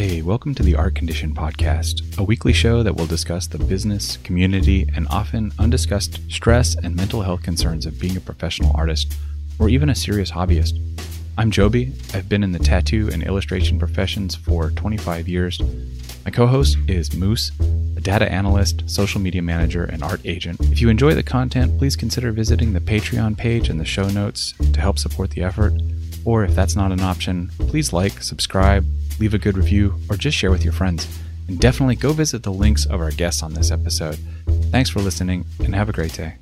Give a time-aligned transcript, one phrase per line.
[0.00, 4.16] Hey, welcome to the Art Condition Podcast, a weekly show that will discuss the business,
[4.16, 9.14] community, and often undiscussed stress and mental health concerns of being a professional artist
[9.58, 10.80] or even a serious hobbyist.
[11.36, 11.92] I'm Joby.
[12.14, 15.60] I've been in the tattoo and illustration professions for 25 years.
[16.24, 17.52] My co host is Moose,
[17.94, 20.62] a data analyst, social media manager, and art agent.
[20.62, 24.54] If you enjoy the content, please consider visiting the Patreon page in the show notes
[24.72, 25.74] to help support the effort.
[26.24, 28.84] Or if that's not an option, please like, subscribe,
[29.18, 31.06] leave a good review, or just share with your friends.
[31.48, 34.18] And definitely go visit the links of our guests on this episode.
[34.70, 36.36] Thanks for listening and have a great day.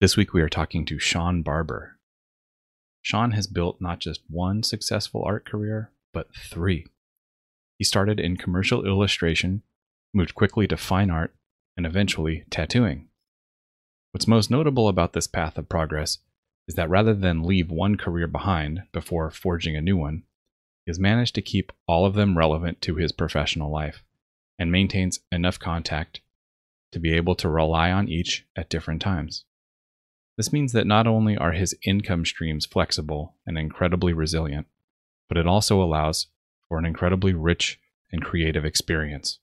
[0.00, 1.96] This week we are talking to Sean Barber.
[3.02, 6.86] Sean has built not just one successful art career, but three.
[7.78, 9.62] He started in commercial illustration,
[10.12, 11.34] moved quickly to fine art,
[11.76, 13.08] and eventually tattooing.
[14.12, 16.18] What's most notable about this path of progress
[16.68, 20.22] is that rather than leave one career behind before forging a new one,
[20.84, 24.02] he has managed to keep all of them relevant to his professional life
[24.58, 26.20] and maintains enough contact
[26.92, 29.44] to be able to rely on each at different times.
[30.36, 34.66] This means that not only are his income streams flexible and incredibly resilient,
[35.28, 36.28] but it also allows
[36.68, 37.78] for an incredibly rich
[38.10, 39.38] and creative experience.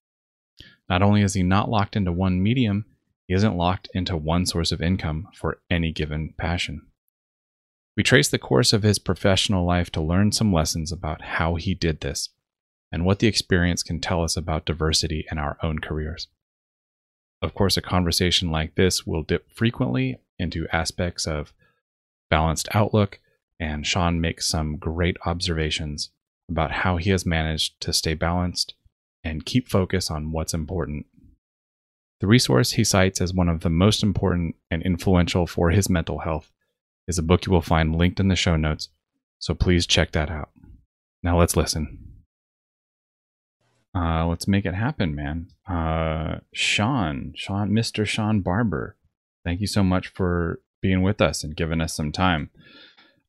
[0.90, 2.86] Not only is he not locked into one medium,
[3.28, 6.89] he isn't locked into one source of income for any given passion.
[8.00, 11.74] We trace the course of his professional life to learn some lessons about how he
[11.74, 12.30] did this
[12.94, 16.30] and what the experience can tell us about diversity in our own careers.
[17.42, 21.52] Of course, a conversation like this will dip frequently into aspects of
[22.30, 23.20] balanced outlook,
[23.60, 26.10] and Sean makes some great observations
[26.50, 28.76] about how he has managed to stay balanced
[29.26, 31.06] and keep focus on what's important.
[32.22, 36.20] The resource he cites as one of the most important and influential for his mental
[36.20, 36.50] health
[37.10, 38.90] is a book you will find linked in the show notes,
[39.40, 40.52] so please check that out.
[41.24, 41.98] Now let's listen.
[43.96, 45.48] Uh, let's make it happen, man.
[45.68, 48.06] Uh, Sean, Sean, Mr.
[48.06, 48.96] Sean Barber,
[49.44, 52.52] thank you so much for being with us and giving us some time.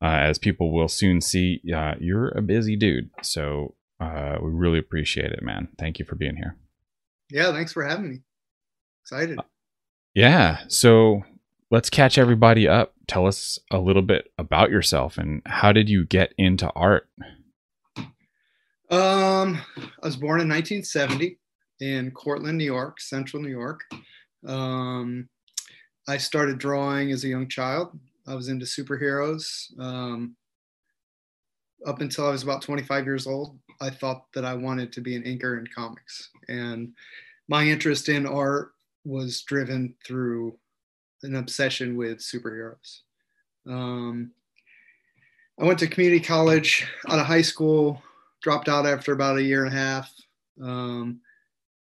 [0.03, 4.79] Uh, as people will soon see, uh, you're a busy dude, so uh, we really
[4.79, 5.69] appreciate it, man.
[5.79, 6.57] Thank you for being here.
[7.31, 8.19] Yeah, thanks for having me.
[9.05, 9.39] Excited.
[10.15, 11.23] Yeah, so
[11.71, 12.95] let's catch everybody up.
[13.07, 17.09] Tell us a little bit about yourself and how did you get into art?
[18.91, 19.61] Um,
[20.03, 21.39] I was born in 1970
[21.81, 23.83] in Cortland, New York, Central New York.
[24.47, 25.29] Um,
[26.09, 27.97] I started drawing as a young child.
[28.27, 29.79] I was into superheroes.
[29.79, 30.37] Um,
[31.87, 35.15] up until I was about 25 years old, I thought that I wanted to be
[35.15, 36.31] an inker in comics.
[36.49, 36.93] And
[37.49, 38.73] my interest in art
[39.05, 40.59] was driven through
[41.23, 43.01] an obsession with superheroes.
[43.67, 44.33] Um,
[45.61, 48.03] I went to community college out of high school,
[48.43, 50.13] dropped out after about a year and a half.
[50.63, 51.21] Um,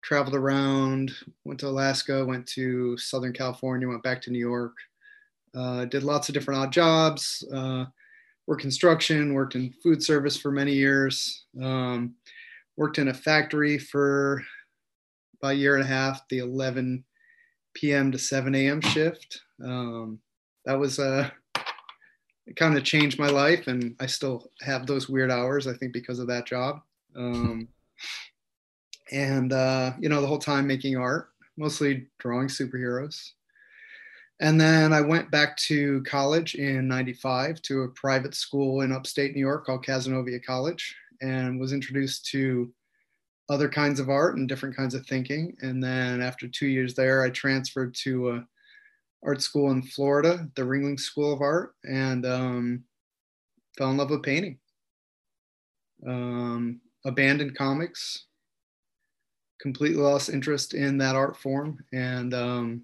[0.04, 1.12] traveled around,
[1.46, 4.74] went to Alaska, went to Southern California, went back to New York.
[5.56, 7.44] Uh, did lots of different odd jobs.
[7.52, 7.86] Uh,
[8.46, 11.46] worked construction, worked in food service for many years.
[11.60, 12.14] Um,
[12.78, 14.44] worked in a factory for
[15.42, 17.04] about a year and a half, the 11
[17.76, 18.12] p.m.
[18.12, 18.82] to 7 a.m.
[18.82, 19.42] shift.
[19.64, 20.20] Um,
[20.66, 21.30] that was uh,
[22.56, 25.68] kind of changed my life, and I still have those weird hours.
[25.68, 26.82] I think because of that job.
[27.16, 27.68] Um,
[29.12, 33.32] and uh, you know, the whole time making art, mostly drawing superheroes.
[34.42, 39.34] And then I went back to college in 95 to a private school in upstate
[39.34, 42.70] New York called Cazenovia College and was introduced to
[43.50, 45.56] other kinds of art and different kinds of thinking.
[45.62, 48.48] And then after two years there, I transferred to a
[49.24, 52.84] art school in Florida, the Ringling School of Art, and um,
[53.78, 54.58] fell in love with painting.
[56.08, 58.26] Um, abandoned comics,
[59.60, 62.84] completely lost interest in that art form, and um,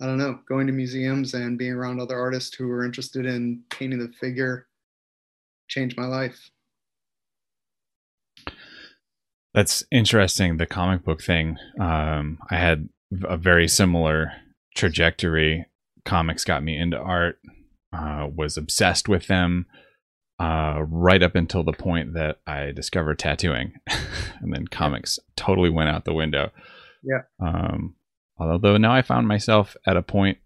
[0.00, 3.62] I don't know, going to museums and being around other artists who were interested in
[3.70, 4.66] painting the figure
[5.68, 6.50] changed my life.
[9.54, 10.56] That's interesting.
[10.56, 11.56] The comic book thing.
[11.80, 12.88] Um, I had
[13.22, 14.32] a very similar
[14.74, 15.66] trajectory.
[16.04, 17.38] Comics got me into art.
[17.92, 19.66] Uh, was obsessed with them
[20.40, 23.74] uh, right up until the point that I discovered tattooing,
[24.40, 26.50] and then comics totally went out the window.
[27.04, 27.22] Yeah.
[27.40, 27.94] Um,
[28.36, 30.38] although now I found myself at a point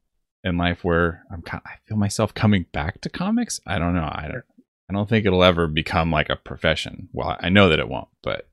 [0.44, 3.60] in life where I'm kind of, I feel myself coming back to comics.
[3.66, 4.10] I don't know.
[4.10, 4.44] I don't.
[4.90, 7.10] I don't think it'll ever become like a profession.
[7.12, 8.48] Well, I know that it won't, but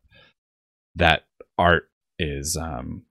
[0.95, 1.24] that
[1.57, 3.03] art is um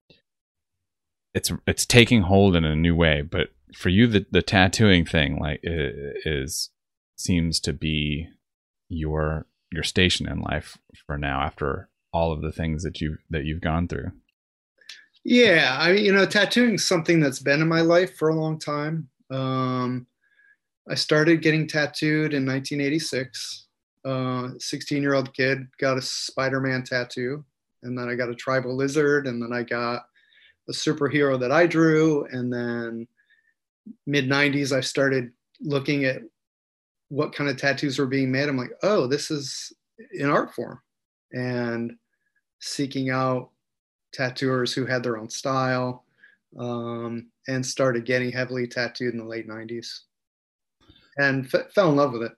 [1.33, 5.37] it's it's taking hold in a new way but for you the the tattooing thing
[5.39, 6.69] like is
[7.17, 8.27] seems to be
[8.89, 13.43] your your station in life for now after all of the things that you that
[13.43, 14.11] you've gone through?
[15.23, 18.59] Yeah, I mean you know, tattooing's something that's been in my life for a long
[18.59, 19.09] time.
[19.29, 20.07] Um,
[20.89, 23.63] I started getting tattooed in 1986.
[24.05, 27.43] Uh, 16 year old kid got a Spider-Man tattoo,
[27.83, 30.05] and then I got a tribal lizard, and then I got
[30.69, 33.07] a superhero that I drew, and then
[34.07, 35.31] mid 90s I started
[35.61, 36.21] looking at
[37.09, 38.49] what kind of tattoos were being made.
[38.49, 39.71] I'm like, oh, this is
[40.19, 40.81] an art form,
[41.31, 41.93] and
[42.59, 43.51] seeking out
[44.11, 46.05] tattooers who had their own style
[46.57, 49.99] um, and started getting heavily tattooed in the late 90s
[51.17, 52.31] and f- fell in love with it.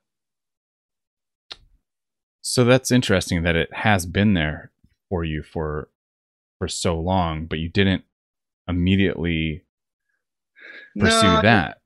[2.42, 4.72] So that's interesting that it has been there
[5.10, 5.90] for you for
[6.60, 8.04] for so long, but you didn't
[8.68, 9.64] immediately
[10.98, 11.78] pursue no, that.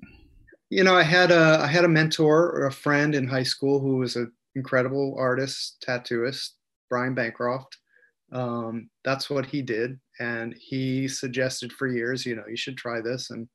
[0.70, 3.80] You know, I had a I had a mentor or a friend in high school
[3.80, 6.52] who was an incredible artist, tattooist,
[6.90, 7.78] Brian Bancroft,
[8.32, 10.00] um, that's what he did.
[10.20, 13.30] And he suggested for years, you know, you should try this.
[13.30, 13.48] And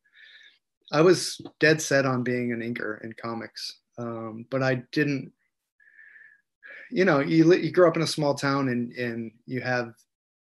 [0.93, 3.81] I was dead set on being an inker in comics.
[3.99, 5.33] Um, but I didn't,
[6.91, 9.95] you know, you, you grow up in a small town and, and you have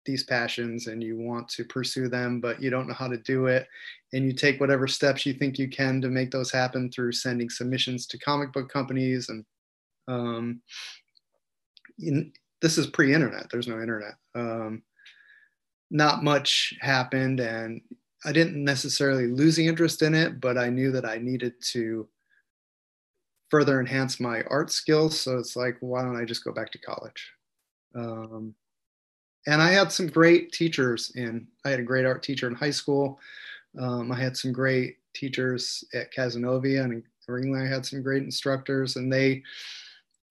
[0.05, 3.47] these passions and you want to pursue them, but you don't know how to do
[3.47, 3.67] it.
[4.12, 7.50] And you take whatever steps you think you can to make those happen through sending
[7.50, 9.44] submissions to comic book companies and
[10.09, 10.61] um,
[11.99, 13.47] in, this is pre-internet.
[13.50, 14.15] There's no internet.
[14.35, 14.82] Um,
[15.91, 17.81] not much happened, and
[18.25, 22.09] I didn't necessarily lose the interest in it, but I knew that I needed to
[23.50, 25.20] further enhance my art skills.
[25.20, 27.32] So it's like, why don't I just go back to college?
[27.94, 28.54] Um,
[29.46, 31.46] and I had some great teachers in.
[31.64, 33.20] I had a great art teacher in high school.
[33.78, 37.64] Um, I had some great teachers at Cazenovia and in Ringling.
[37.64, 39.43] I had some great instructors, and they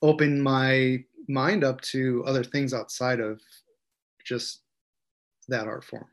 [0.02, 3.42] opened my mind up to other things outside of
[4.24, 4.62] just
[5.48, 6.08] that art form.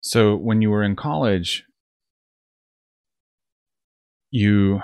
[0.00, 1.64] So when you were in college,
[4.32, 4.80] you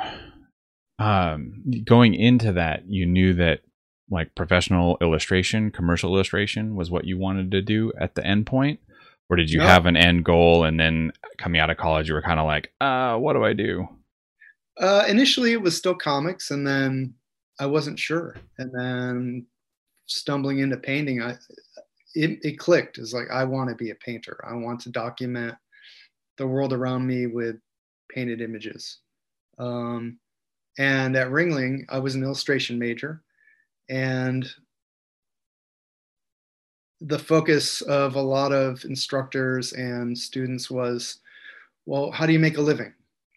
[1.01, 3.63] um, going into that, you knew that
[4.11, 8.81] like professional illustration, commercial illustration was what you wanted to do at the end point?
[9.31, 9.67] Or did you no.
[9.67, 12.73] have an end goal and then coming out of college you were kind of like,
[12.81, 13.87] uh, what do I do?
[14.81, 17.15] Uh, initially it was still comics and then
[17.61, 18.37] I wasn't sure.
[18.59, 19.47] And then
[20.07, 21.37] stumbling into painting, I
[22.15, 22.99] it, it clicked.
[22.99, 24.41] It's like I want to be a painter.
[24.49, 25.55] I want to document
[26.39, 27.57] the world around me with
[28.11, 28.99] painted images.
[29.59, 30.19] Um,
[30.79, 33.23] and at Ringling, I was an illustration major,
[33.89, 34.49] and
[37.01, 41.19] the focus of a lot of instructors and students was,
[41.87, 42.93] well, how do you make a living?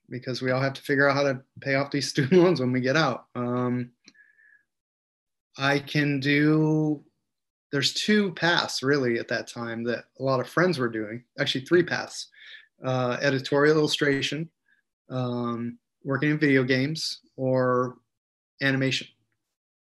[0.09, 2.71] Because we all have to figure out how to pay off these student loans when
[2.71, 3.25] we get out.
[3.35, 3.91] Um,
[5.57, 7.03] I can do,
[7.71, 11.65] there's two paths really at that time that a lot of friends were doing, actually,
[11.65, 12.27] three paths
[12.83, 14.49] uh, editorial illustration,
[15.09, 17.97] um, working in video games, or
[18.61, 19.07] animation.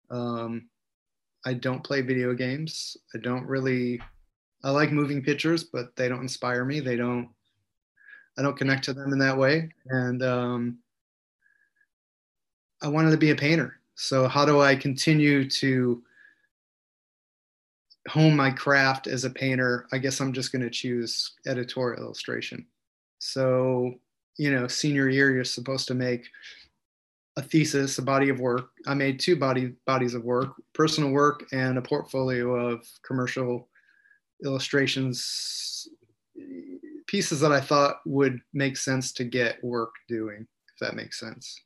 [0.09, 0.67] Um,
[1.45, 2.97] I don't play video games.
[3.15, 4.01] I don't really,
[4.63, 6.79] I like moving pictures, but they don't inspire me.
[6.79, 7.29] They don't,
[8.37, 9.69] I don't connect to them in that way.
[9.87, 10.77] And um,
[12.81, 13.79] I wanted to be a painter.
[13.95, 16.01] So how do I continue to
[18.07, 19.87] hone my craft as a painter?
[19.91, 22.65] I guess I'm just going to choose editorial illustration.
[23.19, 23.95] So,
[24.41, 26.27] you know, senior year, you're supposed to make
[27.37, 28.71] a thesis, a body of work.
[28.87, 33.69] I made two body bodies of work, personal work and a portfolio of commercial
[34.43, 35.87] illustrations,
[37.05, 41.61] pieces that I thought would make sense to get work doing, if that makes sense.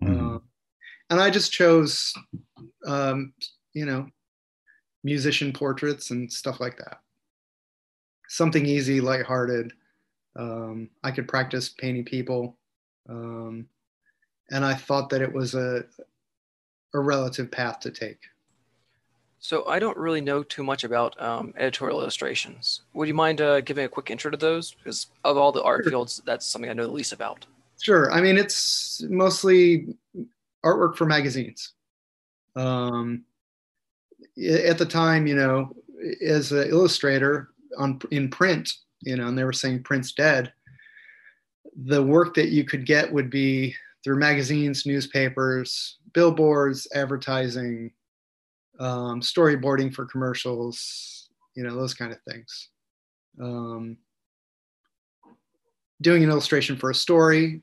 [0.00, 0.36] Mm-hmm.
[0.36, 0.38] Uh,
[1.10, 2.14] and I just chose,
[2.86, 3.32] um,
[3.74, 4.06] you know,
[5.02, 7.00] musician portraits and stuff like that.
[8.28, 9.72] Something easy, lighthearted.
[10.36, 12.56] Um, I could practice painting people,
[13.08, 13.66] um,
[14.50, 15.84] and I thought that it was a
[16.94, 18.18] a relative path to take.
[19.38, 22.82] So I don't really know too much about um, editorial illustrations.
[22.94, 24.72] Would you mind uh, giving a quick intro to those?
[24.72, 25.90] Because of all the art sure.
[25.90, 27.46] fields, that's something I know the least about.
[27.80, 28.10] Sure.
[28.10, 29.94] I mean, it's mostly
[30.64, 31.74] artwork for magazines.
[32.56, 33.24] Um,
[34.38, 35.72] at the time, you know,
[36.24, 38.72] as an illustrator on in print,
[39.02, 40.52] you know, and they were saying print's dead.
[41.84, 47.92] The work that you could get would be through magazines, newspapers, billboards, advertising,
[48.78, 52.68] um, storyboarding for commercials, you know, those kind of things.
[53.42, 53.98] Um,
[56.02, 57.62] doing an illustration for a story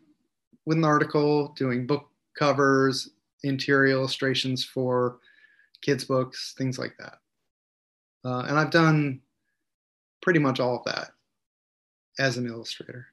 [0.65, 3.09] with an article, doing book covers,
[3.43, 5.19] interior illustrations for
[5.81, 7.19] kids' books, things like that.
[8.25, 9.21] Uh, and I've done
[10.21, 11.12] pretty much all of that
[12.19, 13.07] as an illustrator.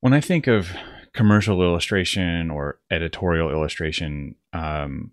[0.00, 0.68] When I think of
[1.14, 5.10] commercial illustration or editorial illustration, um,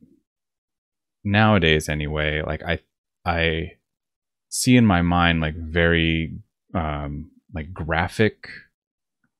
[1.24, 2.79] nowadays anyway, like I,
[3.25, 3.74] I
[4.50, 6.36] see in my mind like very
[6.74, 8.48] um, like graphic,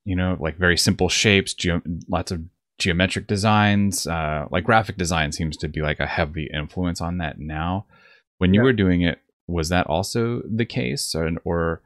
[0.06, 2.42] you know, like very simple shapes, ge- lots of
[2.80, 4.08] geometric designs.
[4.08, 7.86] Uh, like graphic design seems to be like a heavy influence on that now.
[8.38, 8.66] When you yeah.
[8.66, 11.82] were doing it, was that also the case, or, or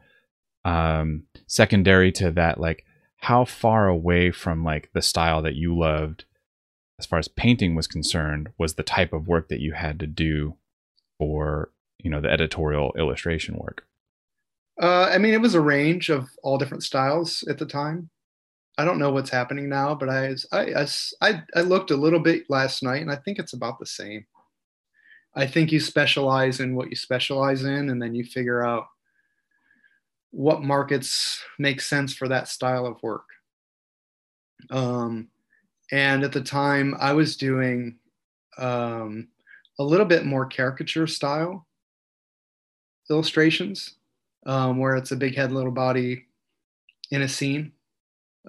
[0.66, 2.86] um, secondary to that, like
[3.18, 6.26] how far away from like the style that you loved,
[7.00, 10.08] as far as painting was concerned, was the type of work that you had to
[10.08, 10.56] do
[11.18, 13.86] for you know the editorial illustration work?
[14.82, 18.10] Uh, I mean, it was a range of all different styles at the time.
[18.78, 20.88] I don't know what's happening now, but I, I,
[21.20, 24.28] I, I looked a little bit last night, and I think it's about the same.
[25.38, 28.88] I think you specialize in what you specialize in, and then you figure out
[30.32, 33.26] what markets make sense for that style of work.
[34.72, 35.28] Um,
[35.92, 38.00] and at the time, I was doing
[38.58, 39.28] um,
[39.78, 41.68] a little bit more caricature style
[43.12, 43.94] illustrations
[44.48, 46.26] um, where it's a big head, little body
[47.12, 47.74] in a scene.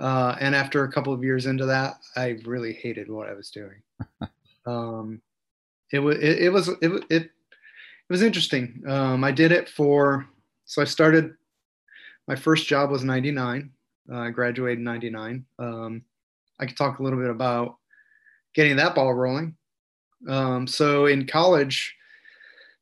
[0.01, 3.51] Uh, and after a couple of years into that, I really hated what I was
[3.51, 3.83] doing.
[4.67, 5.21] um,
[5.93, 7.31] it was it, it, was it, it it
[8.09, 8.83] was interesting.
[8.87, 10.27] Um, I did it for
[10.65, 11.35] so I started.
[12.27, 13.71] My first job was '99.
[14.11, 15.45] Uh, I graduated in '99.
[15.59, 16.03] Um,
[16.61, 17.77] I could talk a little bit about
[18.55, 19.57] getting that ball rolling.
[20.29, 21.95] Um, so in college,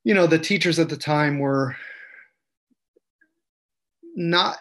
[0.04, 1.76] you know, the teachers at the time were
[4.16, 4.58] not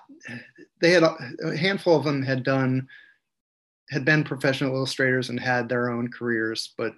[0.82, 2.88] they had a handful of them had done
[3.90, 6.94] had been professional illustrators and had their own careers but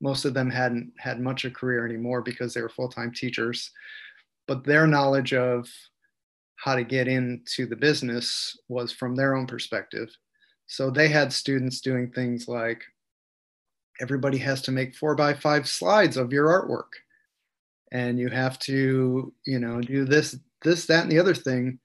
[0.00, 3.70] most of them hadn't had much of a career anymore because they were full-time teachers
[4.46, 5.68] but their knowledge of
[6.56, 10.08] how to get into the business was from their own perspective
[10.66, 12.82] so they had students doing things like
[14.00, 16.90] everybody has to make four by five slides of your artwork
[17.92, 21.78] and you have to you know do this this that and the other thing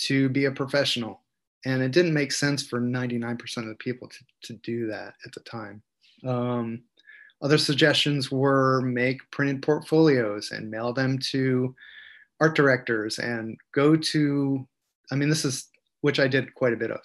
[0.00, 1.22] to be a professional.
[1.66, 5.32] And it didn't make sense for 99% of the people to, to do that at
[5.32, 5.82] the time.
[6.26, 6.82] Um,
[7.42, 11.74] other suggestions were make printed portfolios and mail them to
[12.40, 14.66] art directors and go to,
[15.10, 15.68] I mean, this is,
[16.02, 17.00] which I did quite a bit of,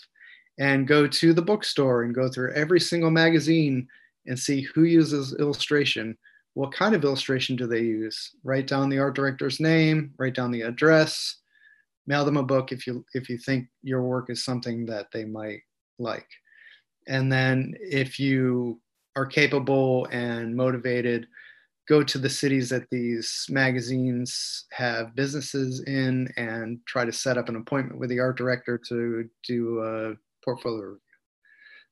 [0.59, 3.87] and go to the bookstore and go through every single magazine
[4.25, 6.17] and see who uses illustration.
[6.53, 8.31] What kind of illustration do they use?
[8.43, 11.37] Write down the art director's name, write down the address,
[12.07, 15.25] mail them a book if you if you think your work is something that they
[15.25, 15.61] might
[15.97, 16.27] like
[17.07, 18.79] and then if you
[19.15, 21.27] are capable and motivated
[21.87, 27.47] go to the cities that these magazines have businesses in and try to set up
[27.47, 30.99] an appointment with the art director to do a portfolio review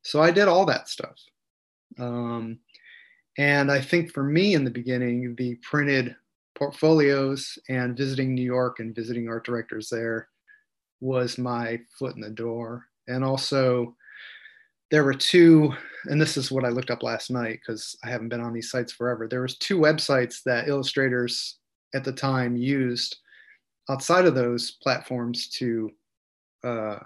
[0.01, 1.15] so i did all that stuff
[2.00, 2.58] um,
[3.38, 6.15] and i think for me in the beginning the printed
[6.56, 10.30] portfolios and visiting New York and visiting art directors there
[11.01, 12.86] was my foot in the door.
[13.08, 13.96] And also,
[14.94, 15.74] there were two,
[16.06, 18.70] and this is what I looked up last night because I haven't been on these
[18.70, 19.28] sites forever.
[19.28, 21.58] There was two websites that illustrators
[21.96, 23.18] at the time used
[23.90, 25.90] outside of those platforms to
[26.64, 27.00] uh,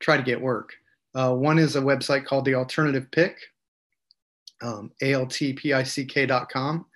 [0.00, 0.72] try to get work.
[1.14, 3.36] Uh, one is a website called the Alternative Pick,
[4.62, 6.86] um, altpick.com,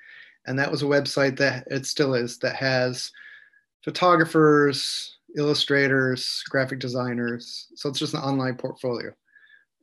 [0.47, 3.13] and that was a website that it still is that has
[3.85, 9.13] photographers illustrators graphic designers so it's just an online portfolio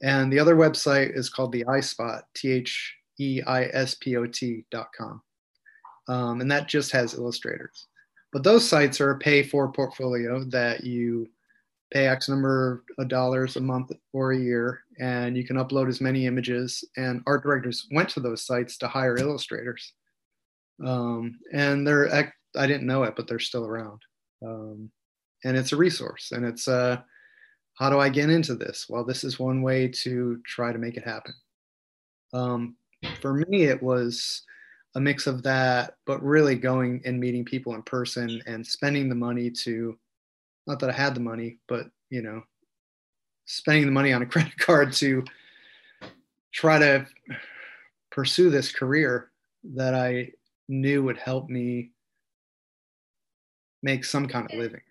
[0.04, 2.76] and the other website is called the ispot t-h-e-i-s-p-o-t
[4.72, 5.22] dot com
[6.08, 7.88] um, and that just has illustrators
[8.34, 11.28] but those sites are a pay for portfolio that you
[11.92, 16.02] pay x number of dollars a month or a year and you can upload as
[16.02, 19.94] many images and art directors went to those sites to hire illustrators
[20.86, 24.02] um, and they're I didn't know it, but they're still around.
[24.46, 24.92] Um,
[25.44, 26.32] and it's a resource.
[26.32, 27.02] And it's uh,
[27.76, 28.88] how do I get into this?
[28.90, 31.34] Well, this is one way to try to make it happen.
[32.34, 32.76] Um,
[33.22, 34.44] for me, it was
[34.96, 39.16] a mix of that, but really going and meeting people in person and spending the
[39.16, 39.98] money to,
[40.68, 42.44] not that I had the money, but you know,
[43.46, 45.24] spending the money on a credit card to
[46.52, 47.06] try to
[48.12, 49.32] pursue this career
[49.64, 50.32] that I
[50.68, 51.92] knew would help me
[53.82, 54.82] make some kind of living.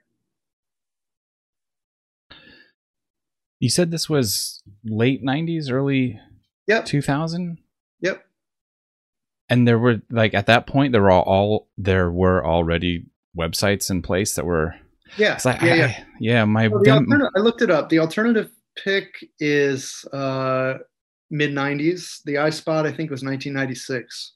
[3.60, 6.18] You said this was late 90s, early
[6.66, 6.86] Yep.
[6.86, 7.58] 2000?
[8.00, 8.24] Yep.
[9.48, 13.06] And there were like at that point there were all, there were already
[13.38, 14.74] websites in place that were
[15.16, 15.32] Yeah.
[15.34, 15.74] 'cause I- yeah.
[15.74, 15.86] yeah.
[15.86, 17.88] I- yeah, my Well, dem- I looked it up.
[17.90, 20.74] The alternative pick is uh,
[21.30, 22.22] mid 90s.
[22.24, 24.32] The iSpot, I think, was 1996.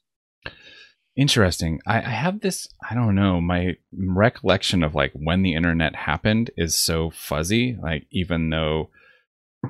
[1.15, 1.79] Interesting.
[1.87, 6.51] I, I have this, I don't know, my recollection of like when the internet happened
[6.57, 7.77] is so fuzzy.
[7.81, 8.89] Like, even though,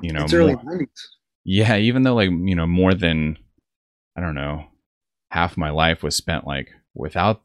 [0.02, 0.86] you know, more- 90s.
[1.44, 3.38] yeah, even though like, you know, more than,
[4.16, 4.64] I don't know,
[5.30, 7.40] half my life was spent like without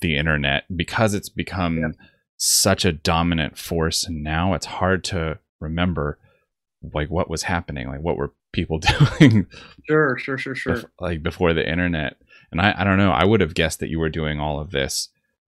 [0.00, 1.88] the internet because it's become Yeah.
[2.36, 4.06] such a dominant force.
[4.06, 6.18] And now it's hard to remember
[6.94, 8.78] like what was happening, like what were people
[9.18, 9.46] doing
[9.88, 10.76] Sure, sure, sure, sure.
[10.76, 12.16] bef- like before the internet.
[12.52, 14.70] And I, I don't know, I would have guessed that you were doing all of
[14.70, 15.08] this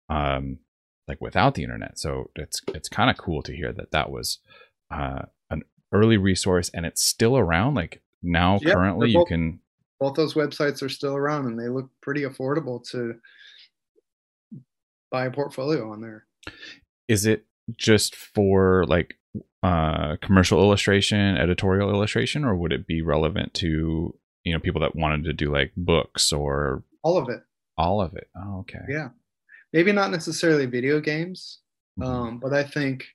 [0.10, 0.60] um
[1.08, 1.98] like without the internet.
[1.98, 4.40] So it's it's kind of cool to hear that that was
[4.92, 5.24] uh
[5.92, 9.60] early resource and it's still around like now Yeah, currently they're you both- can
[10.00, 13.16] Both those websites are still around and they look pretty affordable to
[15.12, 16.26] buy a portfolio on there.
[17.08, 17.46] is it
[17.78, 19.18] just for like
[19.64, 24.96] uh commercial illustration, editorial illustration or would it be relevant to you know people that
[24.96, 27.42] wanted to do like books or All of it.
[27.78, 28.30] all of it?
[28.36, 28.80] Oh, okay.
[28.90, 29.10] Yeah.
[29.74, 31.60] Maybe not necessarily video games,
[32.00, 32.06] Mhm.
[32.06, 33.06] um, but I think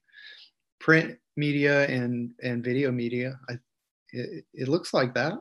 [0.82, 3.54] print media and and video media, I,
[4.10, 5.34] it, it looks like that.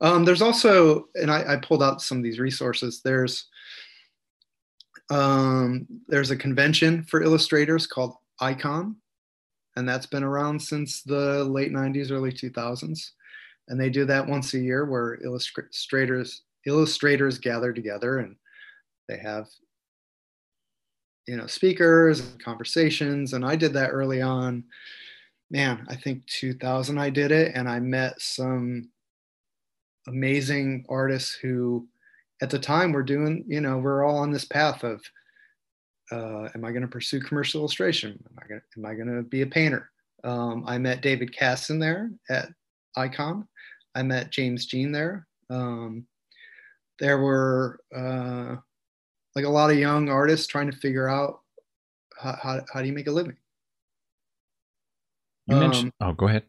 [0.00, 3.00] Um, there's also, and I, I pulled out some of these resources.
[3.02, 3.46] There's
[5.10, 8.96] um, there's a convention for illustrators called Icon,
[9.76, 13.10] and that's been around since the late 90s, early 2000s.
[13.68, 18.36] And they do that once a year where illustrators illustrators gather together and
[19.08, 19.48] they have
[21.26, 24.64] you know speakers and conversations and i did that early on.
[25.50, 28.88] Man i think 2000 i did it and i met some
[30.06, 31.86] amazing artists who
[32.42, 35.02] at the time were doing you know we're all on this path of
[36.12, 38.22] uh, am i going to pursue commercial illustration?
[38.30, 39.90] Am i going to be a painter?
[40.24, 42.48] Um, i met david casson there at
[42.96, 43.46] icon
[43.94, 45.26] i met james jean there.
[45.50, 46.06] Um,
[46.98, 48.56] there were uh,
[49.34, 51.40] like a lot of young artists trying to figure out
[52.20, 53.36] how, how, how do you make a living?
[55.46, 56.44] You mentioned Um, Oh, go ahead.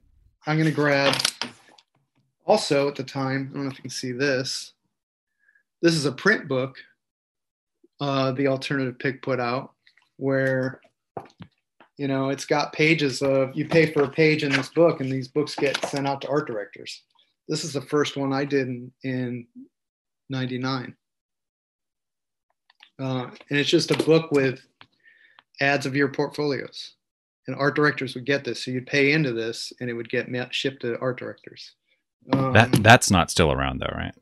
[0.48, 1.16] i'm going to grab
[2.46, 4.74] also at the time i don't know if you can see this.
[5.82, 6.78] This is a print book
[8.02, 9.74] uh, the alternative pick put out
[10.18, 10.82] where
[11.98, 15.10] you know it's got pages of you pay for a page in this book and
[15.12, 17.04] these books get sent out to art directors.
[17.48, 19.48] This is the first one i did in, in
[20.30, 20.96] 99
[23.00, 24.66] uh, and it's just a book with
[25.62, 26.94] ads of your portfolios.
[27.48, 28.64] And art directors would get this.
[28.64, 31.74] So you'd pay into this and it would get shipped to art directors.
[32.34, 34.14] Um, That that's not still around though, right?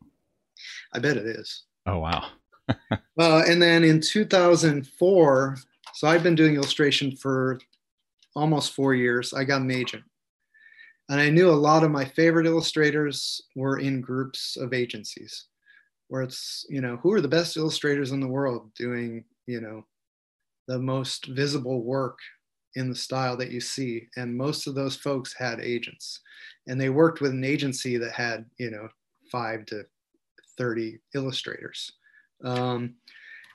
[0.93, 1.63] i bet it is.
[1.85, 2.27] Oh wow.
[2.69, 5.57] uh, and then in 2004
[5.95, 7.59] so i've been doing illustration for
[8.35, 9.33] almost four years.
[9.33, 10.03] I got an agent.
[11.09, 15.45] And i knew a lot of my favorite illustrators were in groups of agencies
[16.07, 19.85] where it's you know who are the best illustrators in the world doing you know
[20.67, 22.19] the most visible work
[22.75, 24.07] in the style that you see?
[24.17, 26.21] And most of those folks had agents.
[26.67, 28.87] And they worked with an agency that had you know
[29.31, 29.85] 5 to
[30.57, 31.91] 30 illustrators.
[32.43, 32.95] Um,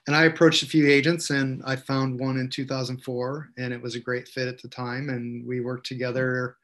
[0.07, 3.95] and i approached a few agents and i found one in 2004 and it was
[3.95, 5.11] a great fit at the time.
[5.11, 6.57] And we worked together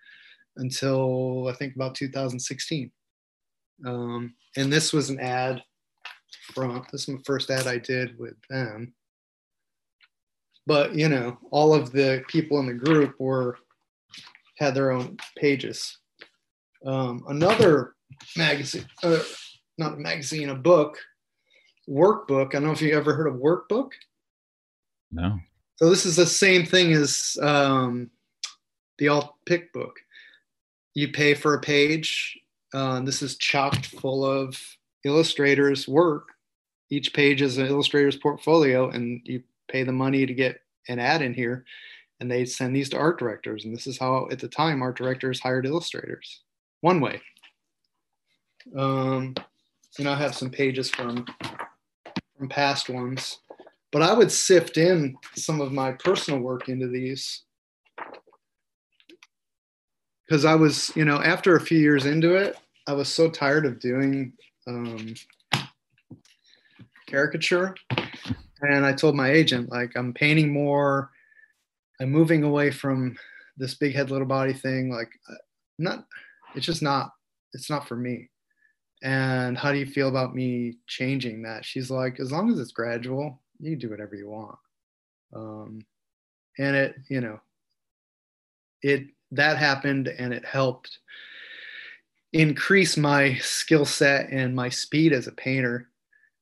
[0.57, 2.91] until i think about 2016
[3.85, 5.63] um, and this was an ad
[6.53, 8.95] from this is my first ad I did with them.
[10.67, 13.59] But you know, all of the people in the group were
[14.59, 15.99] had their own pages.
[16.87, 17.95] Um, another
[18.37, 19.23] magazine, uh,
[19.79, 20.99] not a magazine, a book,
[21.89, 22.49] workbook.
[22.49, 23.93] I don't know if you ever heard of workbook.
[25.11, 25.39] No.
[25.77, 28.11] So this is the same thing as um,
[28.99, 29.97] the alt pick book.
[30.95, 32.39] You pay for a page.
[32.73, 34.61] Uh, this is chocked full of
[35.05, 36.29] illustrators' work.
[36.91, 41.23] Each page is an illustrator's portfolio, and you pay the money to get an ad
[41.23, 41.65] in here,
[42.21, 43.65] and they send these to art directors.
[43.65, 46.43] And this is how, at the time, art directors hired illustrators.
[46.81, 47.21] One way.
[48.77, 49.35] Um,
[49.99, 51.27] and I have some pages from
[52.37, 53.39] from past ones
[53.95, 57.45] but I would sift in some of my personal work into these
[60.27, 62.57] because I was, you know, after a few years into it,
[62.89, 64.33] I was so tired of doing
[64.67, 65.15] um,
[67.07, 67.75] caricature.
[68.61, 71.11] And I told my agent, like, I'm painting more,
[72.01, 73.17] I'm moving away from
[73.57, 75.37] this big head little body thing like I'm
[75.79, 76.07] not
[76.55, 77.13] it's just not
[77.53, 78.31] it's not for me.
[79.03, 81.65] And how do you feel about me changing that?
[81.65, 84.59] She's like as long as it's gradual you can do whatever you want.
[85.35, 85.81] Um,
[86.59, 87.41] and it you know
[88.83, 90.99] it that happened and it helped
[92.35, 95.89] increase my skill set and my speed as a painter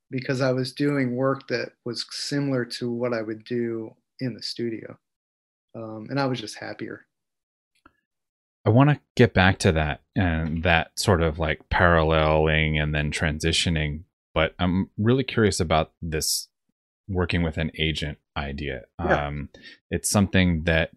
[0.09, 4.41] because I was doing work that was similar to what I would do in the
[4.41, 4.97] studio.
[5.75, 7.05] Um, and I was just happier.
[8.65, 13.11] I want to get back to that and that sort of like paralleling and then
[13.11, 14.03] transitioning,
[14.33, 16.47] but I'm really curious about this
[17.07, 18.83] working with an agent idea.
[18.99, 19.27] Yeah.
[19.27, 19.49] Um,
[19.91, 20.91] it's something that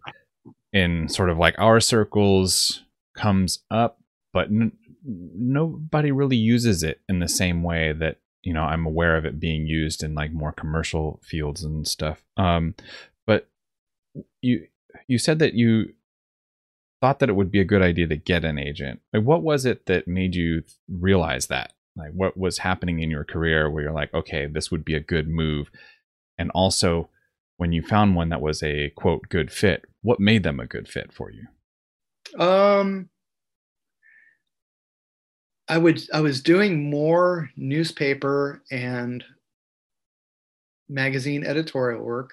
[0.73, 2.83] in sort of like our circles
[3.15, 3.99] comes up,
[4.33, 4.71] but n-
[5.07, 9.39] nobody really uses it in the same way that you know I'm aware of it
[9.39, 12.23] being used in like more commercial fields and stuff.
[12.35, 12.75] Um,
[13.25, 13.47] but
[14.41, 14.67] you
[15.07, 15.93] you said that you
[17.01, 19.01] thought that it would be a good idea to get an agent.
[19.13, 21.73] Like, what was it that made you realize that?
[21.95, 24.99] Like, what was happening in your career where you're like, okay, this would be a
[24.99, 25.69] good move,
[26.37, 27.09] and also
[27.57, 30.87] when you found one that was a quote good fit, what made them a good
[30.87, 31.47] fit for you?
[32.39, 33.09] Um,
[35.69, 39.23] I would I was doing more newspaper and
[40.89, 42.31] magazine editorial work.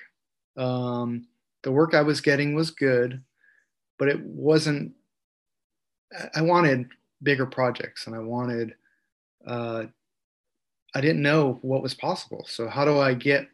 [0.56, 1.26] Um,
[1.62, 3.22] the work I was getting was good,
[3.98, 4.92] but it wasn't.
[6.34, 6.88] I wanted
[7.22, 8.74] bigger projects, and I wanted.
[9.46, 9.84] Uh,
[10.94, 12.46] I didn't know what was possible.
[12.48, 13.48] So how do I get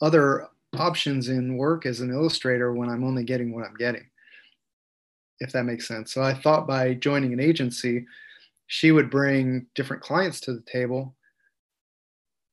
[0.00, 0.46] other
[0.78, 4.06] options in work as an illustrator when I'm only getting what I'm getting?
[5.40, 6.12] If that makes sense.
[6.14, 8.06] So I thought by joining an agency,
[8.66, 11.14] she would bring different clients to the table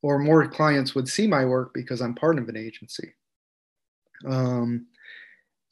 [0.01, 3.13] or more clients would see my work because I'm part of an agency.
[4.25, 4.87] Um,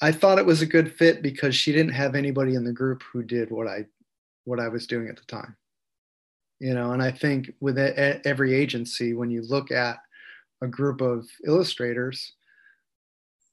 [0.02, 3.04] I thought it was a good fit because she didn't have anybody in the group
[3.12, 3.86] who did what I
[4.46, 5.56] what I was doing at the time.
[6.60, 9.98] You know, and I think with every agency, when you look at
[10.62, 12.34] a group of illustrators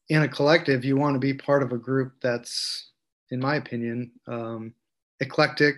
[0.08, 2.90] in a collective, you want to be part of a group that's,
[3.30, 4.74] in my opinion, um,
[5.20, 5.76] eclectic,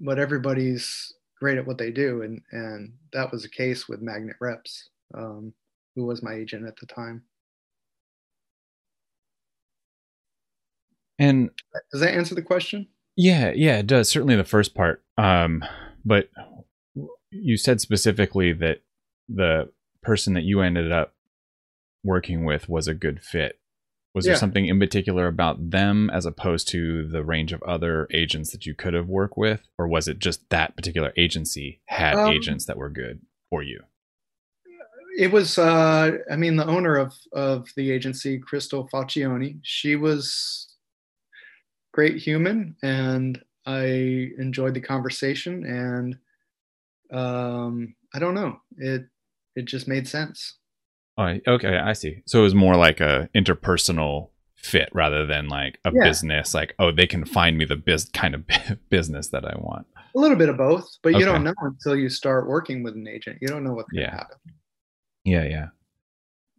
[0.00, 4.36] but everybody's great at what they do, and and that was the case with Magnet
[4.40, 5.52] Reps, um,
[5.94, 7.22] who was my agent at the time.
[11.18, 11.50] And
[11.92, 12.88] does that answer the question?
[13.14, 14.08] Yeah, yeah, it does.
[14.08, 15.02] Certainly the first part.
[15.18, 15.62] Um,
[16.02, 16.30] but
[17.30, 18.80] you said specifically that
[19.28, 19.70] the
[20.02, 21.14] person that you ended up
[22.02, 23.59] working with was a good fit.
[24.14, 24.32] Was yeah.
[24.32, 28.66] there something in particular about them as opposed to the range of other agents that
[28.66, 29.62] you could have worked with?
[29.78, 33.82] Or was it just that particular agency had um, agents that were good for you?
[35.16, 40.74] It was, uh, I mean, the owner of, of the agency, Crystal Faccioni, she was
[41.92, 46.18] great human and I enjoyed the conversation and
[47.12, 49.02] um, I don't know, it,
[49.54, 50.56] it just made sense.
[51.18, 52.22] Oh, okay, I see.
[52.26, 56.04] So it was more like a interpersonal fit rather than like a yeah.
[56.04, 56.54] business.
[56.54, 58.44] Like, oh, they can find me the biz kind of
[58.90, 59.86] business that I want.
[60.14, 61.18] A little bit of both, but okay.
[61.18, 63.38] you don't know until you start working with an agent.
[63.40, 64.16] You don't know what's going to yeah.
[64.16, 64.38] happen.
[65.24, 65.66] Yeah, yeah.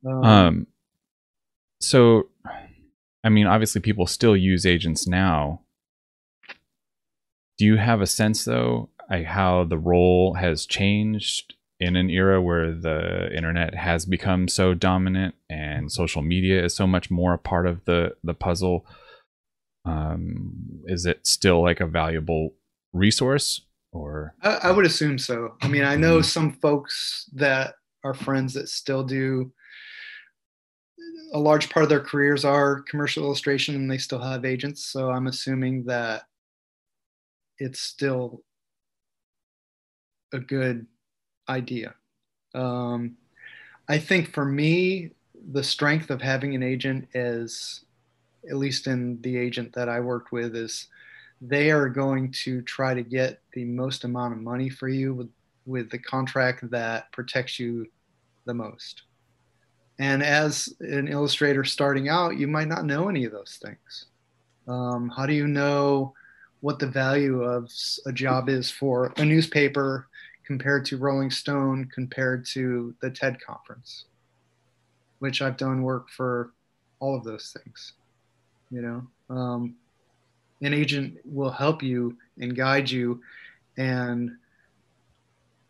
[0.05, 0.67] Um, um,
[1.79, 2.29] so,
[3.23, 5.61] I mean, obviously, people still use agents now.
[7.57, 12.39] Do you have a sense, though, like how the role has changed in an era
[12.39, 17.39] where the internet has become so dominant and social media is so much more a
[17.39, 18.85] part of the the puzzle
[19.83, 22.53] um, is it still like a valuable
[22.93, 24.35] resource or?
[24.43, 25.55] I, I would assume so.
[25.61, 26.23] I mean i know mm-hmm.
[26.23, 29.51] some folks that are friends that still do.
[31.33, 35.09] A large part of their careers are commercial illustration and they still have agents so
[35.09, 36.23] i'm assuming that
[37.57, 38.43] it's still
[40.33, 40.85] a good
[41.49, 41.95] idea.
[42.53, 43.17] Um,
[43.87, 45.11] I think for me,
[45.51, 47.83] the strength of having an agent is,
[48.49, 50.87] at least in the agent that I worked with, is
[51.41, 55.29] they are going to try to get the most amount of money for you with,
[55.65, 57.87] with the contract that protects you
[58.45, 59.03] the most.
[59.99, 64.05] And as an illustrator starting out, you might not know any of those things.
[64.67, 66.13] Um, how do you know
[66.61, 67.69] what the value of
[68.05, 70.07] a job is for a newspaper
[70.45, 74.05] compared to Rolling Stone, compared to the TED conference,
[75.19, 76.51] which I've done work for
[76.99, 77.93] all of those things.
[78.69, 79.75] You know, um,
[80.61, 83.21] an agent will help you and guide you
[83.77, 84.31] and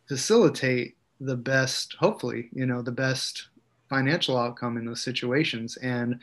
[0.08, 3.48] facilitate the best, hopefully, you know, the best
[3.90, 6.20] financial outcome in those situations and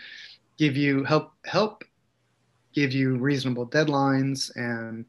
[0.56, 1.84] give you help help
[2.72, 5.04] give you reasonable deadlines and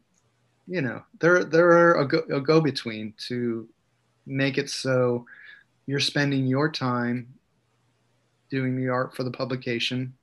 [0.69, 3.67] you know they're they're a go, a go between to
[4.25, 5.25] make it so
[5.87, 7.27] you're spending your time
[8.49, 10.13] doing the art for the publication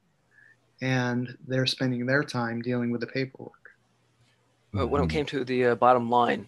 [0.81, 3.53] and they're spending their time dealing with the paperwork.
[4.73, 6.47] But when it came to the uh, bottom line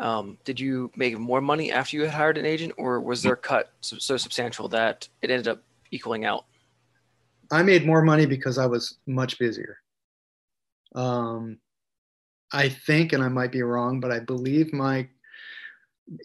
[0.00, 3.36] um, did you make more money after you had hired an agent or was their
[3.36, 6.46] cut so, so substantial that it ended up equaling out?
[7.52, 9.78] I made more money because i was much busier.
[10.94, 11.58] Um,
[12.52, 15.08] I think, and I might be wrong, but I believe my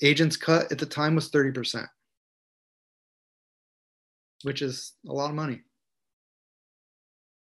[0.02, 1.86] agent's cut at the time was 30%,
[4.44, 5.62] which is a lot of money.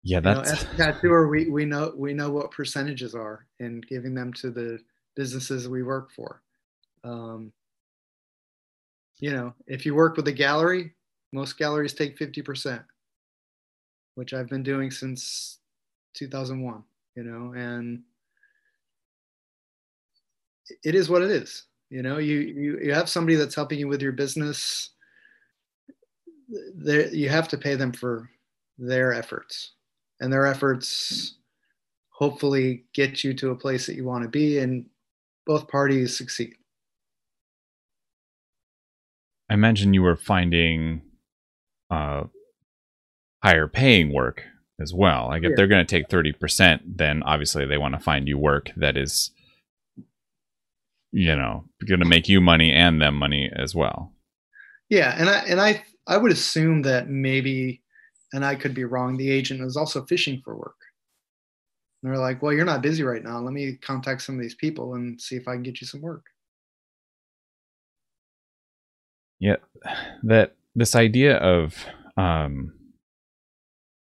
[0.03, 3.45] Yeah, that's you know, as a tattooer, we, we know we know what percentages are
[3.59, 4.79] and giving them to the
[5.15, 6.41] businesses we work for.
[7.03, 7.51] Um,
[9.17, 10.93] you know, if you work with a gallery,
[11.33, 12.81] most galleries take 50%,
[14.15, 15.59] which I've been doing since
[16.13, 16.83] 2001,
[17.15, 18.01] you know, and
[20.83, 21.63] it is what it is.
[21.89, 24.91] You know, you you, you have somebody that's helping you with your business.
[26.75, 28.29] There, you have to pay them for
[28.77, 29.73] their efforts,
[30.19, 31.35] and their efforts
[32.09, 34.85] hopefully get you to a place that you want to be, and
[35.45, 36.53] both parties succeed.
[39.49, 41.01] I imagine you were finding
[41.89, 42.25] uh,
[43.41, 44.43] higher paying work
[44.79, 45.27] as well.
[45.27, 45.55] Like if yeah.
[45.55, 49.31] they're going to take 30%, then obviously they want to find you work that is
[51.11, 54.13] you know going to make you money and them money as well.
[54.89, 57.81] Yeah and i and i i would assume that maybe
[58.33, 60.75] and i could be wrong the agent was also fishing for work.
[62.03, 63.39] And they're like well you're not busy right now.
[63.39, 66.01] Let me contact some of these people and see if i can get you some
[66.01, 66.25] work.
[69.39, 69.57] Yeah
[70.23, 71.85] that this idea of
[72.17, 72.73] um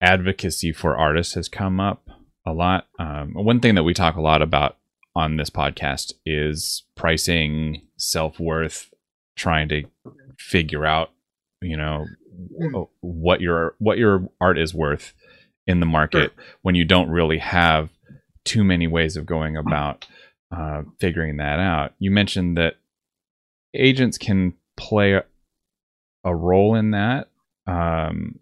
[0.03, 2.03] advocacy for artists has come up
[2.45, 2.87] a lot.
[2.99, 4.77] Um, one thing that we talk a lot about
[5.15, 8.91] on this podcast is pricing, self worth,
[9.35, 9.83] trying to
[10.37, 11.11] figure out,
[11.61, 12.05] you know,
[12.59, 12.81] hmm.
[13.01, 15.13] what your what your art is worth
[15.67, 16.45] in the market sure.
[16.61, 17.89] when you don't really have
[18.43, 20.05] too many ways of going about
[20.51, 21.93] uh, figuring that out.
[21.99, 22.75] You mentioned that
[23.73, 25.23] agents can play a,
[26.23, 27.29] a role in that.
[27.65, 28.39] Um,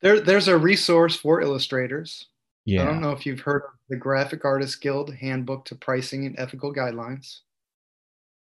[0.00, 2.26] there, there's a resource for illustrators
[2.70, 2.82] yeah.
[2.82, 6.38] I don't know if you've heard of the Graphic Artists Guild Handbook to Pricing and
[6.38, 7.40] Ethical Guidelines.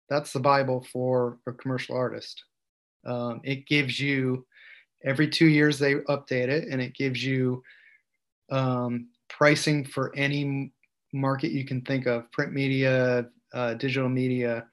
[0.10, 2.44] That's the Bible for a commercial artist.
[3.06, 4.46] Um, it gives you
[5.04, 7.64] every two years they update it, and it gives you
[8.52, 10.72] um, pricing for any
[11.12, 14.66] market you can think of: print media, uh, digital media.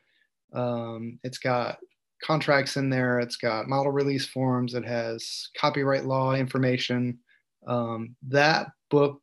[0.53, 1.79] Um, it's got
[2.23, 3.21] contracts in there.
[3.21, 4.75] It's got model release forms.
[4.75, 7.19] It has copyright law information.
[7.67, 9.23] Um, that book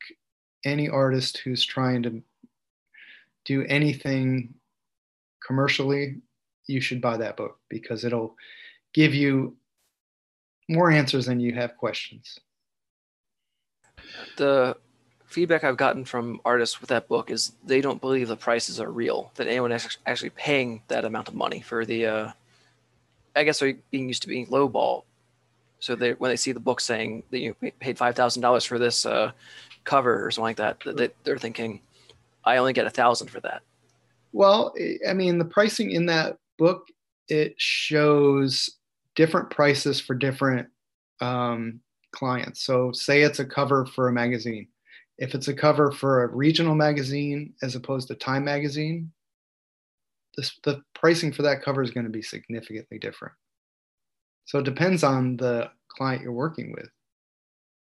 [0.64, 2.22] any artist who's trying to
[3.44, 4.54] do anything
[5.46, 6.16] commercially,
[6.66, 8.34] you should buy that book because it'll
[8.92, 9.56] give you
[10.68, 12.38] more answers than you have questions.
[14.36, 14.76] The
[15.26, 18.90] feedback I've gotten from artists with that book is they don't believe the prices are
[18.90, 22.32] real, that anyone is actually paying that amount of money for the, uh,
[23.36, 25.04] I guess they're being used to being lowball
[25.80, 28.78] so they when they see the book saying that you paid five thousand dollars for
[28.78, 29.32] this uh,
[29.84, 31.80] cover or something like that, they, they're thinking,
[32.44, 33.62] I only get a thousand for that.
[34.32, 34.74] Well,
[35.08, 36.86] I mean, the pricing in that book
[37.28, 38.70] it shows
[39.14, 40.68] different prices for different
[41.20, 41.80] um,
[42.12, 42.62] clients.
[42.62, 44.68] So, say it's a cover for a magazine.
[45.18, 49.10] If it's a cover for a regional magazine as opposed to Time magazine,
[50.36, 53.34] this, the pricing for that cover is going to be significantly different.
[54.48, 56.88] So it depends on the client you're working with.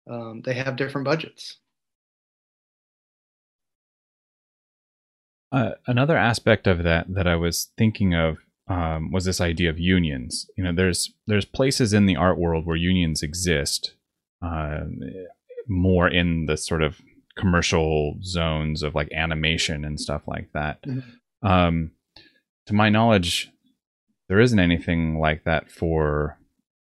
[0.09, 1.57] Um, they have different budgets.
[5.51, 8.37] Uh, another aspect of that that I was thinking of
[8.69, 10.49] um, was this idea of unions.
[10.57, 13.95] You know, there's there's places in the art world where unions exist,
[14.41, 14.85] uh,
[15.67, 17.01] more in the sort of
[17.37, 20.81] commercial zones of like animation and stuff like that.
[20.83, 21.45] Mm-hmm.
[21.45, 21.91] Um,
[22.67, 23.51] to my knowledge,
[24.29, 26.37] there isn't anything like that for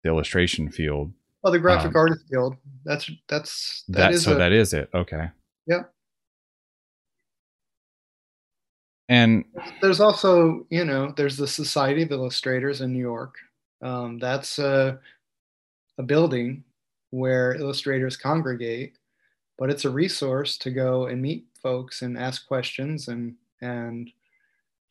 [0.04, 1.12] the illustration field.
[1.44, 2.56] Oh, the graphic um, artist guild.
[2.86, 4.90] That's that's that, that is so a, that is it.
[4.94, 5.30] Okay.
[5.68, 5.84] Yeah.
[9.10, 9.44] And
[9.82, 13.36] there's also, you know, there's the Society of Illustrators in New York.
[13.82, 15.00] Um, that's a,
[15.98, 16.64] a building
[17.10, 18.98] where illustrators congregate,
[19.58, 24.12] but it's a resource to go and meet folks and ask questions and and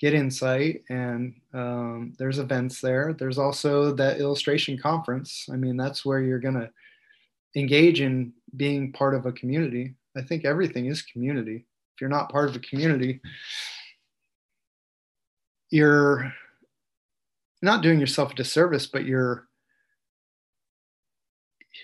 [0.01, 6.05] get insight and um, there's events there there's also that illustration conference i mean that's
[6.05, 6.71] where you're going to
[7.57, 9.95] engage in being part of a community.
[10.17, 11.67] I think everything is community.
[11.95, 13.21] If you're not part of a community,
[15.71, 16.33] you're
[17.61, 19.47] not doing yourself a disservice, but you're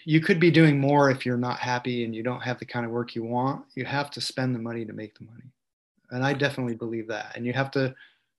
[0.07, 2.85] you could be doing more if you're not happy and you don't have the kind
[2.85, 3.65] of work you want.
[3.75, 5.45] You have to spend the money to make the money.
[6.11, 7.33] And I definitely believe that.
[7.35, 7.95] And you have to,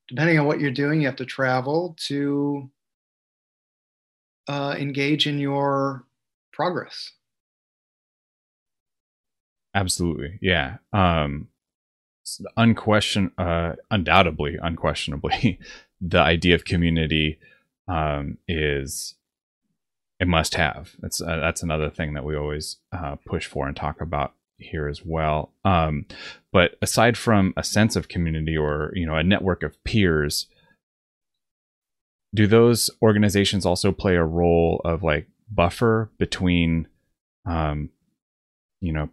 [0.08, 2.70] depending on what you're doing, you have to travel to
[4.48, 6.06] uh, engage in your
[6.52, 7.12] progress.
[9.74, 10.40] Absolutely.
[10.42, 10.78] Yeah.
[10.94, 11.50] Um,
[12.56, 15.60] unquestion, uh, undoubtedly, unquestionably,
[16.02, 17.40] the idea of community
[17.88, 19.16] um, is
[20.20, 20.96] a must have.
[21.00, 24.88] That's uh, that's another thing that we always uh, push for and talk about here
[24.88, 25.54] as well.
[25.64, 26.06] Um,
[26.52, 30.48] but aside from a sense of community or you know a network of peers,
[32.34, 36.88] do those organizations also play a role of like buffer between,
[37.46, 37.90] um,
[38.82, 39.10] you know,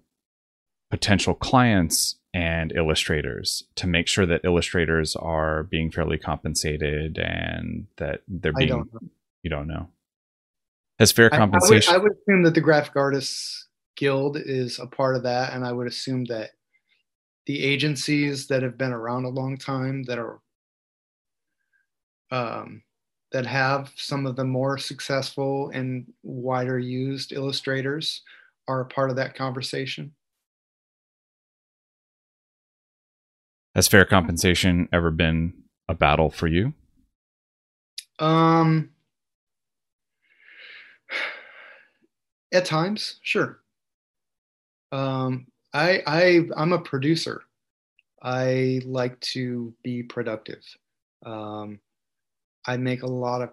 [0.90, 8.22] potential clients and illustrators to make sure that illustrators are being fairly compensated and that
[8.26, 8.68] they're being.
[8.68, 9.10] Don't
[9.42, 9.88] you don't know
[10.98, 11.92] has fair compensation.
[11.92, 15.22] I, I, would, I, would, assume that the Graphic Artists Guild is a part of
[15.24, 16.50] that, and I would assume that
[17.46, 20.40] the agencies that have been around a long time that are
[22.30, 22.82] um,
[23.32, 28.22] that have some of the more successful and wider used illustrators
[28.68, 30.12] are a part of that conversation.
[33.74, 35.54] Has fair compensation ever been
[35.88, 36.74] a battle for you?
[38.18, 38.90] Um,
[42.52, 43.61] At times, sure.
[44.92, 47.42] Um, I I I'm a producer.
[48.22, 50.62] I like to be productive.
[51.26, 51.80] Um,
[52.66, 53.50] I make a lot of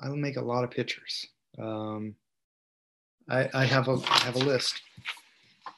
[0.00, 1.26] I make a lot of pictures.
[1.58, 2.14] Um,
[3.28, 4.80] I, I have a I have a list.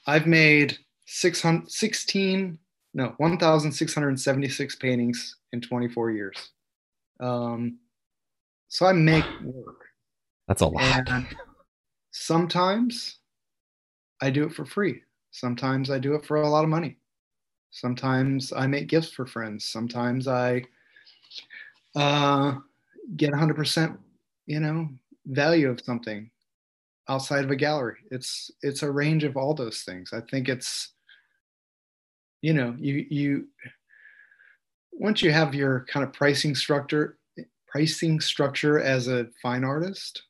[0.07, 2.59] I've made 600, 16
[2.92, 6.50] no 1,676 paintings in 24 years.
[7.20, 7.79] Um,
[8.68, 9.87] so I make work.
[10.48, 11.09] That's a lot.
[11.09, 11.26] And
[12.11, 13.19] sometimes
[14.20, 15.02] I do it for free.
[15.30, 16.96] Sometimes I do it for a lot of money.
[17.70, 19.64] Sometimes I make gifts for friends.
[19.64, 20.64] Sometimes I
[21.94, 22.56] uh,
[23.16, 23.96] get 100%,
[24.46, 24.88] you know,
[25.26, 26.30] value of something
[27.09, 27.98] outside of a gallery.
[28.11, 30.12] It's it's a range of all those things.
[30.12, 30.92] I think it's,
[32.42, 33.48] you know, you you
[34.92, 37.18] once you have your kind of pricing structure
[37.66, 40.22] pricing structure as a fine artist,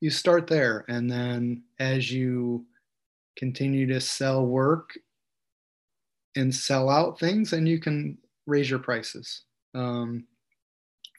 [0.00, 2.66] you start there and then as you
[3.36, 4.90] continue to sell work
[6.36, 9.42] and sell out things and you can raise your prices.
[9.74, 10.26] Um,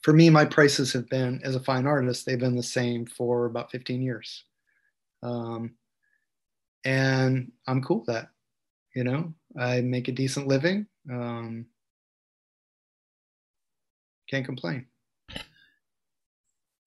[0.03, 3.45] for me my prices have been as a fine artist they've been the same for
[3.45, 4.45] about 15 years.
[5.23, 5.75] Um,
[6.83, 8.27] and i'm cool with that
[8.95, 9.33] you know?
[9.59, 11.65] I make a decent living um,
[14.29, 14.87] can't complain.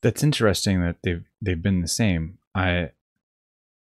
[0.03, 2.39] That's interesting that they've they've been the same.
[2.55, 2.91] I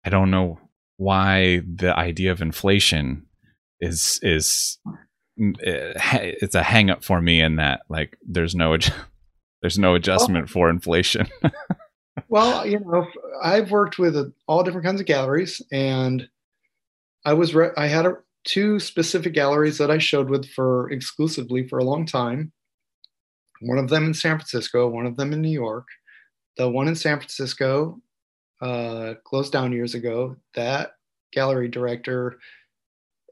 [0.04, 0.58] I don't know
[1.02, 3.26] why the idea of inflation
[3.80, 4.78] is is
[5.64, 5.92] eh,
[6.40, 8.76] it's a hang up for me in that like there's no
[9.60, 11.26] there's no adjustment for inflation.
[12.28, 13.06] well, you know,
[13.42, 16.28] I've worked with all different kinds of galleries and
[17.24, 21.68] I was re- I had a, two specific galleries that I showed with for exclusively
[21.68, 22.52] for a long time.
[23.60, 25.86] One of them in San Francisco, one of them in New York
[26.56, 28.00] the one in San Francisco
[28.62, 30.36] uh, closed down years ago.
[30.54, 30.92] That
[31.32, 32.38] gallery director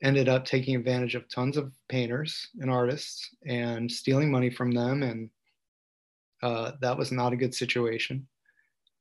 [0.03, 5.03] ended up taking advantage of tons of painters and artists and stealing money from them,
[5.03, 5.31] and
[6.43, 8.27] uh, that was not a good situation.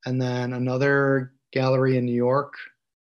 [0.06, 2.54] And then another gallery in New York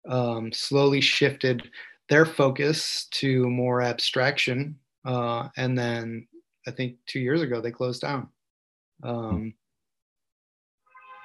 [0.08, 1.70] um, slowly shifted
[2.08, 6.28] their focus to more abstraction, uh, and then
[6.68, 8.30] I think two years ago they closed down.
[9.04, 9.54] Um,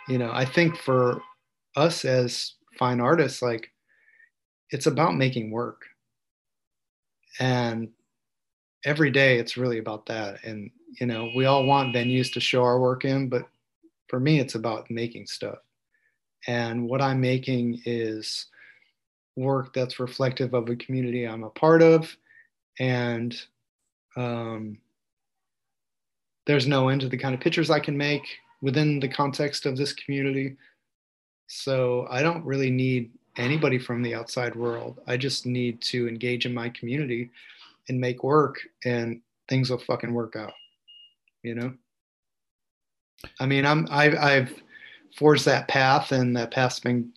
[0.08, 1.20] you know i think for
[1.76, 3.70] us as fine artists like
[4.70, 5.82] it's about making work.
[7.38, 7.90] And
[8.84, 10.44] every day it's really about that.
[10.44, 10.70] And
[11.00, 13.42] you know we all want venues to show our work in but
[14.08, 15.58] for me it's about making stuff.
[16.46, 18.46] And what i'm making is
[19.36, 22.16] work that's reflective of a community i'm a part of.
[22.78, 23.40] And
[24.16, 24.78] um,
[26.46, 28.22] there's no end to the kind of pictures i can make
[28.62, 30.56] within the context of this community.
[31.54, 35.00] So I don't really need anybody from the outside world.
[35.06, 37.30] I just need to engage in my community
[37.88, 40.52] and make work and things will fucking work out.
[41.42, 41.74] You know?
[43.40, 44.62] I mean, I'm I've I've
[45.16, 47.12] forged that path and that path's been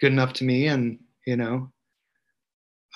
[0.00, 1.70] good enough to me and you know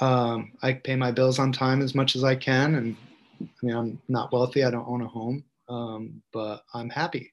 [0.01, 2.97] um, i pay my bills on time as much as i can and
[3.43, 7.33] i mean i'm not wealthy i don't own a home um, but i'm happy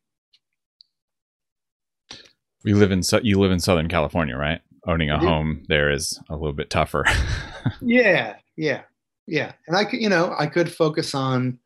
[2.66, 4.62] you live in you live in southern california right?
[4.88, 7.06] Owning a home there is a little bit tougher.
[7.82, 8.82] Yeah yeah
[9.28, 9.54] yeah.
[9.68, 11.58] And i could you know i could focus on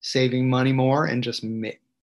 [0.00, 1.68] saving money more and just ma-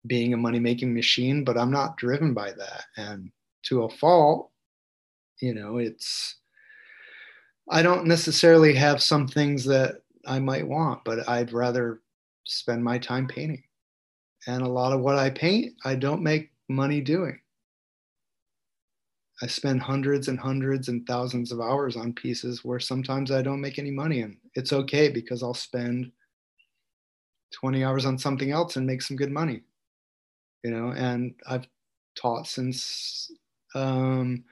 [0.07, 2.85] being a money making machine but i'm not driven by that.
[2.97, 3.31] And
[3.63, 4.49] to a fault
[5.39, 6.35] you know it's
[7.69, 12.01] i don't necessarily have some things that i might want but i'd rather
[12.45, 13.63] spend my time painting.
[14.47, 17.39] And a lot of what i paint i don't make money doing
[19.41, 23.61] I spend hundreds and hundreds and thousands of hours on pieces where sometimes I don't
[23.61, 26.11] make any money and it's okay because I'll spend
[27.53, 29.61] 20 hours on something else and make some good money.
[30.63, 31.67] You know, and I've
[32.15, 33.31] taught since
[33.73, 34.43] um,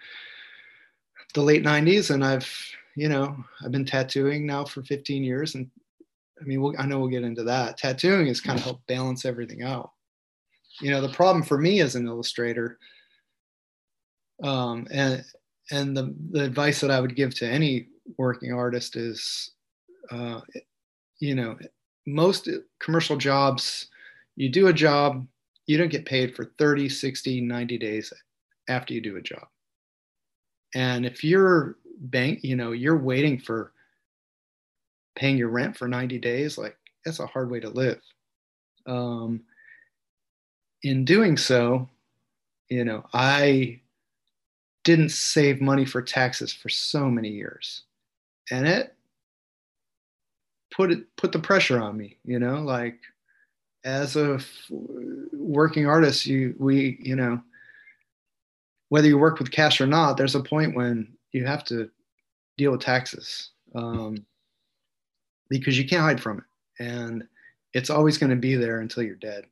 [1.36, 2.50] the late 90s and I've,
[2.96, 5.70] you know, I've been tattooing now for 15 years and
[6.42, 7.78] I mean, we'll, I know we'll get into that.
[7.78, 9.92] Tattooing has kind of helped balance everything out.
[10.82, 12.80] You know, the problem for me as an illustrator
[14.44, 15.24] um, and
[15.72, 17.88] and the, the advice that I would give to any
[18.18, 19.52] working artist is,
[20.10, 20.42] uh,
[21.20, 21.58] you know,
[22.08, 23.88] most commercial jobs,
[24.36, 25.28] you do a job,
[25.68, 28.12] you don't get paid for 30, 60, 90 days
[28.68, 29.46] after you do a job.
[30.74, 33.74] And if you're bank, you know, you're waiting for
[35.16, 38.02] paying your rent for 90 days, like that's a hard way to live.
[38.88, 39.42] Um,
[40.82, 41.90] in doing so,
[42.70, 43.82] you know, I
[44.84, 47.84] didn't save money for taxes for so many years.
[48.52, 48.96] And it
[50.72, 53.00] put it put the pressure on me you know like
[53.86, 54.40] as a
[55.34, 57.42] working artist you we you know
[58.90, 61.90] whether you work with cash or not there's a point when you have to
[62.60, 64.24] deal with taxes um,
[65.50, 66.84] because you can't hide from it.
[66.84, 67.28] And
[67.74, 69.46] it's always going to be there until you're dead.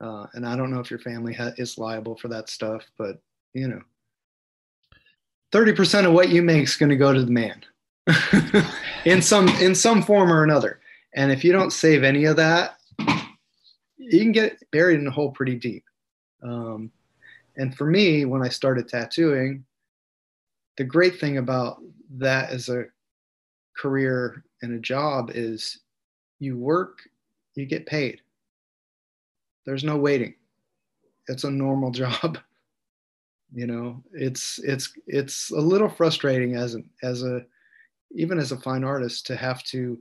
[0.00, 3.20] Uh, and i don't know if your family ha- is liable for that stuff but
[3.52, 3.80] you know
[5.52, 7.62] 30% of what you make is going to go to the man.
[9.04, 10.80] In some in some form or another.
[11.14, 12.78] And if you don't save any of that
[14.08, 15.84] you can get buried in a hole pretty deep.
[16.42, 16.90] Um,
[17.56, 19.64] and for me when i started tattooing
[20.76, 21.82] the great thing about
[22.18, 22.84] that as a
[23.76, 25.80] career and a job is
[26.38, 27.00] you work
[27.56, 28.20] you get paid.
[29.66, 30.34] There's no waiting.
[31.26, 32.38] It's a normal job
[33.52, 37.42] you know it's it's it's a little frustrating as an as a
[38.14, 39.98] even as a fine artist to have to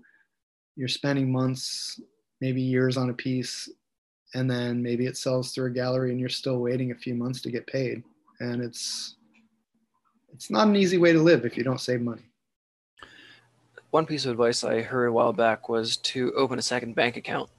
[0.75, 1.99] you're spending months
[2.41, 3.69] maybe years on a piece
[4.33, 7.41] and then maybe it sells through a gallery and you're still waiting a few months
[7.41, 8.03] to get paid.
[8.39, 9.15] And it's
[10.33, 12.23] it's not an easy way to live if you don't save money.
[13.89, 17.17] One piece of advice i heard a while back was to open a second bank
[17.17, 17.49] account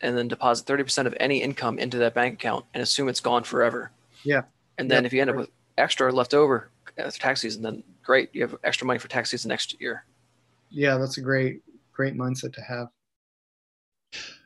[0.00, 3.42] and then deposit 30% of any income into that bank account and assume it's gone
[3.42, 3.90] forever.
[4.22, 4.42] Yeah
[4.78, 5.06] and then Yep.
[5.06, 8.42] if you end up with extra left over uh, after tax season, then great, you
[8.42, 10.04] have extra money for tax season next year.
[10.70, 11.62] yeah that's a great
[11.92, 12.88] great mindset to have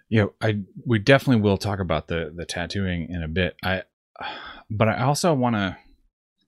[0.08, 3.56] Yeah, I we definitely will talk about the the tattooing in a bit.
[3.64, 3.82] I
[4.70, 5.76] but I also want to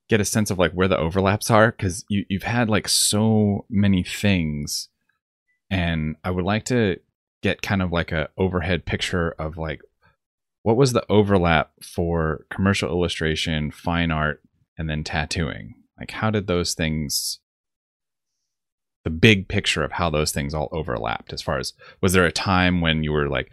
[0.09, 3.64] get a sense of like where the overlaps are cuz you you've had like so
[3.70, 4.89] many things
[5.70, 7.01] and I would like to
[7.43, 9.80] get kind of like a overhead picture of like
[10.65, 14.43] what was the overlap for commercial illustration, fine art
[14.77, 15.75] and then tattooing?
[15.99, 17.39] Like how did those things
[19.05, 22.33] the big picture of how those things all overlapped as far as was there a
[22.33, 23.51] time when you were like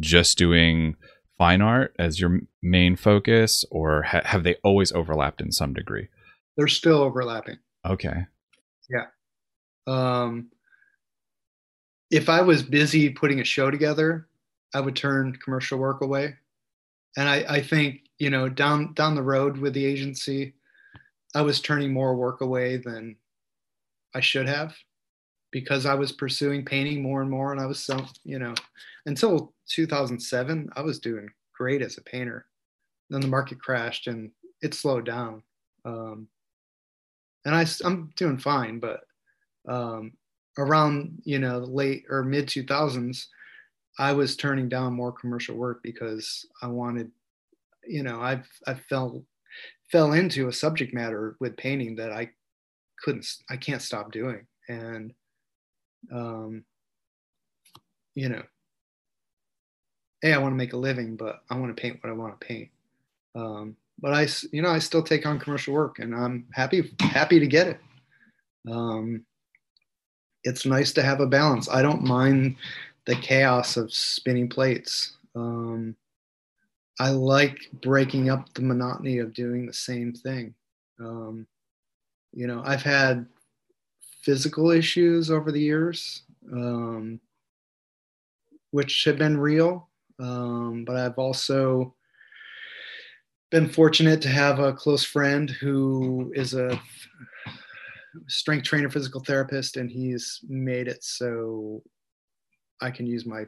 [0.00, 0.96] just doing
[1.36, 6.08] fine art as your main focus or ha- have they always overlapped in some degree
[6.56, 8.24] they're still overlapping okay
[8.88, 9.04] Yeah.
[9.86, 10.48] um,
[12.10, 14.28] if I was busy putting a show together,
[14.72, 16.36] I would turn commercial work away.
[17.16, 20.54] And I, I think, you know, down down the road with the agency,
[21.34, 23.16] I was turning more work away than
[24.14, 24.74] I should have
[25.50, 27.52] because I was pursuing painting more and more.
[27.52, 28.54] And I was so, you know,
[29.06, 32.46] until 2007, I was doing great as a painter.
[33.10, 34.30] Then the market crashed and
[34.62, 35.42] it slowed down.
[35.84, 36.28] Um,
[37.44, 39.00] and I, I'm doing fine, but
[39.68, 40.12] um,
[40.58, 43.26] around you know late or mid 2000s
[43.98, 47.10] i was turning down more commercial work because i wanted
[47.86, 49.22] you know i i fell
[49.90, 52.28] fell into a subject matter with painting that i
[53.02, 55.12] couldn't i can't stop doing and
[56.12, 56.64] um
[58.14, 58.42] you know
[60.22, 62.38] hey i want to make a living but i want to paint what i want
[62.40, 62.68] to paint
[63.34, 67.40] um but I, you know, I still take on commercial work, and I'm happy happy
[67.40, 67.80] to get it.
[68.70, 69.24] Um,
[70.44, 71.68] it's nice to have a balance.
[71.68, 72.56] I don't mind
[73.06, 75.16] the chaos of spinning plates.
[75.34, 75.96] Um,
[76.98, 80.54] I like breaking up the monotony of doing the same thing.
[80.98, 81.46] Um,
[82.32, 83.26] you know, I've had
[84.22, 87.20] physical issues over the years, um,
[88.70, 89.88] which have been real,
[90.18, 91.94] um, but I've also
[93.50, 96.80] been fortunate to have a close friend who is a
[98.26, 101.82] strength trainer, physical therapist, and he's made it so
[102.80, 103.46] I can use my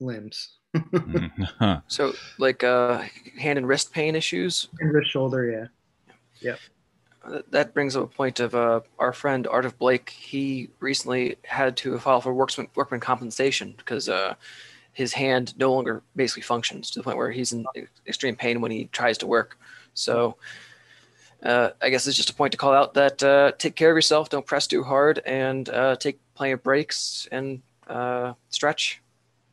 [0.00, 0.58] limbs.
[0.76, 1.82] Mhm.
[1.88, 3.02] So, like uh,
[3.38, 4.68] hand and wrist pain issues.
[4.80, 5.68] and wrist shoulder,
[6.42, 6.56] yeah.
[7.24, 10.10] uh, That brings up a point of uh, our friend Art of Blake.
[10.10, 14.34] He recently had to file for workman, workman compensation because uh,
[14.92, 17.64] his hand no longer basically functions to the point where he's in
[18.06, 19.58] extreme pain when he tries to work.
[19.94, 20.36] So,
[21.42, 23.96] uh, I guess it's just a point to call out that uh, take care of
[23.96, 27.60] yourself, don't press too hard, and uh, take plenty of breaks and
[27.92, 29.02] uh, stretch.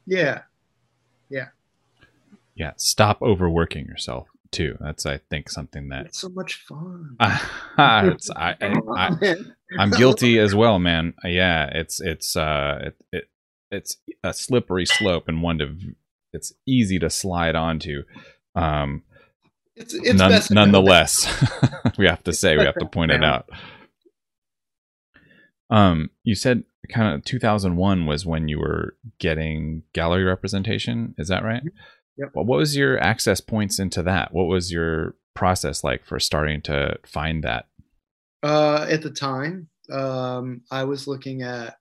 [0.05, 0.41] Yeah.
[1.29, 1.49] yeah,
[2.55, 2.71] Yeah.
[2.77, 4.77] stop overworking yourself too.
[4.79, 7.15] That's I think something that It's so much fun.
[7.19, 9.35] it's, I, I, I,
[9.77, 11.13] I'm guilty as well, man.
[11.23, 13.29] Yeah, it's it's uh it, it
[13.71, 15.77] it's a slippery slope and one to
[16.33, 18.03] it's easy to slide onto.
[18.55, 19.03] Um,
[19.75, 21.27] it's it's none, best nonetheless,
[21.97, 23.47] we have to say we have to point it out.
[25.69, 31.15] Um, you said kind of 2001 was when you were getting gallery representation.
[31.17, 31.63] Is that right?
[32.17, 32.31] Yep.
[32.33, 34.33] Well, what was your access points into that?
[34.33, 37.67] What was your process like for starting to find that?
[38.43, 41.77] Uh, at the time, um, I was looking at,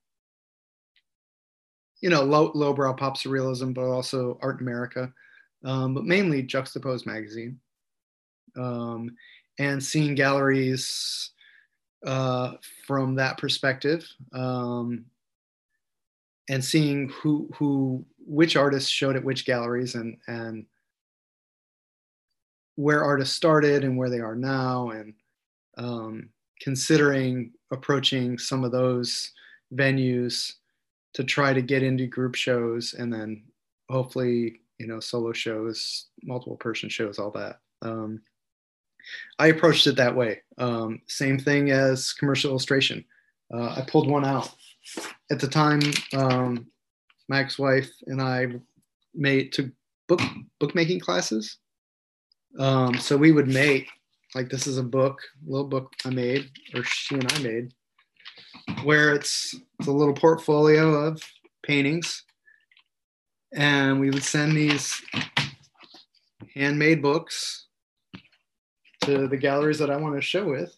[2.00, 5.12] you know, low lowbrow pop surrealism, but also Art in America,
[5.64, 7.59] um, but mainly Juxtapoz magazine,
[8.56, 9.11] um,
[9.59, 11.32] and seeing galleries
[12.07, 12.53] uh,
[12.86, 15.05] from that perspective, um,
[16.49, 20.66] and seeing who who which artists showed at which galleries and and
[22.76, 25.14] where artists started and where they are now and
[25.78, 26.28] um,
[26.61, 29.32] considering approaching some of those
[29.74, 30.55] venues
[31.14, 33.42] to try to get into group shows and then
[33.90, 37.61] hopefully you know solo shows multiple person shows all that.
[37.82, 38.22] Um,
[39.38, 40.40] i approached it that way.
[40.59, 43.04] Um, same thing as commercial illustration.
[43.52, 44.54] Uh, i pulled one out.
[45.30, 45.80] At the time
[46.14, 46.66] um,
[47.28, 48.46] my ex-wife and i
[49.14, 49.66] made took
[50.09, 50.20] book
[50.59, 51.59] bookmaking classes.
[52.59, 53.88] Um, so we would make
[54.34, 57.74] like this is a book, little book I made, or she and I made,
[58.82, 61.22] where it's it's a little portfolio of
[61.62, 62.24] paintings,
[63.54, 65.00] and we would send these
[66.54, 67.67] handmade books
[69.09, 70.76] to the galleries that I want to show with,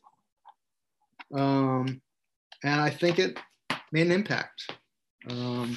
[1.35, 2.01] um,
[2.63, 3.39] and I think it
[3.91, 4.73] made an impact.
[5.29, 5.77] Um,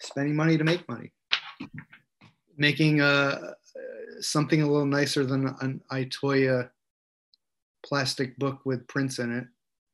[0.00, 1.12] spending money to make money,
[2.56, 3.54] making a
[4.20, 6.70] something a little nicer than an Itoya
[7.84, 9.46] plastic book with prints in it.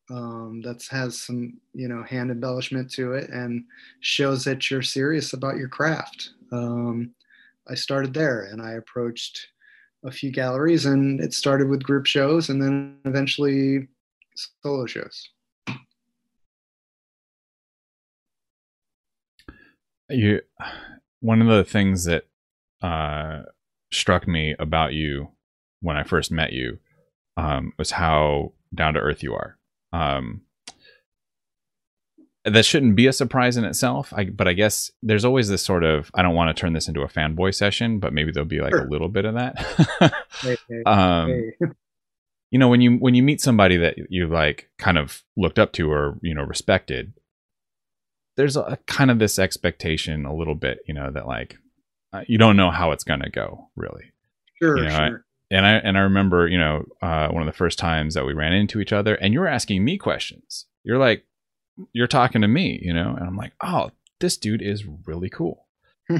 [0.09, 3.65] Um, that has some you know hand embellishment to it and
[4.01, 6.31] shows that you're serious about your craft.
[6.53, 7.13] Um,
[7.69, 9.49] i started there and i approached
[10.07, 13.89] a few galleries and it started with group shows and then eventually
[14.63, 15.31] solo shows
[20.09, 20.41] you
[21.21, 22.25] one of the things that
[22.83, 23.43] uh,
[23.93, 25.29] struck me about you
[25.81, 26.79] when I first met you
[27.37, 29.59] um, was how down to earth you are.
[29.93, 30.43] Um,
[32.47, 35.85] that shouldn't be a surprise in itself, I, but I guess there's always this sort
[35.85, 38.61] of I don't want to turn this into a fanboy session, but maybe there'll be
[38.61, 38.87] like Sure.
[38.87, 39.59] a little bit of that.
[40.41, 41.53] Hey, hey, um, hey.
[42.51, 45.73] you know when you when you meet somebody that you like kind of looked up
[45.73, 47.13] to or you know respected
[48.37, 51.59] there's a kind of this expectation a little bit you know that like
[52.13, 54.13] uh, you don't know how it's going to go really
[54.63, 55.11] sure you know, I-
[55.51, 58.33] and i and i remember you know uh, one of the first times that we
[58.33, 61.25] ran into each other and you were asking me questions you're like
[61.93, 63.15] you're talking to me you know?
[63.17, 65.67] And i'm like oh this dude is really cool.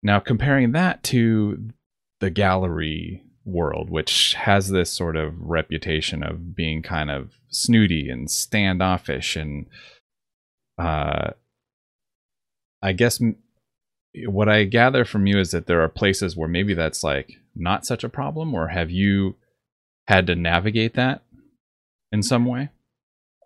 [0.00, 1.70] Now comparing that to
[2.20, 8.30] the gallery world which has this sort of reputation of being kind of snooty and
[8.30, 9.66] standoffish and
[10.78, 11.30] uh
[12.82, 13.36] i guess m-
[14.26, 17.84] what i gather from you is that there are places where maybe that's like not
[17.84, 19.34] such a problem or have you
[20.06, 21.22] had to navigate that
[22.12, 22.70] in some way?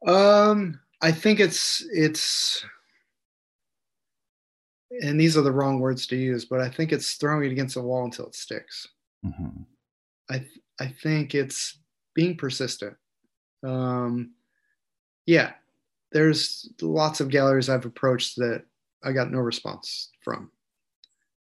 [0.06, 2.64] Um, I think it's it's,
[5.02, 7.74] and these are the wrong words to use, but I think it's throwing it against
[7.74, 8.86] the wall until it sticks.
[9.24, 9.66] Mhm.
[10.30, 11.78] I th- I think it's
[12.14, 12.96] being persistent.
[13.62, 14.34] Um,
[15.26, 15.54] yeah,
[16.12, 18.66] there's lots of galleries I've approached that
[19.02, 20.52] I got no response from,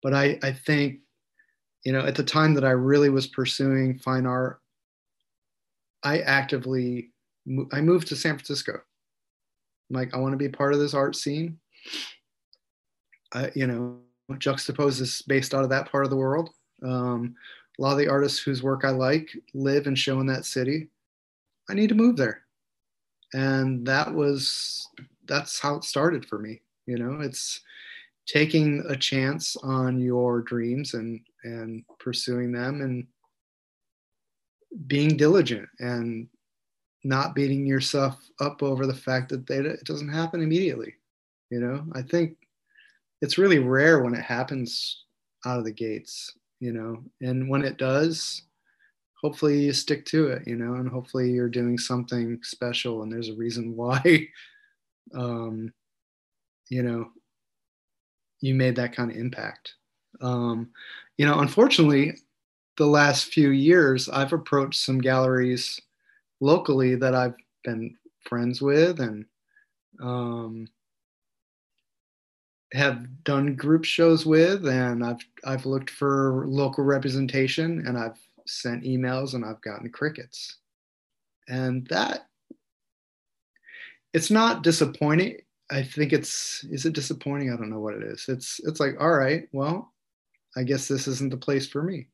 [0.03, 1.01] but I I think
[1.86, 4.62] you know at the time that I really was pursuing fine art,
[6.03, 7.12] I actively
[7.72, 8.82] I moved to San Francisco.
[9.89, 11.59] Like I want to be part of this art scene.
[13.33, 13.99] I you know
[14.31, 16.51] Juxtapoz this based out of that part of the world.
[16.83, 17.35] Um,
[17.77, 20.89] a lot of the artists whose work I like live and show in that city.
[21.69, 22.41] I need to move there.
[23.33, 24.87] And that was,
[25.27, 26.61] that's how it started for me.
[26.87, 27.61] You know, it's
[28.27, 33.07] taking a chance on your dreams and, and pursuing them and
[34.87, 36.27] being diligent and
[37.04, 40.95] not beating yourself up over the fact that they, it doesn't happen immediately.
[41.50, 42.38] You know, I think
[43.22, 45.06] it's really rare when it happens
[45.45, 47.02] out of the gates you know?
[47.22, 48.43] And when it does
[49.14, 50.76] hopefully you stick to it you know?
[50.76, 54.28] And hopefully you're doing something special and there's a reason why
[55.16, 55.74] um
[56.70, 57.10] you know
[58.41, 59.74] you made that kind of impact.
[60.22, 60.70] Um
[61.18, 62.14] you know unfortunately
[62.78, 65.82] the last few years i've approached some galleries
[66.39, 69.25] locally that i've been friends with and
[70.01, 70.67] um
[72.73, 78.83] have done group shows with and I've I've looked for local representation and I've sent
[78.83, 80.57] emails and I've gotten crickets.
[81.47, 82.27] And that
[84.13, 85.37] it's not disappointing.
[85.71, 87.51] I think it's is it disappointing?
[87.51, 88.25] I don't know what it is.
[88.27, 89.91] It's it's like, all right, well,
[90.55, 92.07] I guess this isn't the place for me.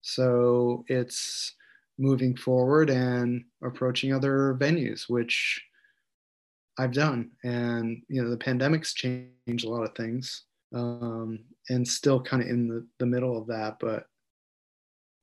[0.00, 1.54] So it's
[2.00, 5.62] moving forward and approaching other venues, which
[6.78, 7.30] I've done.
[7.44, 10.44] And, you know, the pandemic's changed a lot of things
[10.74, 13.76] um, and still kind of in the, the middle of that.
[13.80, 14.06] But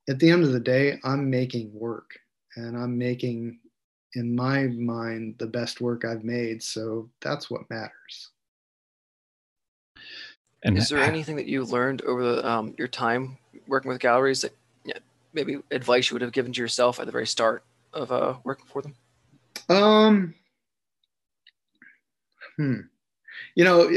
[0.08, 2.12] at the end of the day, I'm making work
[2.56, 3.60] and I'm making,
[4.14, 6.62] in my mind, the best work I've made.
[6.62, 8.32] So that's what matters.
[10.64, 14.42] And is there anything that you learned over the, um, your time working with galleries
[14.42, 14.57] that yeah,
[15.38, 17.64] maybe advice you would have given to yourself at the very start
[17.94, 18.96] of uh, working for them?
[19.70, 20.34] Um,
[22.58, 22.82] Hmm.
[23.56, 23.90] You know,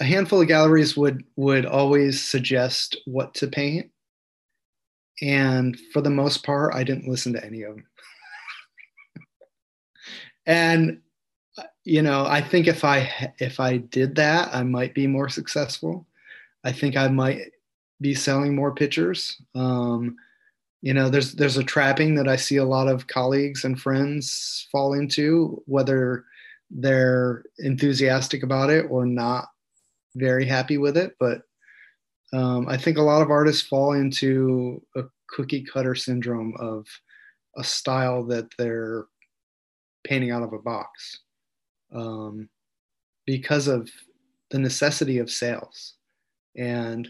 [0.00, 3.90] a handful of galleries would would always suggest what to paint,
[5.20, 7.86] and for the most part, I didn't listen to any of them.
[10.46, 11.00] and
[11.84, 16.06] you know, I think if I if I did that, I might be more successful.
[16.64, 17.52] I think I might
[18.00, 19.40] be selling more pictures.
[19.54, 20.16] Um,
[20.82, 24.68] you know, there's there's a trapping that I see a lot of colleagues and friends
[24.70, 26.24] fall into, whether
[26.70, 29.46] they're enthusiastic about it or not
[30.14, 31.14] very happy with it.
[31.18, 31.42] But
[32.32, 36.86] um, I think a lot of artists fall into a cookie cutter syndrome of
[37.56, 39.06] a style that they're
[40.04, 41.20] painting out of a box
[41.94, 42.48] um,
[43.26, 43.88] because of
[44.50, 45.94] the necessity of sales.
[46.56, 47.08] And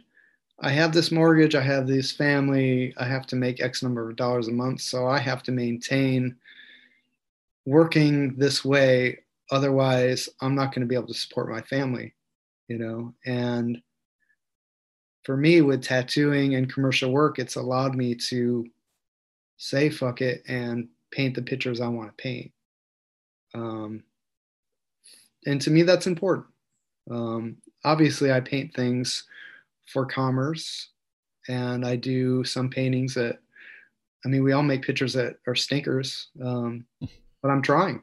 [0.61, 4.16] I have this mortgage, I have this family, I have to make X number of
[4.16, 4.80] dollars a month.
[4.80, 6.36] So I have to maintain
[7.66, 9.18] working this way.
[9.50, 12.14] Otherwise i'm not going to be able to support my family
[12.68, 13.14] you know?
[13.26, 13.80] And
[15.24, 18.66] for me with tattooing and commercial work it's allowed me to
[19.57, 22.52] say fuck it and paint the pictures i want to paint.
[23.55, 24.02] Um,
[25.46, 26.46] and to me that's important.
[27.11, 29.24] Um, obviously i paint things
[29.87, 30.91] for commerce.
[31.49, 33.39] And i do some paintings that
[34.24, 36.87] i mean we all make pictures that are stinkers um,
[37.43, 38.03] but i'm trying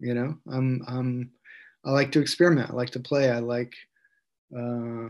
[0.00, 0.36] you know?
[0.50, 1.30] I'm i'm
[1.84, 2.70] i like to experiment.
[2.70, 3.30] I like to play.
[3.30, 3.74] I like
[4.56, 5.08] uh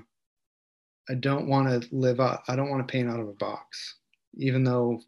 [1.08, 3.96] i don't want to live out i don't want to paint out of a box
[4.34, 5.00] even though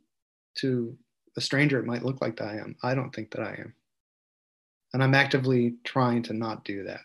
[0.56, 0.96] to
[1.36, 2.74] a stranger it might look like that i am.
[2.82, 3.74] I don't think that i am.
[4.94, 7.00] And i'm actively trying to not do that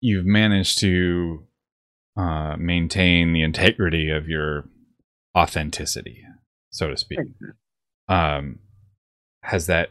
[0.00, 1.44] you've managed to
[2.16, 4.68] uh, maintain the integrity of your
[5.36, 6.24] authenticity
[6.70, 7.18] so to speak
[8.08, 8.58] um,
[9.42, 9.90] has that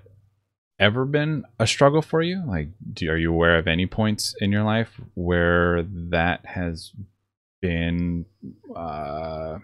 [0.80, 2.44] ever been a struggle for you?
[2.46, 6.92] Like, do, are you aware of any points in your life where that has
[7.62, 8.26] been,
[8.76, 9.60] uh,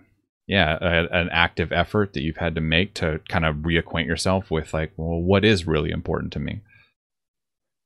[0.48, 4.50] yeah, a, an active effort that you've had to make to kind of reacquaint yourself
[4.50, 6.62] with, like, well, what is really important to me?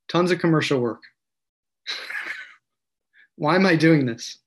[0.07, 1.01] Tons of commercial work.
[3.37, 4.37] Why am I doing this?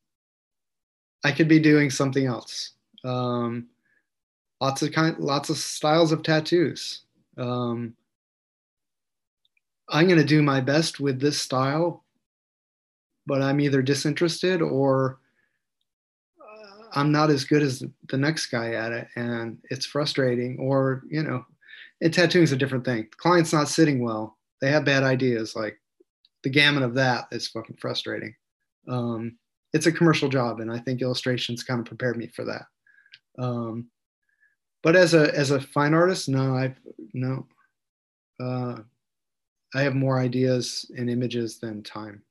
[1.24, 2.72] I could be doing something else.
[3.04, 3.68] Um,
[4.60, 7.02] lots of kind, lots of styles of tattoos
[7.40, 7.94] um,
[9.88, 12.04] I'm going to do my best with this style,
[13.26, 15.18] but I'm either disinterested or
[16.40, 20.58] uh, I'm not as good as the next guy at it, and it's frustrating.
[20.60, 21.44] Or you know,
[22.00, 23.08] and tattooing is a different thing.
[23.10, 24.36] The client's not sitting well.
[24.60, 25.56] They have bad ideas.
[25.56, 25.80] Like
[26.44, 28.34] the gamut of that is fucking frustrating.
[28.88, 29.36] Um,
[29.72, 32.62] it's a commercial job, and I think illustrations kind of prepared me for that.
[33.38, 33.88] Um,
[34.82, 36.74] but as a as a fine artist, no, I
[37.14, 37.46] no,
[38.42, 38.76] uh,
[39.74, 42.22] I have more ideas and images than time.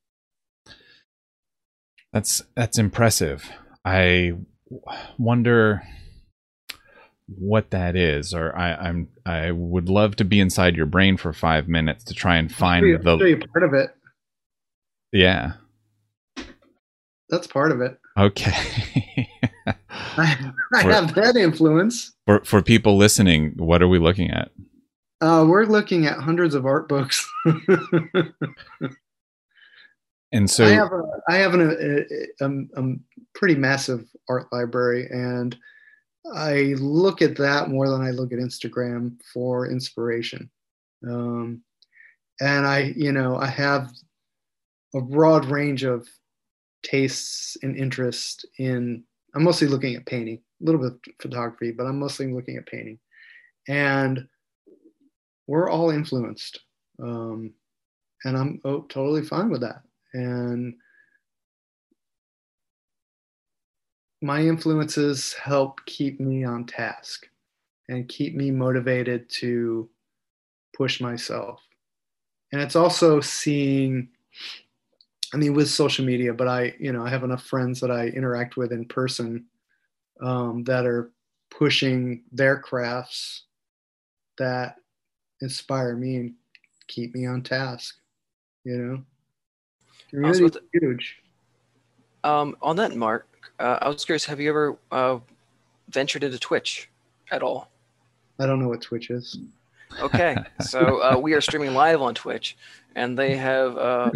[2.11, 3.49] That's that's impressive.
[3.85, 4.33] I
[5.17, 5.83] wonder
[7.27, 11.33] what that is, or I, I'm I would love to be inside your brain for
[11.33, 13.91] five minutes to try and find I'll the show you part of it.
[15.11, 15.53] yeah.
[17.29, 17.99] That's part of it.
[18.17, 19.27] Okay.
[20.17, 22.13] I, I have that influence.
[22.25, 24.51] for for people listening, what are we looking at?
[25.21, 27.29] Uh, we're looking at hundreds of art books.
[30.31, 32.95] And so I have a, I have an, a, a, a
[33.33, 35.57] pretty massive art library, and
[36.35, 40.49] I look at that more than I look at Instagram for inspiration.
[41.07, 41.63] Um,
[42.41, 43.91] and I, you know, I have
[44.93, 46.07] a broad range of
[46.83, 49.03] tastes and interest in.
[49.35, 52.65] I'm mostly looking at painting, a little bit of photography, but I'm mostly looking at
[52.65, 52.99] painting,
[53.67, 54.27] and
[55.45, 56.59] we're all influenced,
[57.01, 57.53] um,
[58.23, 60.75] and I'm oh, totally fine with that and
[64.21, 67.27] my influences help keep me on task
[67.87, 69.89] and keep me motivated to
[70.75, 71.61] push myself
[72.51, 74.09] and it's also seeing
[75.33, 78.07] i mean with social media but i you know i have enough friends that i
[78.07, 79.45] interact with in person
[80.21, 81.11] um, that are
[81.49, 83.43] pushing their crafts
[84.37, 84.75] that
[85.41, 86.33] inspire me and
[86.87, 87.95] keep me on task
[88.63, 91.17] you know Also Community with- is huge.
[92.23, 93.27] Um, on that, Mark,
[93.59, 94.25] uh, I was curious.
[94.25, 95.19] Have you ever uh,
[95.89, 96.89] ventured into Twitch
[97.31, 97.69] at all?
[98.39, 99.37] I don't know what Twitch is.
[100.01, 102.57] Okay, so uh, we are streaming live on Twitch,
[102.95, 104.11] and they have uh,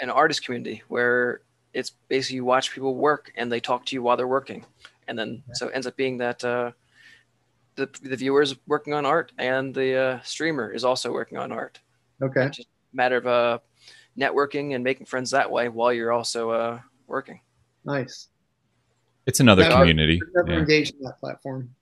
[0.00, 1.40] an artist community where
[1.72, 4.64] it's basically you watch people work and they talk to you while they're working,
[5.08, 6.72] and then so it ends up being that uh,
[7.76, 11.52] the the viewer is working on art and the uh, streamer is also working on
[11.52, 11.78] art.
[12.22, 12.46] Okay.
[12.46, 13.58] It's just a matter of uh,
[14.18, 17.40] networking and making friends that way while you're also uh, working.
[17.84, 18.28] Nice.
[19.26, 20.20] it's another Yeah, community.
[20.34, 20.58] Never Yeah.
[20.58, 21.74] engaged in that platform.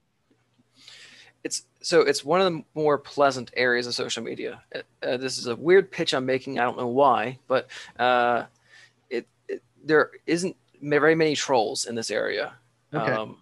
[1.43, 4.61] It's so it's one of the more pleasant areas of social media.
[4.73, 6.59] Uh, uh, this is a weird pitch I'm making.
[6.59, 7.67] I don't know why, but
[7.97, 8.45] uh,
[9.09, 12.53] it, it there isn't very many trolls in this area.
[12.93, 13.11] Okay.
[13.11, 13.37] Um,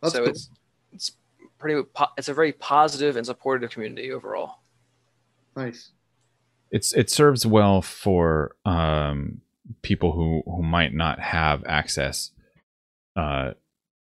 [0.00, 0.28] That's so cool.
[0.28, 0.50] it's
[0.92, 1.12] it's
[1.58, 1.82] pretty
[2.16, 4.58] it's a very positive and supportive community overall.
[5.56, 5.90] Nice.
[6.70, 9.40] it's it serves well for um,
[9.82, 12.30] people who who might not have access
[13.16, 13.52] uh,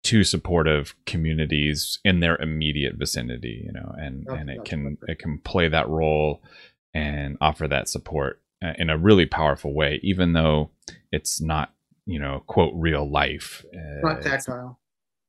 [0.04, 5.12] to supportive communities in their immediate vicinity you know and and it can perfect.
[5.12, 6.41] it can play that role
[6.93, 10.72] and offer that support uh, in a really powerful way even though
[11.12, 11.74] it's not
[12.06, 14.80] you know quote real life uh, Not it's- tactile.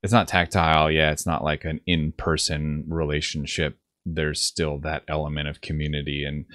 [0.02, 5.60] it's not tactile yeah it's not like an in-person relationship there's still that element of
[5.60, 6.46] community and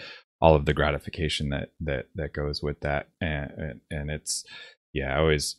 [0.42, 4.44] all of the gratification that that that goes with that and and, and it's
[4.94, 5.56] yeah i always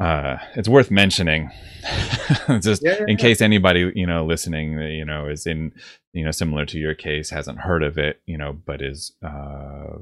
[0.00, 1.50] uh it's worth mentioning
[2.60, 3.16] just Yeah, yeah, in yeah.
[3.16, 5.72] case anybody you know listening uh, you know is in
[6.12, 9.98] you know similar to your case hasn't heard of it you know but is uh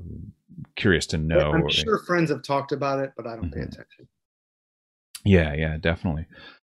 [0.77, 3.69] curious to know I'm sure friends have talked about it, but I don't pay Mhm.
[3.73, 4.09] attention.
[5.25, 6.27] Yeah, yeah, definitely.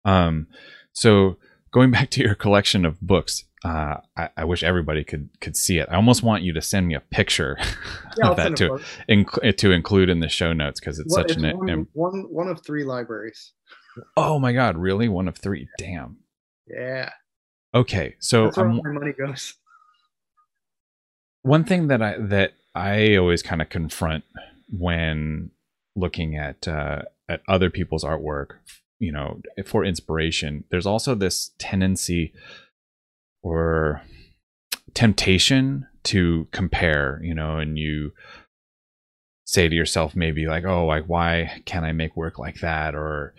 [0.05, 0.47] Um,
[0.93, 1.37] so
[1.71, 5.77] going back to your collection of books, uh, I, I wish everybody could could see
[5.79, 5.87] it.
[5.91, 7.57] I almost want you to send me a picture
[8.17, 8.79] Yeah, of that to
[9.09, 11.57] inc- to include in the show notes because it's Well, such an.
[11.57, 13.51] one, im- one, one of three libraries.
[14.15, 15.09] oh my god, really?
[15.09, 15.67] One of three?
[15.77, 16.17] Damn.
[16.67, 17.09] Yeah.
[17.75, 19.53] Okay, so That's where I'm, my money goes.
[21.41, 24.23] one thing that I that I always kind of confront
[24.71, 25.51] when
[25.95, 28.51] looking at uh, at other people's artwork,
[28.99, 32.33] you know, for inspiration, there's also this tendency
[33.41, 34.01] or
[34.93, 38.11] temptation to compare, you know, and you
[39.45, 42.95] say to yourself maybe like, oh, like why can't I make work like that?
[42.95, 43.33] or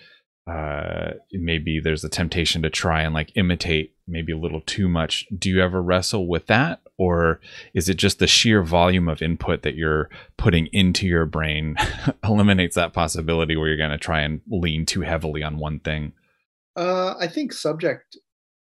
[0.51, 5.27] uh maybe there's a temptation to try and like imitate maybe a little too much.
[5.37, 6.81] Do you ever wrestle with that?
[6.99, 7.41] Or
[7.75, 11.77] is it just the sheer volume of input that you're putting into your brain
[12.25, 16.13] eliminates that possibility where you're going to try and lean too heavily on one thing?
[16.77, 18.19] Uh, I think subject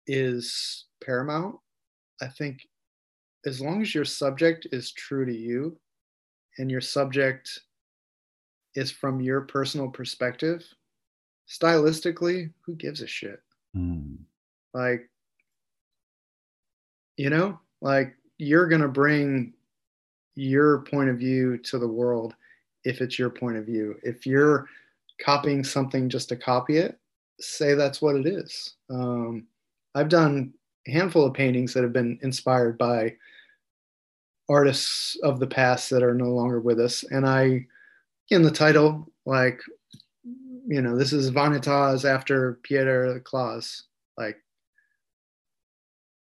[0.08, 1.56] is paramount.
[2.22, 2.68] I think
[3.46, 5.80] as long as your subject is true to you
[6.58, 7.60] and your subject
[8.76, 10.64] is from your personal perspective,
[11.50, 13.42] stylistically, who gives a shit?
[13.76, 14.18] Mm.
[14.74, 15.10] Like,
[17.16, 19.54] you know, like you're going to bring
[20.36, 22.36] your point of view to the world
[22.84, 23.96] if it's your point of view.
[24.04, 24.68] If you're
[25.24, 27.00] copying something just to copy it,
[27.40, 28.76] say that's what it is.
[28.90, 29.48] Um,
[29.96, 30.54] I've done
[30.92, 33.16] handful of paintings that have been inspired by
[34.50, 37.04] artists of the past that are no longer with us.
[37.04, 37.66] And I,
[38.30, 39.60] in the title, like,
[40.68, 43.84] you know, this is Vanitas after Pieter Claesz.
[44.18, 44.38] Like,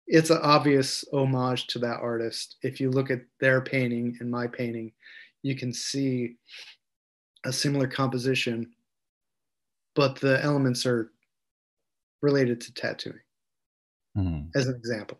[0.07, 2.57] it's an obvious homage to that artist.
[2.62, 4.93] If you look at their painting and my painting,
[5.43, 6.37] you can see
[7.45, 8.73] a similar composition,
[9.95, 11.11] but the elements are
[12.23, 13.21] related to tattooing,
[14.17, 14.49] Mm.
[14.55, 15.19] as an example.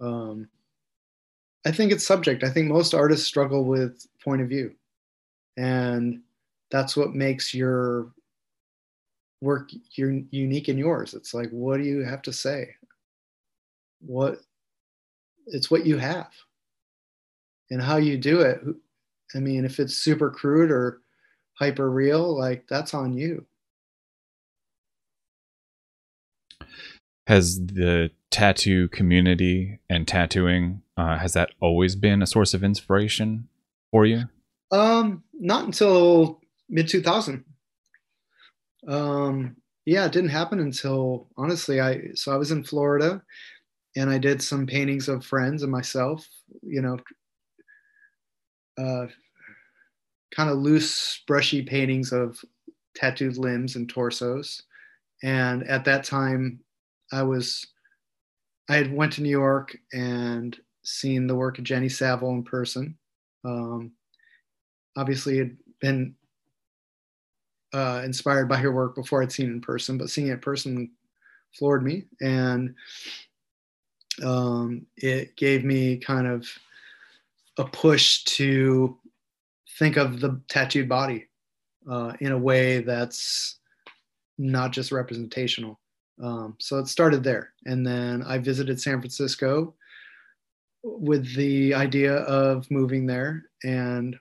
[0.00, 0.48] Um,
[1.66, 2.44] I think it's subject.
[2.44, 4.74] I think most artists struggle with point of view,
[5.56, 6.22] and
[6.70, 8.12] that's what makes your
[9.40, 11.14] work your unique in yours.
[11.14, 12.74] It's like, what do you have to say?
[14.00, 14.40] What
[15.46, 16.30] it's what you have,
[17.70, 18.60] and how you do it.
[19.34, 21.02] I mean, if it's super crude or
[21.54, 23.44] hyper real, like that's on you.
[27.26, 33.48] Has the tattoo community and tattooing uh, has that always been a source of inspiration
[33.90, 34.24] for you?
[34.72, 37.44] Um, not until mid 2000.
[38.88, 43.22] Um, yeah, it didn't happen until honestly, I so I was in Florida,
[43.94, 46.26] and I did some paintings of friends and myself.
[46.62, 46.98] You know,
[48.78, 49.06] uh,
[50.34, 52.38] kind of loose, brushy paintings of
[52.94, 54.62] tattooed limbs and torsos.
[55.22, 56.60] And at that time,
[57.12, 57.66] I was
[58.68, 62.96] I had went to New York and seen the work of Jenny Saville in person.
[63.44, 63.92] Um,
[64.96, 66.14] obviously, had been
[67.72, 70.90] uh, inspired by her work before I'd seen in person, but seeing it in person
[71.52, 72.74] floored me, and
[74.24, 76.48] um, it gave me kind of
[77.58, 78.98] a push to
[79.78, 81.28] think of the tattooed body
[81.88, 83.58] uh, in a way that's
[84.38, 85.78] not just representational.
[86.22, 87.52] Um, so it started there.
[87.66, 89.74] And then I visited San Francisco
[90.82, 94.16] with the idea of moving there and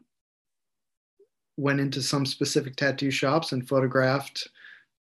[1.57, 4.47] went into some specific tattoo shops and photographed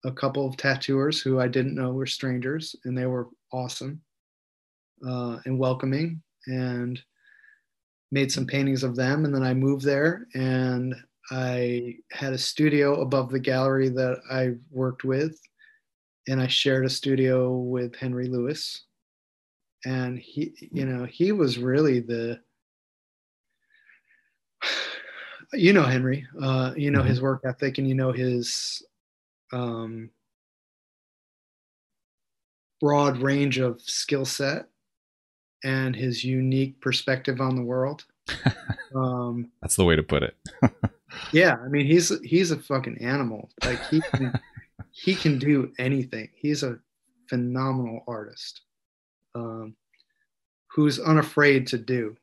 [0.03, 4.01] a couple of tattooers who I didn't know were strangers, and they were awesome
[5.07, 6.99] uh, and welcoming, and
[8.11, 9.25] made some paintings of them.
[9.25, 10.95] And then I moved there, and
[11.29, 15.39] I had a studio above the gallery that I worked with,
[16.31, 18.83] and I shared a studio with Henry Lewis.
[19.83, 22.39] And he, you know, he was really the,
[25.53, 28.81] you know, Henry, uh, you know, his work ethic and you know his
[29.51, 30.09] um,
[32.79, 34.67] broad range of skill set
[35.65, 38.05] and his unique perspective on the world.
[38.93, 40.35] Um, That's the way to put it.
[41.31, 43.49] yeah, I mean, he's he's a fucking animal.
[43.63, 44.37] Like he can,
[44.91, 46.29] he can do anything.
[46.35, 46.79] He's a
[47.29, 48.61] phenomenal artist
[49.35, 49.75] um,
[50.67, 52.15] who's unafraid to do.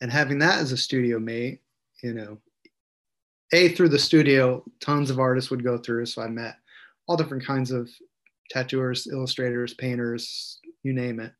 [0.00, 1.60] And having that as a studio mate,
[2.02, 2.38] you know,
[3.52, 6.06] a through the studio, tons of artists would go through.
[6.06, 6.56] So I met
[7.06, 7.88] all different kinds of
[8.50, 11.32] tattooers, illustrators, painters, you name it.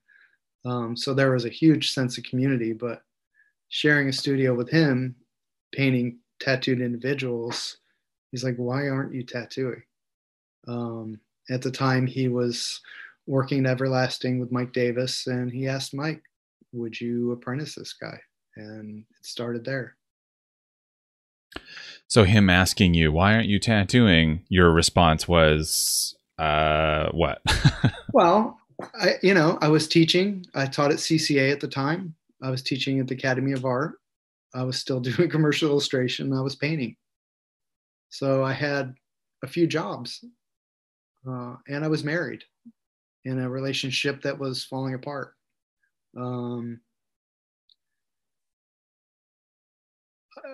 [0.65, 2.73] Um, so there was a huge sense of community.
[2.73, 3.03] But
[3.69, 5.17] sharing a studio with him,
[5.73, 7.79] painting tattooed individuals,
[8.35, 9.85] he's like, "Why aren't you tattooing?"
[10.67, 12.81] Um, at the time, he was
[13.29, 16.21] working at Everlasting with Mike Davis, and he asked Mike,
[16.73, 18.19] "Would you apprentice this guy?"
[18.57, 19.97] And it started there.
[22.09, 27.41] So him asking you, "Why aren't you tattooing?" Your response was, "Uh, what?"
[28.13, 28.59] well,
[29.01, 30.45] I, you know, I was teaching.
[30.57, 32.17] I taught at CCA at the time.
[32.43, 34.01] I was teaching at the Academy of Art.
[34.55, 36.33] I was still doing commercial illustration.
[36.33, 36.97] I was painting.
[38.15, 38.95] So I had
[39.43, 40.25] a few jobs,
[41.29, 42.45] uh, and I was married
[43.25, 45.35] in a relationship that was falling apart.
[46.17, 46.81] Um,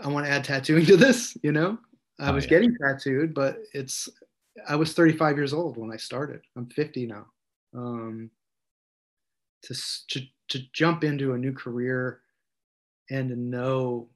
[0.02, 1.76] I want to add tattooing to this, you know.
[2.18, 2.50] I Oh, was yeah.
[2.50, 4.08] getting tattooed, but it's
[4.66, 6.40] I was 35 years old when I started.
[6.56, 7.26] I'm 50 now.
[7.74, 8.30] Um,
[9.64, 9.74] to,
[10.12, 12.22] to to jump into a new career
[13.10, 14.08] and to know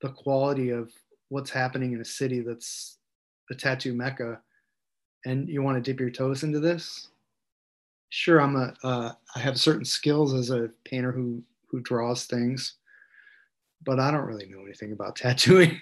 [0.00, 0.90] the quality of
[1.32, 2.98] what's happening in a city that's
[3.50, 4.40] a tattoo mecca,
[5.24, 7.08] and you want to dip your toes into this.
[8.10, 12.74] Sure, I'm a uh, I have certain skills as a painter who who draws things,
[13.84, 15.80] but I don't really know anything about tattooing.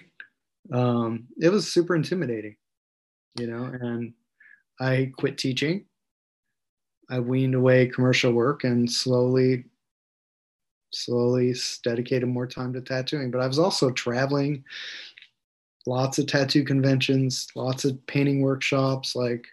[0.73, 2.55] Um, it was super intimidating.
[3.39, 4.13] you know, and
[4.79, 5.85] I quit teaching.
[7.09, 9.65] I weaned away commercial work and slowly,
[10.93, 13.31] slowly dedicated more time to tattooing.
[13.31, 14.63] But I was also traveling,
[15.85, 19.15] lots of tattoo conventions, lots of painting workshops.
[19.15, 19.45] Like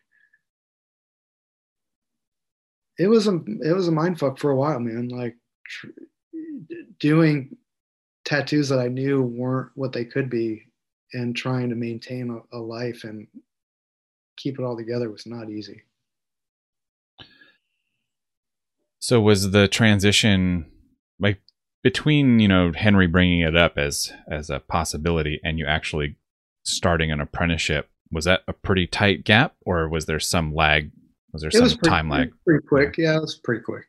[2.99, 5.09] it was a it was a mind fuck for a while, man.
[5.09, 5.87] Like tr-
[6.99, 7.57] doing
[8.25, 10.65] tattoos that I knew weren't what they could be,
[11.13, 13.27] and trying to maintain a, a life and
[14.37, 15.83] keep it all together was not easy.
[19.01, 20.71] So was the transition
[21.19, 21.41] like
[21.83, 26.17] between you know Henry bringing it up as as a possibility and you actually
[26.69, 27.89] starting an apprenticeship?
[28.11, 30.91] Was that a pretty tight gap, or was there some lag?
[31.33, 32.33] Was there It some was pretty, time lag?
[32.47, 33.85] Pretty quick, yeah, it was pretty quick.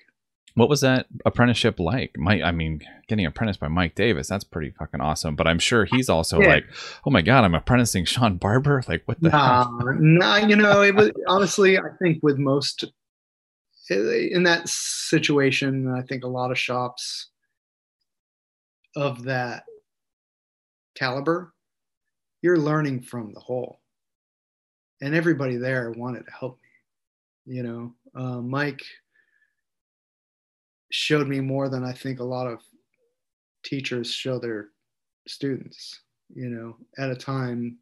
[0.55, 2.17] What was that apprenticeship like?
[2.17, 5.35] Mike, I mean, getting apprenticed by Mike Davis, that's pretty fucking awesome.
[5.35, 6.47] But I'm sure he's also Yeah.
[6.49, 6.65] like,
[7.05, 8.83] oh my God, I'm apprenticing Shawn Barber.
[8.87, 9.95] Like, what the Nah, hell?
[9.99, 12.83] nah, you know, it was honestly, I think with most
[13.89, 17.29] eh, in that situation, I think a lot of shops
[18.97, 19.63] of that
[20.95, 21.53] caliber,
[22.41, 23.79] you're learning from the whole.
[25.01, 27.55] And everybody there wanted to help me.
[27.55, 28.81] You know, uh, Mike
[30.91, 32.59] showed me more than I think a lot of
[33.63, 34.69] teachers show their
[35.27, 36.01] students,
[36.33, 37.77] you know, at a time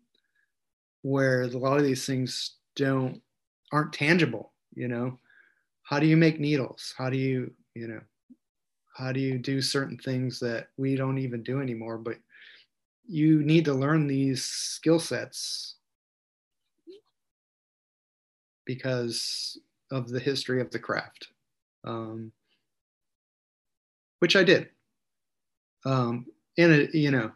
[1.02, 3.22] where a lot of these things don't
[3.72, 5.18] aren't tangible you know
[5.84, 8.02] how do you make needles how do you you know
[8.96, 12.18] how do you do certain things that we don't even do anymore but
[13.08, 15.76] you need to learn these skill sets
[18.66, 19.58] because
[19.92, 21.30] of the history of the craft
[21.86, 22.32] um,
[24.20, 24.70] which i did
[25.86, 26.26] um,
[26.58, 27.32] in a you know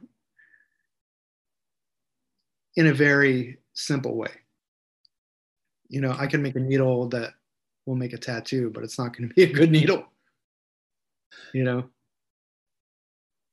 [2.75, 4.31] in a very simple way.
[5.89, 7.33] You know, I can make a needle that
[7.85, 10.05] will make a tattoo, but it's not going to be a good needle.
[11.53, 11.89] You know,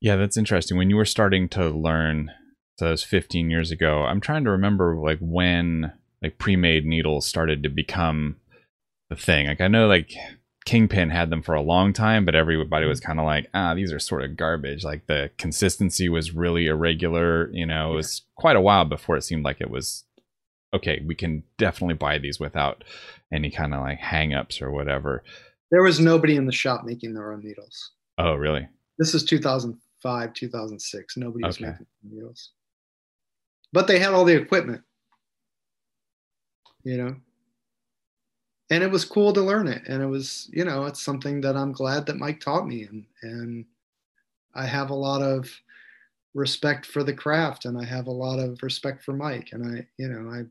[0.01, 0.77] Yeah, that's interesting.
[0.77, 2.31] When you were starting to learn,
[2.77, 4.03] so that was 15 years ago.
[4.03, 5.91] I'm trying to remember like when
[6.21, 8.37] like pre-made needles started to become
[9.09, 9.47] the thing.
[9.47, 10.11] Like I know like
[10.65, 13.91] Kingpin had them for a long time, but everybody was kind of like, ah, these
[13.91, 14.83] are sort of garbage.
[14.83, 17.49] Like the consistency was really irregular.
[17.51, 20.05] You know, it was quite a while before it seemed like it was
[20.73, 21.01] okay.
[21.05, 22.83] We can definitely buy these without
[23.33, 25.23] any kind of like hang-ups or whatever.
[25.71, 27.91] there was nobody in the shop making their own needles.
[28.17, 28.67] Oh, really?
[28.97, 29.23] This is
[30.01, 31.17] 2005, 2006.
[31.17, 31.71] Nobody was Okay.
[31.71, 32.51] making needles,
[33.73, 34.83] but they had all the equipment.
[36.83, 37.15] You know,
[38.69, 41.57] and it was cool to learn it, and it was, you know, it's something that
[41.57, 43.65] I'm glad that Mike taught me, and and
[44.55, 45.49] I have a lot of
[46.33, 49.87] respect for the craft, and I have a lot of respect for Mike, and I,
[49.97, 50.45] you know, I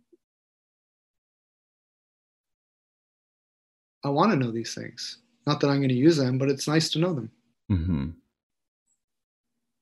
[4.04, 5.18] I want to know these things.
[5.46, 7.30] Not that I'm going to use them, but it's nice to know them.
[7.68, 8.10] hmm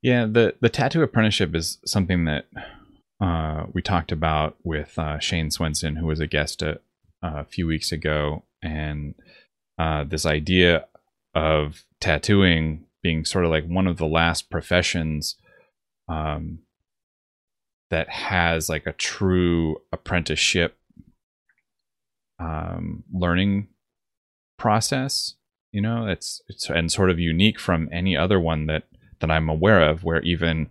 [0.07, 2.45] Yeah, the the tattoo apprenticeship is something that
[3.21, 6.79] uh, we talked about with uh, Shane Swenson, who was a guest a,
[7.25, 9.17] a few weeks ago, and
[9.81, 10.87] uh, this idea
[11.35, 15.35] of tattooing being sort of like one of the last professions
[16.09, 16.61] um,
[17.91, 20.79] that has like a true apprenticeship
[22.39, 23.67] um, learning
[24.57, 25.35] process
[25.73, 28.85] you know it's it's and sort of unique from any other one that
[29.21, 30.69] that i'm aware of where even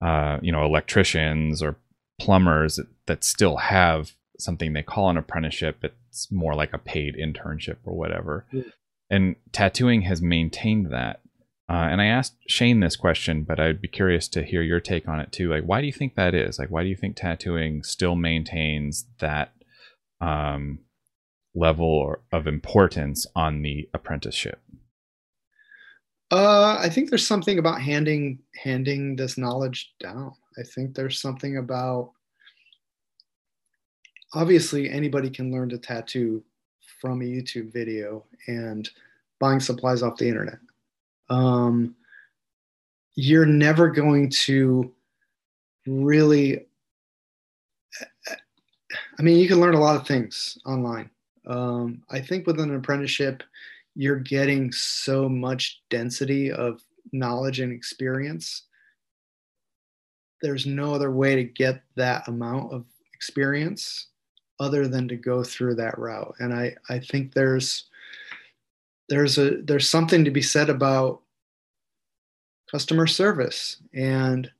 [0.00, 1.76] uh you know electricians or
[2.20, 7.14] plumbers that, that still have something they call an apprenticeship it's more like a paid
[7.16, 8.62] internship or whatever Yeah.
[9.10, 11.20] and tattooing has maintained that
[11.68, 15.08] uh, and i asked shane this question but i'd be curious to hear your take
[15.08, 17.16] on it too like why do you think that is like why do you think
[17.16, 19.52] tattooing still maintains that
[20.20, 20.78] um
[21.54, 24.58] level or, of importance on the apprenticeship.
[26.32, 30.32] Uh, I think there's something about handing handing this knowledge down.
[30.58, 32.12] I think there's something about
[34.32, 36.42] obviously anybody can learn to tattoo
[37.02, 38.88] from a YouTube video and
[39.40, 40.58] buying supplies off the internet.
[41.28, 41.94] Um,
[43.14, 44.90] you're never going to
[45.86, 46.64] really.
[49.18, 51.10] I mean, you can learn a lot of things online.
[51.46, 53.42] Um, I think with an apprenticeship,
[53.94, 56.82] you're getting so much density of
[57.12, 58.62] knowledge and experience.
[60.40, 62.84] There's no other way to get that amount of
[63.14, 64.08] experience
[64.58, 66.34] other than to go through that route.
[66.38, 67.84] And I, I think there's
[69.08, 71.20] there's a there's something to be said about
[72.70, 74.50] customer service and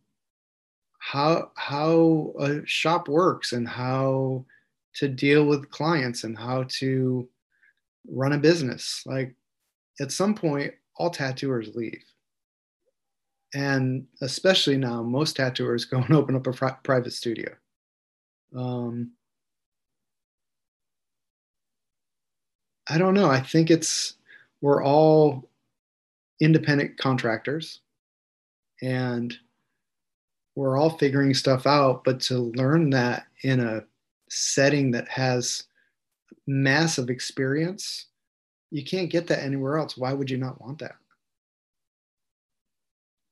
[0.99, 4.45] how how a shop works and how
[4.95, 7.29] to deal with clients and how to
[8.09, 9.03] run a business.
[9.07, 9.35] Like
[10.01, 12.05] at some point, all tattooers leave.
[13.55, 17.53] And especially now, most tattooers go and open up a pri- private studio.
[18.57, 19.13] Um,
[22.89, 23.31] I don't know.
[23.31, 24.15] I think it's,
[24.61, 25.49] we're all
[26.41, 27.81] independent contractors
[28.83, 29.35] and
[30.57, 32.05] we're all figuring stuff out.
[32.05, 33.85] But to learn that in a
[34.29, 35.65] setting that has
[36.47, 38.07] massive experience,
[38.71, 39.97] you can't get that anywhere else.
[39.97, 40.97] Why would you not want that?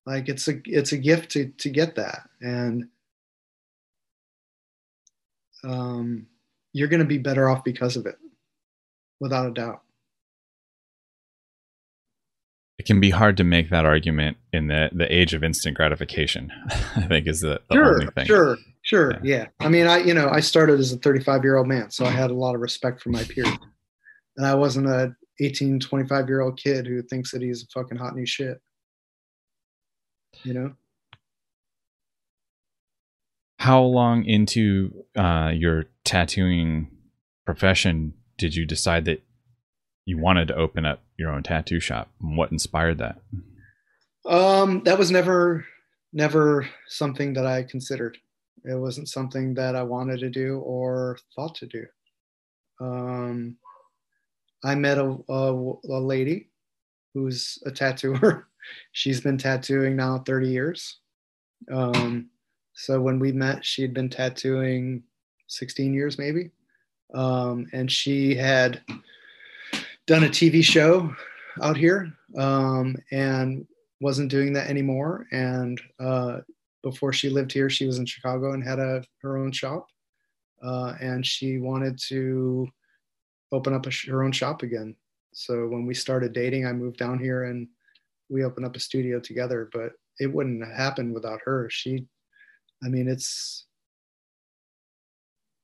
[0.06, 2.88] Like it's a it's a gift to to get that, and
[5.62, 6.26] um,
[6.72, 8.16] you're going to be better off because of it,
[9.20, 9.82] without a doubt.
[12.78, 16.50] It can be hard to make that argument in the the age of instant gratification.
[16.96, 18.26] I think is the, the sure, only thing.
[18.26, 18.56] Sure,
[18.90, 19.36] sure, Yeah.
[19.36, 19.46] yeah.
[19.60, 22.10] I mean, I you know I started as a 35 year old man, so I
[22.10, 23.48] had a lot of respect for my peers,
[24.36, 27.96] and I wasn't a 18, 25 year old kid who thinks that he's a fucking
[27.98, 28.58] hot new shit.
[30.42, 30.74] You know.
[33.58, 36.88] How long into uh, your tattooing
[37.44, 39.22] profession did you decide that
[40.06, 42.08] you wanted to open up your own tattoo shop?
[42.22, 43.20] And what inspired that?
[44.24, 45.66] Um, that was never,
[46.12, 48.16] never something that I considered.
[48.64, 51.86] It wasn't something that I wanted to do or thought to do.
[52.80, 53.56] Um,
[54.64, 56.50] I met a, a, a lady
[57.14, 58.48] who's a tattooer.
[58.92, 60.98] She's been tattooing now 30 years.
[61.70, 62.28] Um,
[62.74, 65.02] so when we met, she had been tattooing
[65.48, 66.50] 16 years maybe.
[67.14, 68.82] Um, and she had
[70.06, 71.14] done a TV show
[71.62, 73.66] out here um, and
[74.00, 75.26] wasn't doing that anymore.
[75.32, 76.38] And uh,
[76.82, 79.86] before she lived here, she was in Chicago and had a her own shop.
[80.62, 82.68] Uh, and she wanted to
[83.52, 84.94] open up sh- her own shop again.
[85.32, 87.68] So when we started dating, I moved down here and
[88.28, 89.70] we opened up a studio together.
[89.72, 91.68] But it wouldn't have happened without her.
[91.70, 92.06] She,
[92.84, 93.66] I mean, it's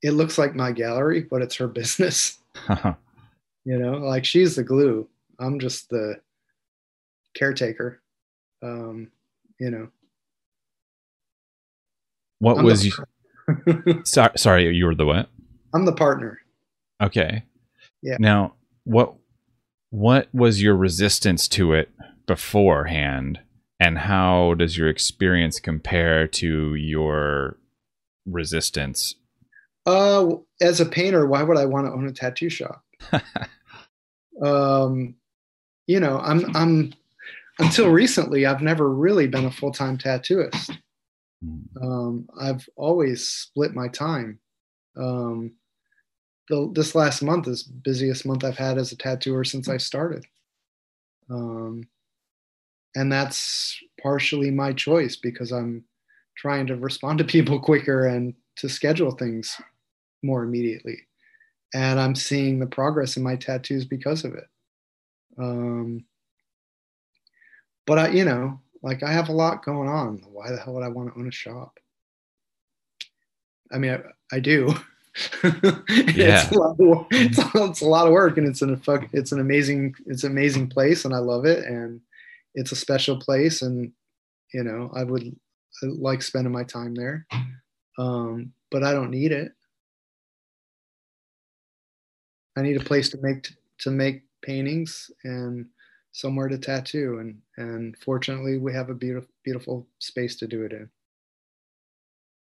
[0.02, 2.38] it looks like my gallery, but it's her business.
[3.66, 5.08] You know, like she's the glue.
[5.40, 6.20] I'm just the
[7.34, 8.00] caretaker.
[8.62, 9.10] Um,
[9.58, 9.88] you know.
[12.38, 12.92] What I'm was you?
[14.04, 15.28] Sorry, sorry, you were the what?
[15.72, 16.40] I'm the partner.
[17.00, 17.44] Okay.
[18.02, 18.16] Yeah.
[18.18, 19.14] Now, what
[19.90, 21.90] what was your resistance to it
[22.26, 23.40] beforehand,
[23.78, 27.58] and how does your experience compare to your
[28.26, 29.14] resistance?
[29.86, 32.82] Uh, as a painter, why would I want to own a tattoo shop?
[34.42, 35.14] um,
[35.86, 36.92] you know, I'm I'm
[37.58, 40.76] until recently, I've never really been a full time tattooist.
[41.80, 44.38] Um, I've always split my time.
[44.96, 45.52] Um,
[46.48, 50.24] the, this last month is busiest month I've had as a tattooer since I started.
[51.30, 51.88] Um,
[52.94, 55.84] and that's partially my choice because I'm
[56.36, 59.60] trying to respond to people quicker and to schedule things
[60.22, 60.98] more immediately.
[61.74, 64.46] And I'm seeing the progress in my tattoos because of it.
[65.38, 66.04] Um,
[67.86, 70.22] but I, you know, like I have a lot going on.
[70.30, 71.76] Why the hell would I want to own a shop?
[73.72, 74.72] I mean, I, I do.
[75.88, 76.42] Yeah.
[76.44, 78.80] it's, a lot of, it's, a- it's a lot of work, and it's an.
[79.12, 79.94] It's an amazing.
[80.06, 82.00] It's an amazing place, and I love it, and
[82.54, 83.92] it's a special place, and
[84.52, 85.22] you know, I would
[85.82, 87.26] I like spending my time there.
[87.98, 89.52] Um, but I don't need it.
[92.56, 93.48] I need a place to make
[93.78, 95.66] to make paintings and
[96.16, 100.72] somewhere to tattoo and and fortunately we have a beautiful beautiful space to do it
[100.72, 100.88] in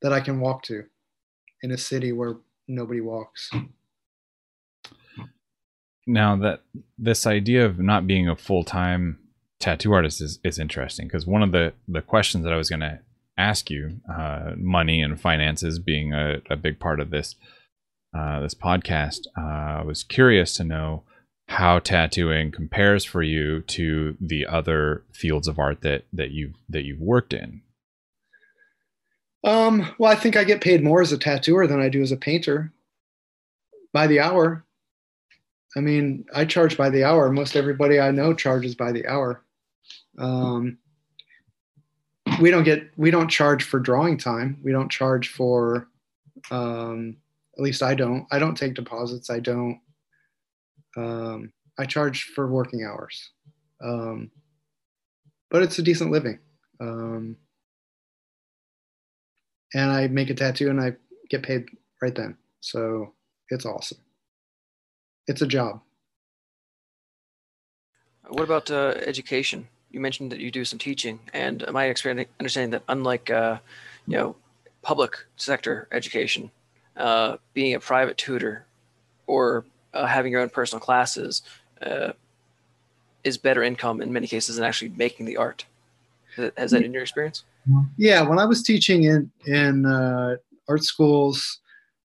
[0.00, 0.84] that I can walk to
[1.62, 3.52] in a city where nobody walks.
[6.08, 6.62] Now that
[6.98, 9.20] this idea of not being a full time
[9.60, 12.80] tattoo artist is, is interesting because one of the the questions that I was going
[12.80, 12.98] to
[13.38, 17.36] ask you, uh, money and finances being a, a big part of this
[18.12, 21.04] uh, this podcast, uh, I was curious to know
[21.52, 26.84] how tattooing compares for you to the other fields of art that that you that
[26.84, 27.62] you've worked in.
[29.44, 32.12] Um, well, I think I get paid more as a tattooer than I do as
[32.12, 32.72] a painter
[33.92, 34.64] by the hour.
[35.76, 37.30] I mean, I charge by the hour.
[37.30, 39.42] Most everybody I know charges by the hour.
[40.18, 40.78] Um,
[42.40, 44.58] we don't get we don't charge for drawing time.
[44.62, 45.88] We don't charge for
[46.50, 47.16] um,
[47.56, 48.26] at least I don't.
[48.30, 49.28] I don't take deposits.
[49.28, 49.80] I don't.
[50.96, 53.30] Um, I charge for working hours,
[53.82, 54.30] um,
[55.50, 56.38] but it's a decent living.
[56.80, 57.36] Um,
[59.74, 60.94] and I make a tattoo and I
[61.30, 61.66] get paid
[62.00, 62.36] right then.
[62.60, 63.14] So
[63.48, 63.98] it's awesome.
[65.26, 65.80] It's a job.
[68.28, 69.68] What about uh, education?
[69.90, 73.58] You mentioned that you do some teaching, and my experience understanding that unlike uh,
[74.06, 74.36] you know
[74.80, 76.50] public sector education,
[76.96, 78.66] uh, being a private tutor
[79.26, 79.64] or
[79.94, 81.42] uh, having your own personal classes
[81.82, 82.12] uh,
[83.24, 85.64] is better income in many cases than actually making the art.
[86.56, 87.44] Has that in your experience?
[87.96, 90.36] Yeah, when I was teaching in in uh,
[90.68, 91.60] art schools,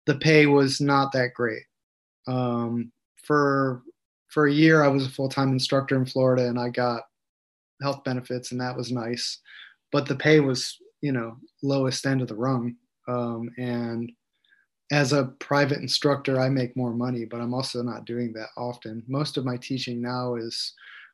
[0.06, 1.64] the pay was not that great.
[2.28, 2.92] Um,
[3.24, 3.84] for
[4.30, 7.04] for a year, I was a full time instructor in Florida, and I got
[7.82, 9.40] health benefits, and that was nice.
[9.92, 12.76] But the pay was, you know, lowest end of the rung.
[13.08, 14.12] Um, and
[14.92, 19.04] as a private instructor, I make more money, but I'm also not doing that often.
[19.08, 20.74] Most of my teaching now is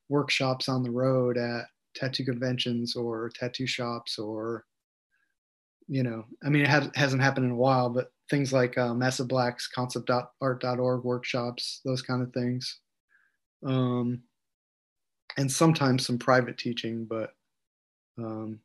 [0.09, 1.65] workshops on the road at
[1.95, 4.65] tattoo conventions or tattoo shops or
[5.87, 8.93] you know i mean it has, hasn't happened in a while but things like uh,
[8.93, 12.79] Massive Black's ConceptArt.org workshops those kind of things
[13.65, 14.21] um,
[15.37, 17.33] and sometimes some private teaching but
[18.17, 18.59] um,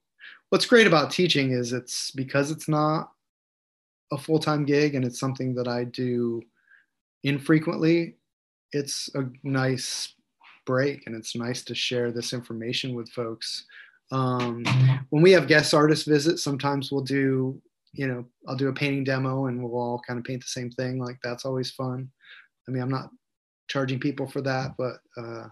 [0.50, 3.10] what's great about teaching is it's because it's not
[4.12, 6.40] a full-time gig and it's something that i do
[7.24, 8.16] infrequently
[8.72, 10.14] it's a nice
[10.66, 13.64] break and it's nice to share this information with folks.
[14.12, 14.64] Um,
[15.10, 17.60] when we have guest artist visits sometimes we'll do
[17.92, 20.70] you know i'll do a painting demo and we'll all kind of paint the same
[20.70, 22.08] thing like that's always fun.
[22.68, 23.10] I mean i'm not
[23.68, 25.48] charging people for that but uh,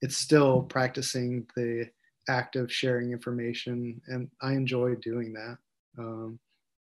[0.00, 1.90] it's still practicing the
[2.30, 5.58] act of sharing information and i enjoy doing that.
[5.98, 6.38] Um,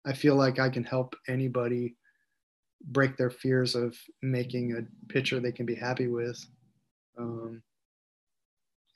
[0.06, 1.96] i feel like i can help anybody
[2.86, 6.44] break their fears of making a picture they can be happy with
[7.18, 7.62] um,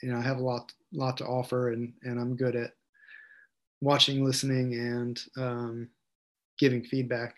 [0.02, 2.72] you know, I have a lot, lot to offer, and and I'm good at
[3.80, 5.88] watching, listening, and um,
[6.58, 7.36] giving feedback,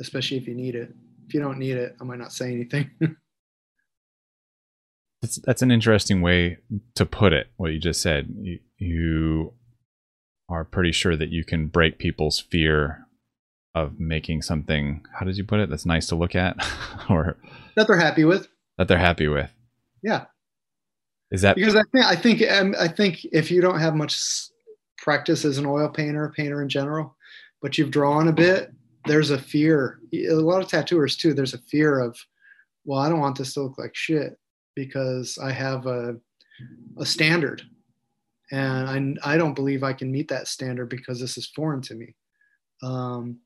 [0.00, 0.92] especially if you need it.
[1.26, 2.90] If you don't need it, I might not say anything.
[5.22, 6.58] that's that's an interesting way
[6.94, 7.48] to put it.
[7.56, 9.52] What you just said, you, you
[10.48, 13.06] are pretty sure that you can break people's fear
[13.74, 15.04] of making something.
[15.18, 15.70] How did you put it?
[15.70, 16.56] That's nice to look at,
[17.10, 17.36] or
[17.76, 18.48] that they're happy with.
[18.78, 19.50] That they're happy with.
[20.02, 20.26] Yeah.
[21.30, 24.20] Is that because I think I think um, I think if you don't have much
[24.98, 27.16] practice as an oil painter, painter in general,
[27.60, 28.72] but you've drawn a bit,
[29.06, 29.98] there's a fear.
[30.14, 31.34] A lot of tattooers too.
[31.34, 32.16] There's a fear of,
[32.84, 34.38] well, I don't want this to look like shit
[34.76, 36.16] because I have a
[36.98, 37.62] a standard,
[38.50, 41.94] and I I don't believe I can meet that standard because this is foreign to
[41.94, 42.14] me.
[42.82, 43.38] Um,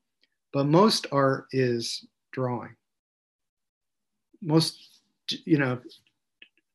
[0.51, 2.75] but most art is drawing.
[4.41, 4.99] Most
[5.45, 5.79] you know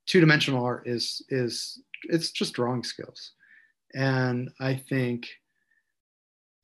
[0.06, 3.32] two-dimensional art is is it's just drawing skills
[3.94, 5.28] and i think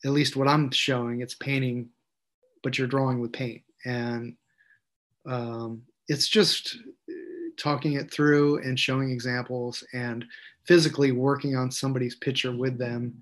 [0.05, 1.89] at least what i'm showing it's painting
[2.63, 4.35] but you're drawing with paint and
[5.27, 6.79] um, it's just
[7.59, 10.25] talking it through and showing examples and
[10.71, 13.13] physically working on somebody's picture with them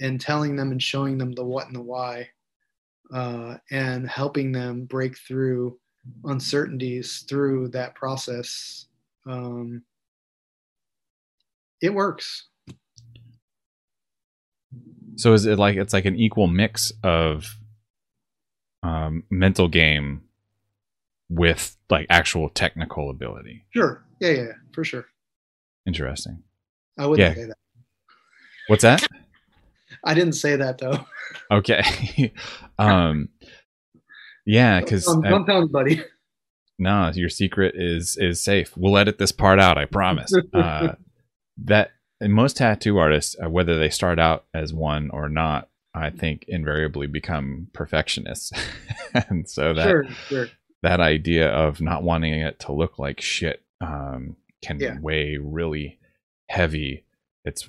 [0.00, 2.28] and telling them and showing them the what and the why
[3.14, 5.78] uh, and helping them break through
[6.24, 8.88] uncertainties through that process
[9.26, 9.82] um,
[11.80, 12.48] it works.
[15.16, 17.56] So is it like it's like an equal mix of
[18.82, 20.24] um, mental game
[21.30, 23.64] with like actual technical ability?
[23.70, 24.04] Sure.
[24.20, 25.06] Yeah, yeah, for sure.
[25.86, 26.42] Interesting.
[26.98, 27.42] I wouldn't yeah.
[27.42, 27.58] say that.
[28.68, 29.06] What's that?
[30.04, 31.06] I didn't say that though.
[31.50, 32.32] Okay.
[32.78, 33.28] um
[34.46, 36.02] yeah, because don't, don't tell anybody
[36.78, 38.76] no, your secret is is safe.
[38.76, 40.32] We'll edit this part out, I promise.
[40.52, 40.94] uh,
[41.64, 46.10] that and most tattoo artists, uh, whether they start out as one or not, I
[46.10, 48.52] think invariably become perfectionists,
[49.14, 50.46] and so that sure, sure.
[50.82, 54.98] that idea of not wanting it to look like shit um, can yeah.
[55.00, 55.98] weigh really
[56.48, 57.04] heavy.
[57.44, 57.68] It's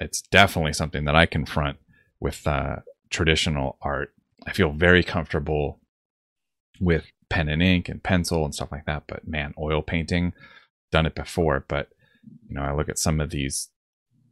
[0.00, 1.78] it's definitely something that I confront
[2.20, 2.76] with uh,
[3.10, 4.12] traditional art.
[4.46, 5.80] I feel very comfortable
[6.80, 9.04] with pen and ink and pencil and stuff like that.
[9.06, 10.32] But man, oil painting,
[10.90, 11.64] done it before.
[11.66, 11.88] But
[12.48, 13.70] you know, I look at some of these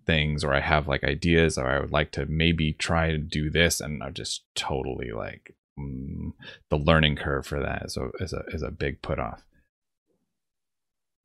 [0.07, 3.51] things or I have like ideas or I would like to maybe try to do
[3.51, 6.33] this and I'm just totally like mm,
[6.69, 9.43] the learning curve for that is a is a is a big put off.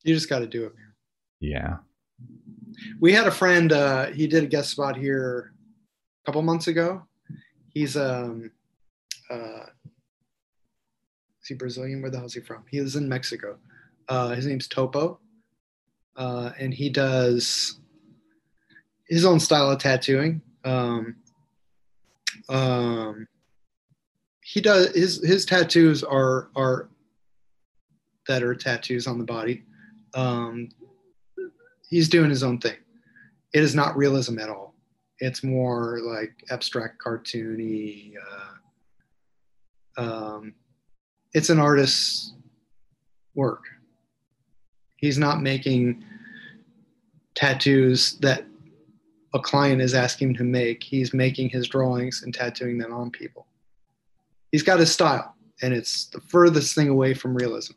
[0.03, 0.93] You just got to do it, man.
[1.39, 1.77] Yeah.
[2.99, 3.71] We had a friend.
[3.71, 5.53] Uh, he did a guest spot here
[6.21, 7.03] a couple months ago.
[7.73, 8.51] He's um,
[9.29, 9.65] uh,
[11.45, 12.01] is he Brazilian?
[12.01, 12.63] Where the hell is he from?
[12.69, 13.57] He is in Mexico.
[14.07, 15.19] Uh, his name's Topo,
[16.15, 17.79] uh, and he does
[19.07, 20.41] his own style of tattooing.
[20.63, 21.15] Um,
[22.49, 23.27] um,
[24.41, 26.89] he does his his tattoos are are
[28.27, 29.63] that are tattoos on the body.
[30.13, 30.69] Um,
[31.89, 32.77] he's doing his own thing.
[33.53, 34.73] It is not realism at all.
[35.19, 38.13] It's more like abstract, cartoony.
[39.97, 40.53] Uh, um,
[41.33, 42.33] it's an artist's
[43.33, 43.63] work.
[44.97, 46.03] He's not making
[47.35, 48.45] tattoos that
[49.33, 50.83] a client is asking him to make.
[50.83, 53.47] He's making his drawings and tattooing them on people.
[54.51, 57.73] He's got his style, and it's the furthest thing away from realism.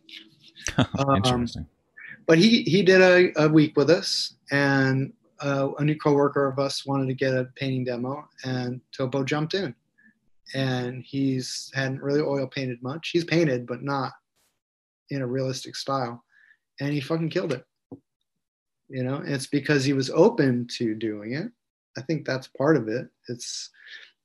[0.77, 1.67] Um, Interesting.
[2.29, 6.59] But he he did a, a week with us, and uh, a new coworker of
[6.59, 9.75] us wanted to get a painting demo, and Topo jumped in.
[10.55, 13.11] And he's hadn't really oil painted much.
[13.13, 14.13] He's painted, but not
[15.11, 16.23] in a realistic style,
[16.81, 17.65] and he fucking killed it.
[18.89, 21.51] You know, it's because he was open to doing it.
[21.97, 23.09] I think that's part of it.
[23.29, 23.71] It's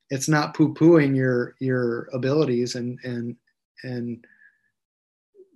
[0.10, 3.36] it's not poo pooing your your abilities and and
[3.84, 4.26] and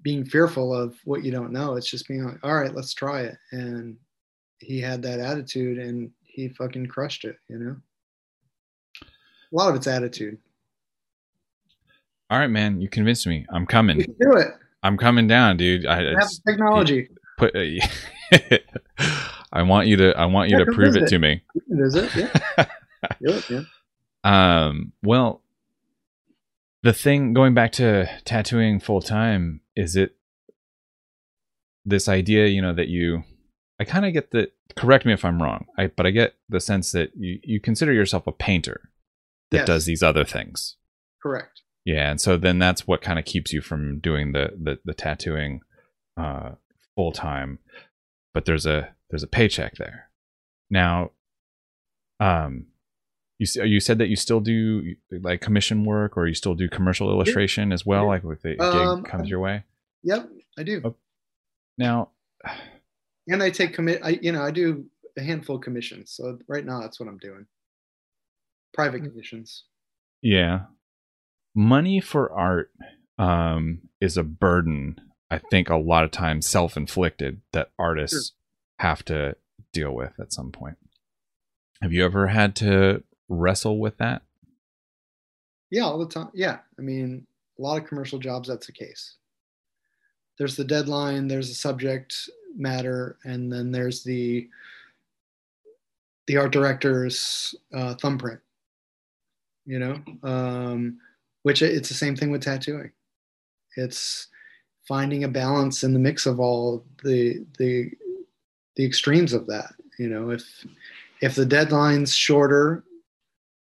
[0.04, 1.76] being fearful of what you don't know.
[1.76, 3.36] It's just being like, all right, let's try it.
[3.52, 3.98] And
[4.60, 7.76] he had that attitude and he fucking crushed it, you know?
[9.04, 10.38] A lot of it's attitude.
[12.30, 12.82] All right, man.
[12.82, 13.46] You convinced me.
[13.50, 13.98] I'm coming.
[14.00, 14.48] You can do it.
[14.84, 15.86] I'm coming down, dude.
[15.86, 17.08] I, I have technology.
[17.38, 17.56] put.
[17.56, 17.62] Uh,
[19.54, 20.18] I want you to.
[20.18, 21.10] I want you Yeah, to prove it visit.
[21.10, 21.42] to me.
[21.68, 22.10] Can visit.
[22.16, 22.66] Yeah.
[23.22, 23.68] do it, man.
[24.26, 24.92] Um.
[25.02, 25.42] Well,
[26.84, 30.16] the thing going back to tattooing full time is it
[31.86, 33.24] this idea, you know, that you.
[33.80, 34.52] I kind of get the.
[34.76, 35.66] Correct me if I'm wrong.
[35.78, 38.90] I but I get the sense that you you consider yourself a painter
[39.52, 39.68] that Yes.
[39.68, 40.76] does these other things.
[41.24, 41.62] Correct.
[41.86, 44.94] Yeah, and so then that's what kind of keeps you from doing the the, the
[44.94, 45.62] tattooing
[46.20, 46.52] uh,
[46.96, 47.60] full time.
[48.34, 50.10] But there's a there's a paycheck there.
[50.70, 51.12] Now,
[52.20, 52.66] um,
[53.40, 57.10] you you said that you still do like commission work, or you still do commercial
[57.10, 58.08] illustration as well, Yeah.
[58.10, 59.64] like if the gig Um, comes your way.
[60.04, 60.82] Yep, I do.
[60.84, 60.96] Oh.
[61.78, 62.12] Now,
[63.28, 64.86] And I take commit I you know, I do
[65.18, 66.12] a handful of commissions.
[66.12, 67.46] So right now that's what I'm doing.
[68.74, 69.64] Private commissions.
[70.22, 70.66] yeah,
[71.56, 72.72] money for art
[73.18, 75.00] um, is a burden.
[75.32, 78.34] I think a lot of times self-inflicted that artists
[78.80, 79.36] have to
[79.74, 80.78] deal with at some point.
[81.82, 84.22] Have you ever had to wrestle with that?
[85.70, 86.30] Yeah, all the time.
[86.34, 86.60] Yeah.
[86.78, 87.26] I mean,
[87.58, 89.16] a lot of commercial jobs, that's the case.
[90.38, 92.16] There's the deadline, there's the subject
[92.56, 94.48] matter, and then there's the
[96.28, 98.40] the art director's uh, thumbprint.
[99.66, 101.00] You know, um,
[101.44, 102.92] which it's the same thing with tattooing.
[103.76, 104.28] It's
[104.88, 107.92] finding a balance in the mix of all the the
[108.76, 109.74] the extremes of that.
[109.98, 110.66] You know, if
[111.22, 112.84] if the deadline's shorter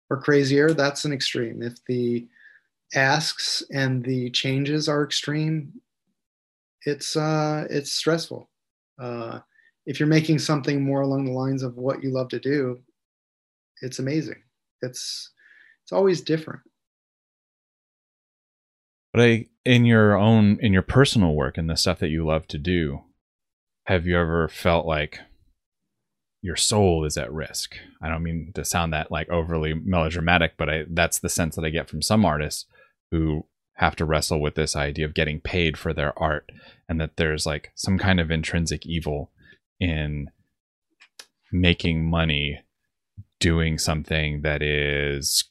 [0.10, 1.61] or crazier, that's an extreme.
[1.61, 2.27] If the
[2.94, 5.73] asks and the changes are extreme,
[6.86, 8.49] it's uh, it's stressful.
[8.99, 9.40] Uh,
[9.86, 12.80] if you're making something more along the lines of what you love to do,
[13.82, 14.41] it's amazing.
[14.82, 15.32] It's
[15.84, 16.61] it's always different.
[19.14, 22.48] But I, in your own, in your personal work and the stuff that you love
[22.48, 23.02] to do,
[23.86, 25.19] have you ever felt like
[26.45, 27.76] your soul is at risk?
[28.03, 31.65] I don't mean to sound that like overly melodramatic, but I, that's the sense that
[31.65, 32.65] I get from some artists
[33.09, 33.47] who
[33.77, 36.51] have to wrestle with this idea of getting paid for their art
[36.88, 39.31] and that there's like some kind of intrinsic evil
[39.80, 40.30] in
[41.51, 42.59] making money
[43.39, 45.45] doing something that is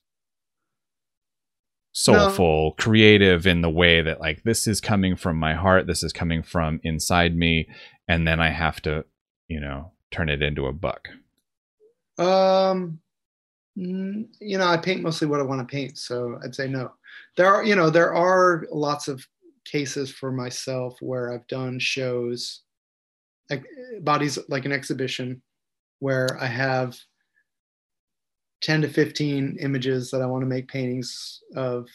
[1.91, 6.13] soulful, creative in the way that like this is coming from my heart, this is
[6.13, 7.69] coming from inside me,
[8.07, 9.05] and then I have to,
[9.49, 11.09] you know, turn it into a buck.
[12.19, 13.01] Um,
[13.77, 16.93] mm, you know, I paint mostly what I want to paint, so I'd say no.
[17.37, 19.27] There are, you know, there are lots of
[19.65, 22.63] cases for myself where I've done shows,
[23.51, 23.65] like
[24.03, 25.43] bodies, like an exhibition,
[25.99, 26.97] where I have
[28.63, 31.89] 10 to 15 images that I want to make paintings of.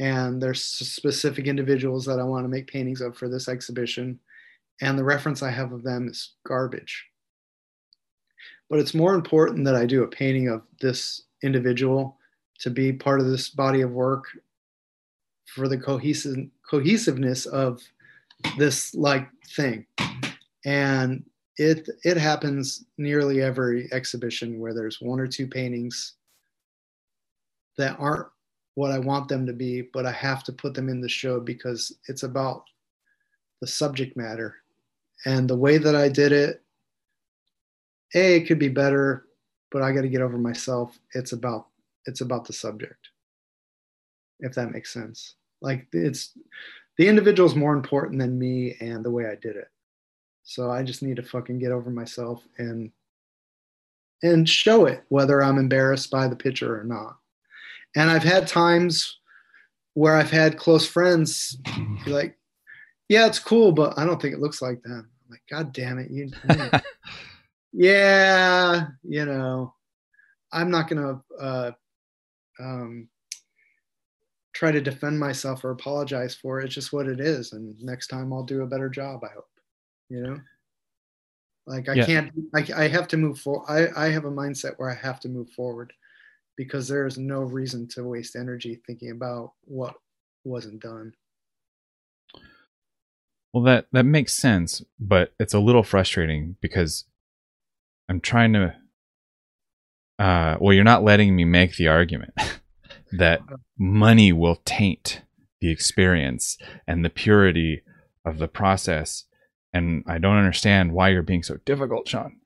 [0.00, 4.18] And there's specific individuals that I want to make paintings of for this exhibition.
[4.80, 7.10] And the reference I have of them is garbage
[8.70, 12.16] but it's more important that I do a painting of this individual
[12.60, 14.26] to be part of this body of work
[15.46, 17.82] for the cohesive cohesiveness of
[18.56, 19.84] this like thing.
[20.64, 21.24] And
[21.56, 26.14] it it happens nearly every exhibition where there's one or two paintings
[27.76, 28.28] that aren't
[28.74, 31.40] what I want them to be, but I have to put them in the show
[31.40, 32.62] because it's about
[33.60, 34.59] the subject matter.
[35.26, 36.62] And the way that I did it
[38.14, 39.26] a it could be better
[39.70, 41.68] but i got to get over myself it's about
[42.06, 43.10] it's about the subject
[44.42, 45.34] if that makes sense.
[45.60, 46.36] Like it's
[46.98, 49.68] the individual is more important than me and the way I did it.
[50.42, 52.90] So I just need to fucking get over myself and
[54.22, 57.16] and show it whether I'm embarrassed by the picture or not.
[57.96, 59.18] And I've had times
[59.94, 61.58] where I've had close friends
[62.06, 62.38] like,
[63.08, 66.10] "Yeah, it's cool, but I don't think it looks like that." Like, "God damn it,
[66.10, 66.30] you."
[67.72, 69.74] yeah, you know,
[70.52, 71.72] I'm not gonna uh,
[72.58, 73.08] um,
[74.52, 76.66] try to defend myself or apologize for it.
[76.66, 79.24] It's just what it is, and next time I'll do a better job.
[79.24, 79.48] I hope.
[80.08, 80.40] You know,
[81.66, 82.06] like I Yeah.
[82.06, 82.32] can't.
[82.54, 83.66] I, I have to move forward.
[83.68, 85.92] I, I have a mindset where I have to move forward
[86.56, 89.94] because there is no reason to waste energy thinking about what
[90.44, 91.14] wasn't done.
[93.52, 97.04] Well, that that makes sense, but it's a little frustrating because
[98.08, 98.74] I'm trying to.
[100.18, 102.34] Uh, well, you're not letting me make the argument
[103.12, 103.40] that
[103.78, 105.22] money will taint
[105.60, 107.82] the experience and the purity
[108.24, 109.24] of the process,
[109.72, 112.36] and I don't understand why you're being so difficult, Shawn.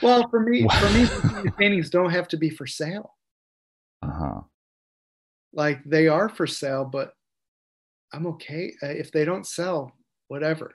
[0.00, 3.14] Well, for me, for me, paintings don't have to be for sale.
[4.02, 4.40] Uh huh.
[5.52, 7.14] Like they are for sale, but
[8.12, 9.92] I'm okay Uh, if they don't sell.
[10.28, 10.74] Whatever.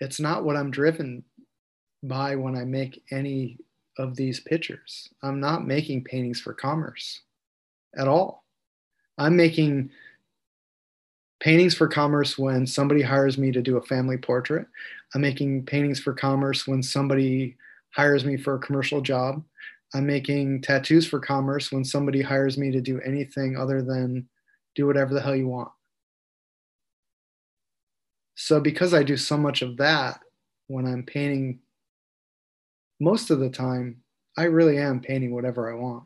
[0.00, 1.24] It's not what I'm driven
[2.02, 3.58] by when I make any
[3.98, 5.08] of these pictures.
[5.22, 7.20] I'm not making paintings for commerce
[7.96, 8.44] at all.
[9.18, 9.90] I'm making
[11.40, 14.66] paintings for commerce when somebody hires me to do a family portrait.
[15.14, 17.56] I'm making paintings for commerce when somebody
[17.90, 19.44] hires me for a commercial job.
[19.94, 24.26] I'm making tattoos for commerce when somebody hires me to do anything other than
[24.74, 25.70] do whatever the hell you want.
[28.34, 30.20] So, because I do so much of that
[30.66, 31.60] when I'm painting,
[33.00, 34.02] most of the time,
[34.36, 36.04] I really am painting whatever I want.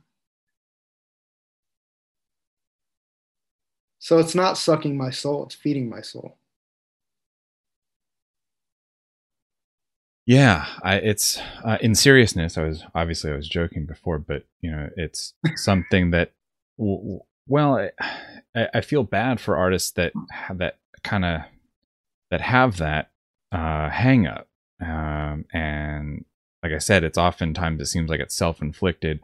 [3.99, 6.39] So, it's not sucking my soul, it's feeding my soul.
[10.27, 12.59] Yeah, I, it's uh, in seriousness.
[12.59, 16.33] I was obviously I was joking before, but you know, it's something that,
[16.79, 17.89] w- w- well,
[18.57, 21.43] I, I feel bad for artists that have that kind of
[22.31, 23.11] that have that
[23.53, 24.49] uh, hang up,
[24.81, 26.25] um, and
[26.63, 29.21] like I said, it's oftentimes it seems like it's self inflicted,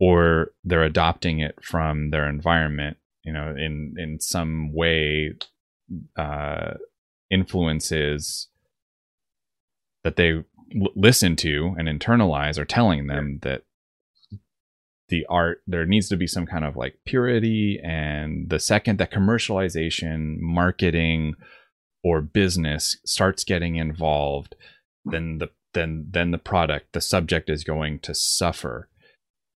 [0.00, 2.96] or they're adopting it from their environment.
[3.24, 5.34] You know, in in some way,
[6.16, 6.74] uh,
[7.30, 8.48] influences
[10.04, 13.62] that they l- listen to and internalize are telling them that
[15.08, 19.12] the art there needs to be some kind of like purity and the second that
[19.12, 21.34] commercialization marketing
[22.04, 24.54] or business starts getting involved
[25.04, 28.88] then the then then the product the subject is going to suffer.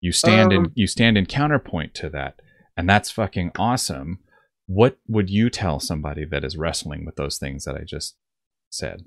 [0.01, 2.41] You stand in Um, you stand in counterpoint to that
[2.75, 4.19] and that's fucking awesome.
[4.67, 8.15] What would you tell somebody that is wrestling with those things that i just
[8.69, 9.05] said?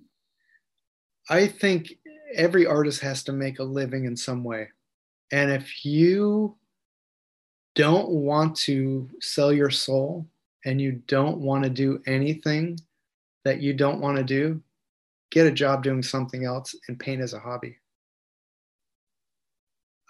[1.28, 1.92] I think
[2.34, 4.68] every artist has to make a living in some way.
[5.30, 6.56] And if you
[7.76, 10.26] don't want to sell your soul
[10.64, 12.78] and you don't want to do anything
[13.44, 14.60] that you don't want to do,
[15.30, 17.76] get a job doing something else and paint as a hobby.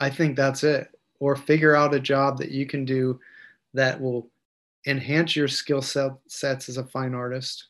[0.01, 0.89] I think that's it.
[1.19, 3.21] Or figure out a job that you can do
[3.75, 4.31] that will
[4.87, 7.67] enhance your skill set sets as a fine artist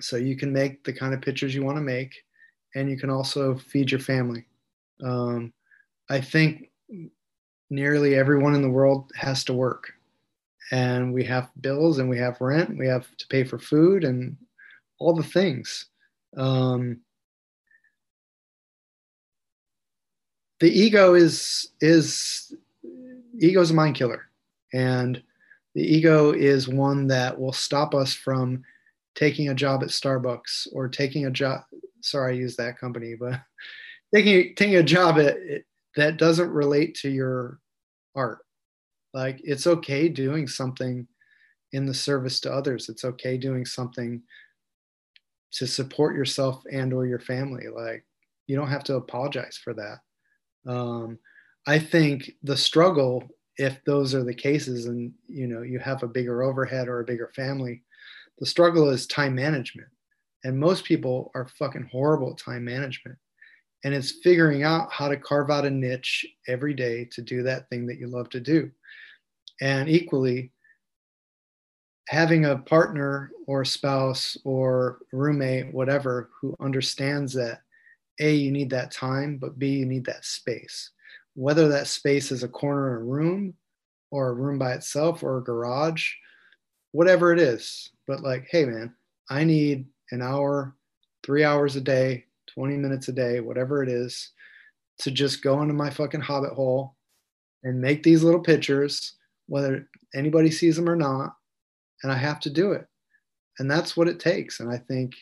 [0.00, 2.14] so you can make the kind of pictures you want to make
[2.74, 4.46] and you can also feed your family
[5.02, 5.52] um,
[6.08, 6.70] i think
[7.70, 9.92] nearly everyone in the world has to work
[10.70, 14.36] and we have bills and we have rent we have to pay for food and
[14.98, 15.86] all the things
[16.36, 17.00] um,
[20.60, 22.54] the ego is is
[23.38, 24.26] ego is a mind killer
[24.72, 25.22] and
[25.74, 28.64] the ego is one that will stop us from
[29.14, 31.62] taking a job at Starbucks or taking a job.
[32.00, 33.40] Sorry, I used that company, but
[34.14, 35.36] taking taking a job at
[35.96, 37.58] that doesn't relate to your
[38.14, 38.38] art.
[39.14, 41.06] Like it's okay doing something
[41.72, 42.88] in the service to others.
[42.88, 44.22] It's okay doing something
[45.52, 47.68] to support yourself and or your family.
[47.68, 48.04] Like
[48.46, 49.98] you don't have to apologize for that.
[50.70, 51.18] Um,
[51.66, 53.24] I think the struggle,
[53.56, 57.04] if those are the cases, and you know you have a bigger overhead or a
[57.04, 57.82] bigger family,
[58.38, 59.88] the struggle is time management.
[60.44, 63.18] And most people are fucking horrible at time management.
[63.84, 67.68] And it's figuring out how to carve out a niche every day to do that
[67.70, 68.70] thing that you love to do.
[69.60, 70.52] And equally,
[72.08, 77.60] having a partner or spouse or roommate, whatever, who understands that
[78.20, 80.90] A, you need that time, but B, you need that space.
[81.34, 83.54] Whether that space is a corner of a room
[84.10, 86.10] or a room by itself or a garage,
[86.92, 87.90] whatever it is.
[88.06, 88.94] But like, hey man,
[89.28, 90.74] I need an hour,
[91.22, 92.24] three hours a day,
[92.54, 94.32] 20 minutes a day, whatever it is,
[94.98, 96.94] to just go into my fucking hobbit hole
[97.64, 99.14] and make these little pictures,
[99.46, 101.34] whether anybody sees them or not.
[102.02, 102.86] And I have to do it.
[103.58, 104.60] And that's what it takes.
[104.60, 105.14] And I think,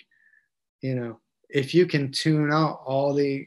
[0.83, 3.47] you know, if you can tune out all the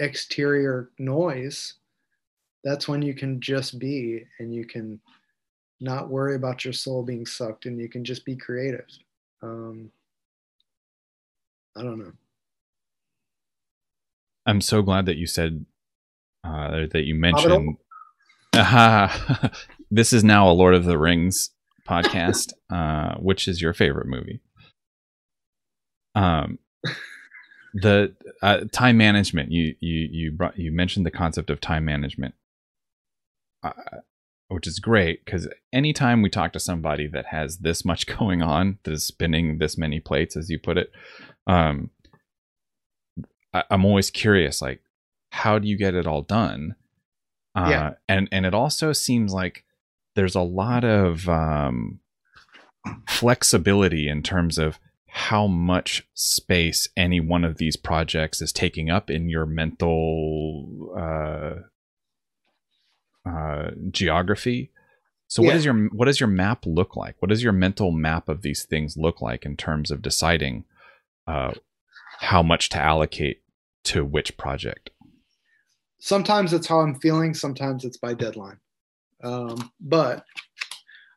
[0.00, 1.74] exterior noise,
[2.64, 5.00] that's when you can just be and you can
[5.80, 8.86] not worry about your soul being sucked and you can just be creative.
[9.42, 9.90] Um,
[11.76, 12.12] I don't know.
[14.46, 15.64] I'm so glad that you said
[16.44, 17.76] uh, that you mentioned.
[19.90, 21.50] This is now a Lord of the Rings
[21.88, 22.52] podcast.
[22.70, 24.40] Uh, which is your favorite movie?
[26.16, 26.58] Um,
[27.72, 28.12] the
[28.42, 29.52] uh, time management.
[29.52, 32.34] You you you brought you mentioned the concept of time management,
[33.62, 33.70] uh,
[34.48, 38.78] which is great because anytime we talk to somebody that has this much going on,
[38.82, 40.90] that is spinning this many plates, as you put it,
[41.46, 41.90] um,
[43.54, 44.80] I, am always curious, like,
[45.30, 46.74] how do you get it all done?
[47.54, 47.90] Uh, yeah.
[48.08, 49.64] and and it also seems like
[50.16, 52.00] there's a lot of um,
[53.08, 54.78] flexibility in terms of
[55.08, 61.54] how much space any one of these projects is taking up in your mental uh,
[63.28, 64.72] uh, geography.
[65.28, 65.48] So yeah.
[65.48, 67.14] what is your what does your map look like?
[67.20, 70.64] What does your mental map of these things look like in terms of deciding
[71.28, 71.52] uh,
[72.18, 73.40] how much to allocate
[73.84, 74.90] to which project?
[76.00, 77.34] Sometimes it's how I'm feeling.
[77.34, 78.58] Sometimes it's by deadline.
[79.22, 80.24] Um, but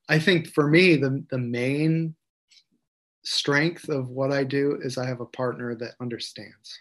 [0.07, 2.15] I think for me, the the main
[3.23, 6.79] strength of what I do is I have a partner that understands,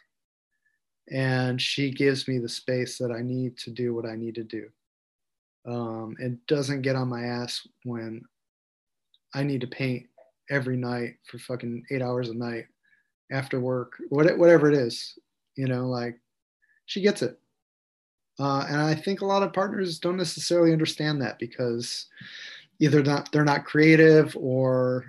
[1.11, 4.45] and she gives me the space that I need to do what I need to
[4.45, 4.69] do.
[5.67, 8.23] Um, it doesn't get on my ass when
[9.35, 10.07] I need to paint
[10.49, 12.67] every night for fucking eight hours a night
[13.33, 15.19] after work, whatever it is,
[15.57, 16.19] you know, like
[16.87, 17.39] she gets it.
[18.39, 22.07] Uh, and I think a lot of partners don't necessarily understand that because
[22.81, 25.07] either not they're not creative or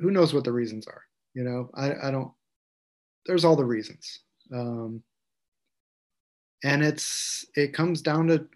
[0.00, 1.02] who knows what the reasons are.
[1.34, 2.32] You know, I, I don't.
[3.26, 4.20] There's all the reasons,
[4.54, 5.02] um,
[6.64, 8.46] and it's it comes down to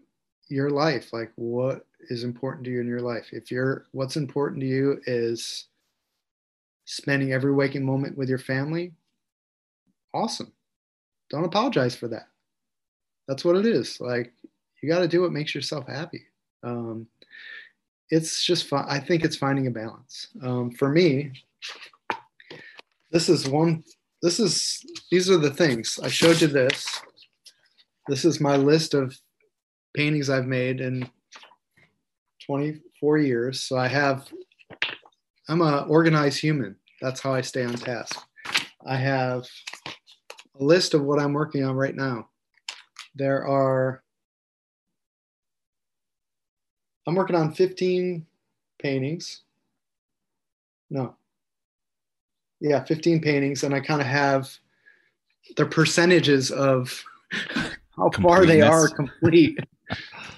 [0.49, 1.13] your life.
[1.13, 3.29] Like, what is important to you in your life?
[3.33, 5.67] If you're what's important to you is
[6.87, 8.93] spending every waking moment with your family,
[10.15, 10.53] awesome.
[11.31, 12.29] Don't apologize for that.
[13.29, 14.01] That's what it is.
[14.01, 14.33] Like
[14.83, 16.23] you got to do what makes yourself happy.
[16.63, 17.07] Um,
[18.11, 18.85] it's just fun.
[18.89, 20.29] I think it's finding a balance.
[20.43, 21.33] Um, for me,
[23.11, 23.85] this is one.
[24.23, 26.49] This is these are the things I showed you.
[26.49, 27.01] This.
[28.09, 29.17] This is my list of
[29.95, 31.09] paintings I've made in
[32.47, 33.63] 24 years.
[33.63, 34.29] So I have.
[35.49, 36.77] I'm a organized human.
[37.01, 38.21] That's how I stay on task.
[38.85, 39.47] I have
[40.61, 42.29] a list of what I'm working on right now.
[43.15, 44.03] There are,
[47.07, 48.27] I'm working on 15
[48.79, 49.43] paintings.
[50.91, 51.17] No.
[52.61, 53.65] Yeah, 15 paintings.
[53.65, 54.51] And I kind of have
[55.57, 57.03] the percentages of
[57.97, 59.59] how far they are complete.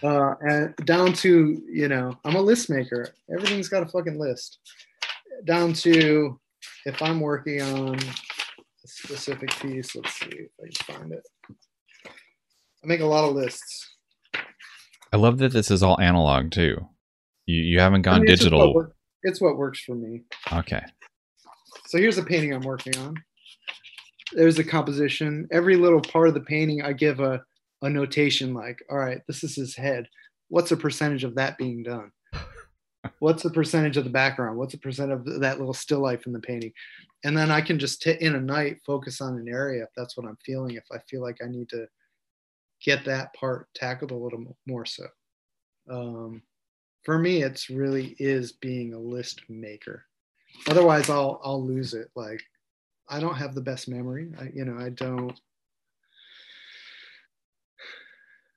[0.03, 3.11] Uh, and down to, you know, I'm a list maker.
[3.32, 4.59] Everything's got a fucking list.
[5.44, 6.40] Down to
[6.86, 7.99] if I'm working on
[8.93, 11.27] specific piece, let's see if I can find it.
[12.06, 13.89] I make a lot of lists.
[15.12, 16.77] I love that this is all analog too.
[17.47, 18.74] You you haven't gone I mean, it's digital.
[18.74, 18.86] What
[19.23, 20.23] it's what works for me.
[20.52, 20.82] Okay.
[21.86, 23.14] So here's a painting I'm working on.
[24.32, 25.47] There's a composition.
[25.52, 27.43] Every little part of the painting, I give a,
[27.82, 30.06] a notation like, all right, this is his head.
[30.48, 32.10] What's a percentage of that being done?
[33.19, 34.56] What's the percentage of the background?
[34.56, 36.73] What's the percent of that little still life in the painting?
[37.24, 40.16] And then I can just t- in a night focus on an area if that's
[40.16, 40.74] what I'm feeling.
[40.74, 41.86] If I feel like I need to
[42.85, 45.07] get that part tackled a little more so.
[45.89, 46.43] Um,
[47.05, 50.05] for me, it's really is being a list maker.
[50.69, 52.09] Otherwise, I'll I'll lose it.
[52.15, 52.43] Like
[53.09, 54.32] I don't have the best memory.
[54.40, 55.39] I, you know, I don't.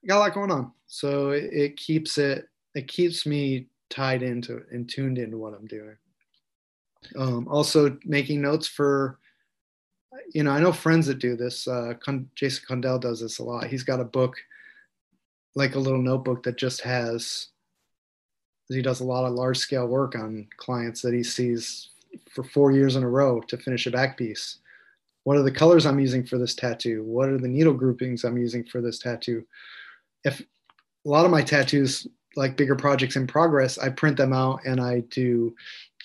[0.02, 2.46] I got a lot going on, so it, it keeps it.
[2.74, 5.96] It keeps me tied into and tuned into what I'm doing.
[7.16, 9.18] Um, also, making notes for
[10.32, 11.66] you know, I know friends that do this.
[11.68, 13.66] Uh, Con- Jason Condell does this a lot.
[13.66, 14.36] He's got a book,
[15.54, 17.48] like a little notebook that just has.
[18.68, 21.90] He does a lot of large scale work on clients that he sees
[22.30, 24.58] for four years in a row to finish a back piece.
[25.24, 27.02] What are the colors I'm using for this tattoo?
[27.04, 29.44] What are the needle groupings I'm using for this tattoo?
[30.24, 34.60] If a lot of my tattoos, like bigger projects in progress, I print them out
[34.64, 35.54] and I do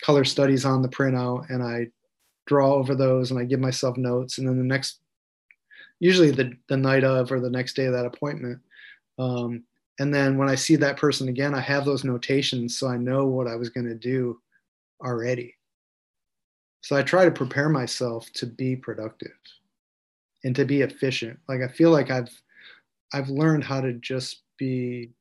[0.01, 1.87] color studies on the printout and I
[2.47, 4.37] draw over those and I give myself notes.
[4.37, 4.99] And then the next,
[5.99, 8.59] usually the, the night of or the next day of that appointment.
[9.19, 9.63] Um,
[9.99, 13.27] and then when I see that person again, I have those notations so I know
[13.27, 14.39] what I was going to do
[15.03, 15.55] already.
[16.81, 19.37] So I try to prepare myself to be productive
[20.43, 21.39] and to be efficient.
[21.47, 22.31] Like I feel like I've
[23.13, 25.11] I've learned how to just be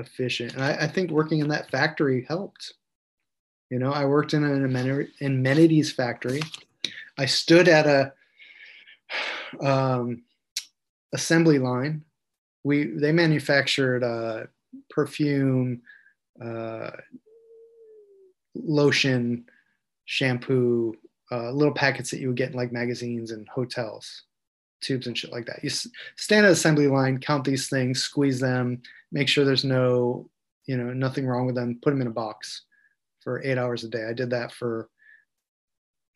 [0.00, 0.54] efficient.
[0.54, 2.74] And I, I think working in that factory helped.
[3.70, 4.64] You know, I worked in an
[5.20, 6.40] amenities factory.
[7.16, 8.12] I stood at a
[9.64, 10.22] um,
[11.12, 12.02] assembly line.
[12.64, 14.46] We they manufactured uh,
[14.90, 15.82] perfume,
[16.44, 16.90] uh,
[18.54, 19.44] lotion,
[20.04, 20.96] shampoo,
[21.30, 24.24] uh, little packets that you would get in like magazines and hotels,
[24.80, 25.62] tubes and shit like that.
[25.62, 25.70] You
[26.16, 28.82] stand at assembly line, count these things, squeeze them,
[29.12, 30.28] make sure there's no,
[30.66, 32.62] you know, nothing wrong with them, put them in a box
[33.20, 34.06] for eight hours a day.
[34.08, 34.88] I did that for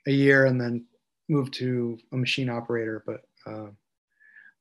[0.06, 0.84] a year and then
[1.28, 3.02] moved to a machine operator.
[3.06, 3.70] But uh,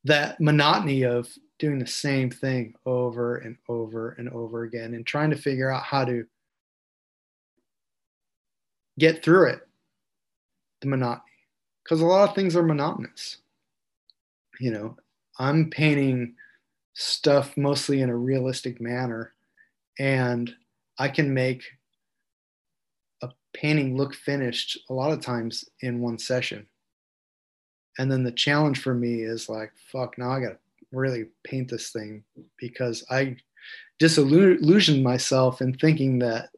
[0.03, 5.30] that monotony of doing the same thing over and over and over again and trying
[5.30, 6.25] to figure out how to
[8.99, 9.67] get through it,
[10.81, 11.21] the monotony.
[11.84, 13.38] Because a lot of things are monotonous.
[14.64, 14.95] You know,
[15.38, 16.35] I'm painting
[16.94, 19.34] stuff mostly in a realistic manner,
[19.99, 20.56] and
[20.98, 21.65] I can make
[23.22, 26.65] a painting look finished a lot of times in one session.
[27.98, 30.57] And then the challenge for me is like, fuck, now I got to
[30.94, 32.23] really paint this thing
[32.57, 33.35] because I
[33.99, 36.52] disillusioned myself in thinking that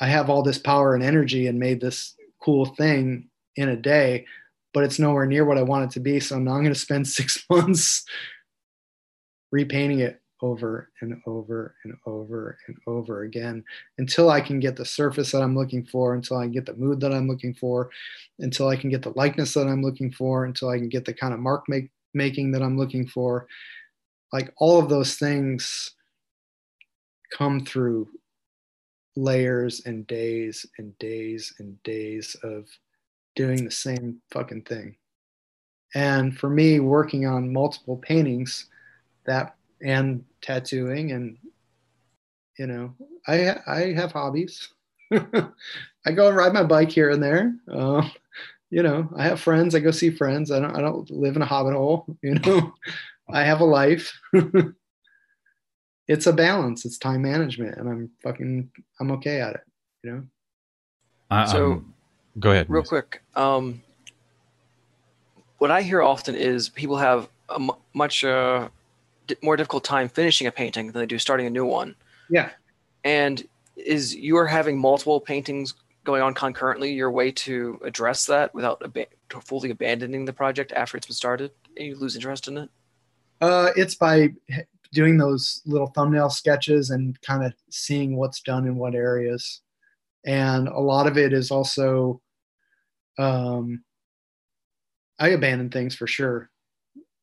[0.00, 4.26] I have all this power and energy and made this cool thing in a day,
[4.72, 6.20] but it's nowhere near what I want it to be.
[6.20, 8.04] So now I'm going to spend six months
[9.52, 13.62] repainting it over and over and over and over again
[13.98, 17.00] until I can get the surface that I'm looking for, until I get the mood
[17.00, 17.90] that I'm looking for,
[18.38, 21.12] until I can get the likeness that I'm looking for, until I can get the
[21.12, 23.46] kind of mark make, making that I'm looking for.
[24.32, 25.92] Like all of those things
[27.36, 28.08] come through
[29.16, 32.66] layers and days and days and days of
[33.40, 34.96] doing the same fucking thing.
[35.94, 38.66] And for me, working on multiple paintings,
[39.24, 41.38] that and tattooing, and
[42.58, 42.94] you know,
[43.26, 44.68] I I have hobbies.
[45.12, 47.54] I go and ride my bike here and there.
[47.66, 48.06] Uh,
[48.68, 49.74] you know, I have friends.
[49.74, 50.50] I go see friends.
[50.50, 52.04] I don't I don't live in a hobbit hole.
[52.22, 52.74] You know,
[53.32, 54.12] I have a life.
[56.06, 56.84] it's a balance.
[56.84, 59.64] It's time management, and I'm fucking I'm okay at it.
[60.04, 60.22] You know.
[61.30, 61.94] Uh, so, um,
[62.38, 62.66] go ahead.
[62.68, 63.22] Real quick.
[63.34, 63.82] Um,
[65.58, 68.68] what I hear often is people have a m- much uh,
[69.26, 71.94] d- more difficult time finishing a painting than they do starting a new one.
[72.30, 72.50] Yeah.
[73.04, 73.46] And
[73.76, 75.74] is you are having multiple paintings
[76.04, 79.08] going on concurrently your way to address that without ab-
[79.44, 82.70] fully abandoning the project after it's been started and you lose interest in it?
[83.40, 84.32] Uh, it's by
[84.92, 89.60] doing those little thumbnail sketches and kind of seeing what's done in what areas.
[90.24, 92.20] And a lot of it is also,
[93.18, 93.82] um,
[95.18, 96.50] I abandon things for sure.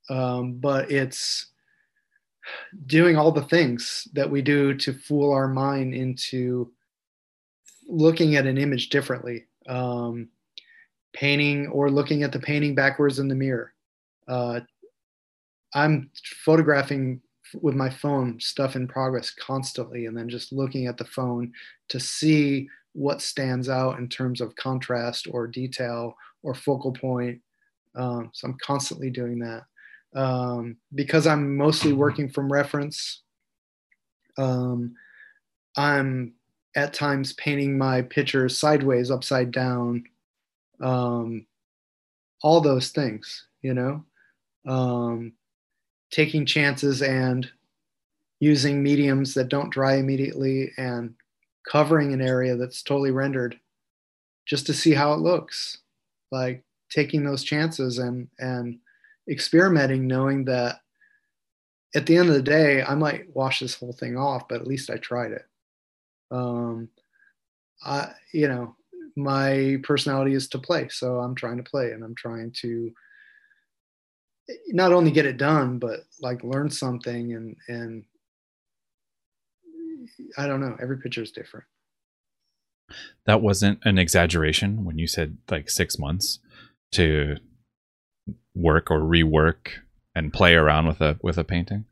[0.10, 1.48] Um, but it's
[2.86, 6.72] doing all the things that we do to fool our mind into
[7.88, 9.46] looking at an image differently.
[9.68, 10.30] Um,
[11.14, 13.74] painting or looking at the painting backwards in the mirror.
[14.28, 14.60] Uh,
[15.74, 16.12] I'm
[16.46, 17.22] photographing
[17.62, 21.52] with my phone stuff in progress constantly and then just looking at the phone
[21.90, 27.40] to see what stands out in terms of contrast or detail or focal point.
[27.96, 29.64] Um, so i'm constantly doing that.
[30.20, 33.22] Um, because i'm mostly working from reference.
[34.38, 34.96] Um,
[35.76, 36.34] i'm
[36.76, 40.04] at times painting my pictures sideways upside down.
[40.82, 41.46] Um,
[42.44, 44.04] all those things you know?
[44.66, 45.34] Um,
[46.12, 47.50] taking chances and
[48.40, 51.14] using mediums that don't dry immediately and
[51.70, 53.60] covering an area that's totally rendered
[54.46, 55.80] just to see how it looks.
[56.32, 58.80] Like taking those chances and and
[59.30, 60.80] experimenting knowing that
[61.96, 64.68] at the end of the day i might wash this whole thing off but at
[64.68, 65.46] least i tried it.
[66.32, 66.88] Um
[67.84, 68.76] i you know
[69.18, 72.94] my personality is to play so i'm trying to play and i'm trying to
[74.70, 78.04] not only get it done, but like learn something and and
[80.38, 80.76] I don't know.
[80.82, 81.66] Every picture is different.
[83.26, 86.40] That wasn't an exaggeration when you said like six months
[86.94, 87.38] to
[88.56, 89.80] work or rework
[90.16, 91.86] and play around with a with a painting.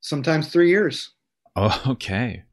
[0.00, 1.10] Sometimes three years.
[1.56, 2.44] Oh, okay.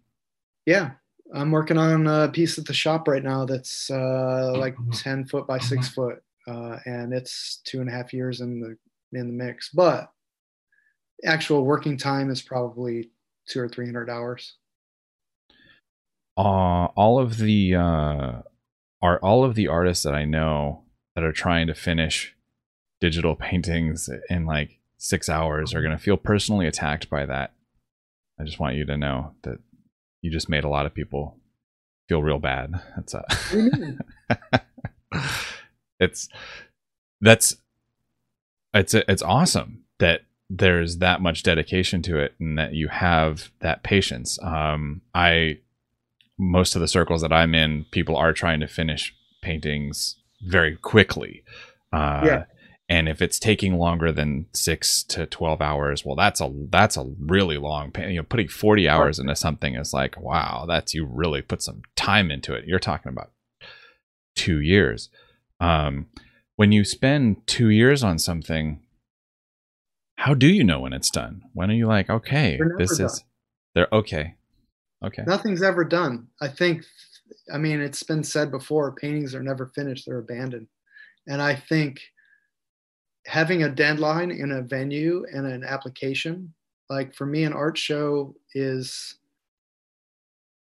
[0.66, 0.92] Yeah,
[1.34, 5.48] I'm working on a piece at the shop right now that's uh, like 10 foot
[5.48, 8.78] by six foot, uh, and it's two and a half years in the
[9.18, 9.70] in the mix.
[9.70, 10.12] But
[11.24, 13.12] actual working time is probably
[13.48, 14.56] two or three hundred hours.
[16.38, 18.42] Uh, all of the uh,
[19.02, 20.84] are all of the artists that I know
[21.16, 22.36] that are trying to finish
[23.00, 27.54] digital paintings in like six hours are going to feel personally attacked by that.
[28.40, 29.60] I just want you to know that
[30.22, 31.38] you just made a lot of people
[32.08, 32.82] feel real bad.
[32.96, 33.24] That's uh,
[36.00, 36.30] it's
[37.22, 37.58] that's
[38.74, 43.84] it's it's awesome that there's that much dedication to it and that you have that
[43.84, 44.40] patience.
[44.42, 45.60] Um, I
[46.38, 51.44] most of the circles that I'm in, people are trying to finish paintings very quickly.
[51.92, 52.44] Uh, Yeah.
[52.90, 57.04] And if it's taking longer than six to twelve hours, well, that's a that's a
[57.20, 57.92] really long.
[57.92, 61.62] pa- You know, putting forty hours into something is like, wow, that's you really put
[61.62, 62.64] some time into it.
[62.66, 63.32] You're talking about
[64.38, 65.10] two years.
[65.60, 66.06] Um,
[66.56, 68.80] when you spend two years on something,
[70.16, 71.42] how do you know when it's done?
[71.54, 73.24] When are you like, okay, this is
[73.76, 74.36] they're okay,
[75.04, 76.28] okay, Nothing's ever done.
[76.42, 76.84] I think,
[77.54, 80.68] I mean, it's been said before paintings are never finished, they're abandoned.
[81.28, 82.02] And I think
[83.26, 86.54] having a deadline in a venue and an application,
[86.90, 89.18] like for me, an art show is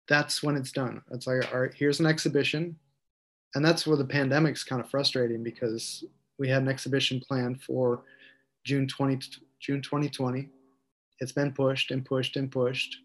[0.07, 1.01] that's when it's done.
[1.11, 2.75] It's like, all right, here's an exhibition.
[3.55, 6.03] And that's where the pandemic's kind of frustrating because
[6.37, 8.03] we had an exhibition planned for
[8.63, 9.19] June 20,
[9.59, 10.49] June 2020.
[11.19, 12.97] It's been pushed and pushed and pushed.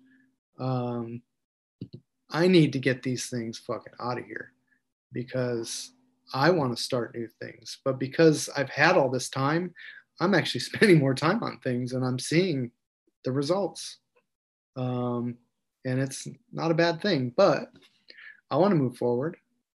[0.58, 1.22] Um,
[2.30, 4.52] I need to get these things fucking out of here
[5.12, 5.92] because
[6.34, 7.78] I want to start new things.
[7.84, 9.72] But because I've had all this time,
[10.20, 12.70] I'm actually spending more time on things and I'm seeing
[13.24, 13.98] the results.
[14.76, 15.36] Um,
[15.84, 17.70] and it's not a bad thing, but
[18.50, 19.36] I want to move forward.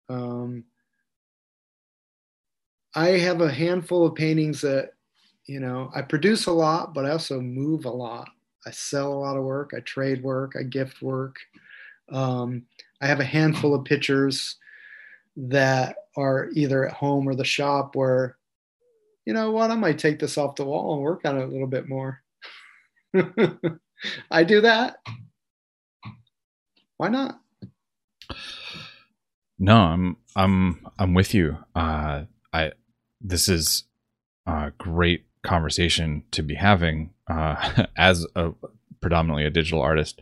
[0.09, 0.63] Um,
[2.95, 4.91] I have a handful of paintings that,
[5.45, 8.29] you know, I produce a lot, but I also move a lot.
[8.68, 11.38] I sell a lot of work, I trade work, I gift work.
[12.11, 12.64] Um,
[13.02, 14.57] I have a handful of pictures
[15.38, 18.38] that are either at home or the shop where,
[19.26, 21.48] you know what, I might take this off the wall and work on it a
[21.48, 22.22] little bit more.
[24.31, 24.98] I do that.
[26.98, 27.39] Why not?
[29.60, 31.57] No, I'm I'm I'm with you.
[31.73, 32.73] Uh, I
[33.22, 33.85] this is
[34.45, 38.51] a great conversation to be having uh, as a
[39.01, 40.21] predominantly a digital artist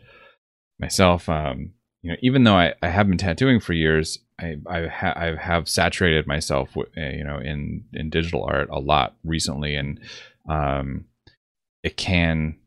[0.78, 1.28] myself.
[1.28, 1.72] Um,
[2.02, 5.34] you know, even though I, I have been tattooing for years, I I, ha- I
[5.40, 10.00] have saturated myself, with, uh, you know, in in digital art a lot recently, and
[10.48, 11.06] um,
[11.82, 12.58] it can.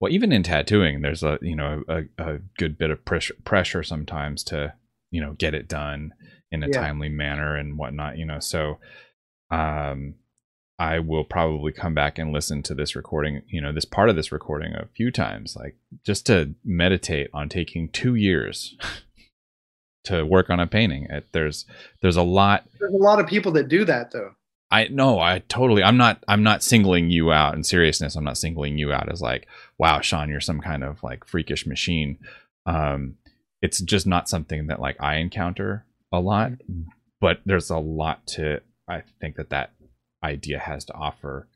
[0.00, 3.82] Well, even in tattooing, there's a you know a, a good bit of pressure pressure
[3.82, 4.74] sometimes to
[5.10, 6.14] you know get it done
[6.52, 6.80] in a Yeah.
[6.80, 8.78] timely manner and whatnot you know so
[9.50, 10.14] um
[10.78, 14.16] i will probably come back and listen to this recording you know this part of
[14.16, 18.76] this recording a few times like just to meditate on taking two years
[20.04, 21.66] to work on a painting it, there's
[22.02, 24.32] there's a lot There's a lot of people that do that though.
[24.70, 25.82] I no, I totally.
[25.82, 26.22] I'm not.
[26.28, 28.16] I'm not singling you out in seriousness.
[28.16, 29.46] I'm not singling you out as like,
[29.78, 32.18] wow, Shawn, you're some kind of like freakish machine.
[32.66, 33.16] Um,
[33.62, 36.52] it's just not something that like I encounter a lot.
[37.20, 38.60] But there's a lot to.
[38.86, 39.72] I think that that
[40.22, 41.46] idea has to offer.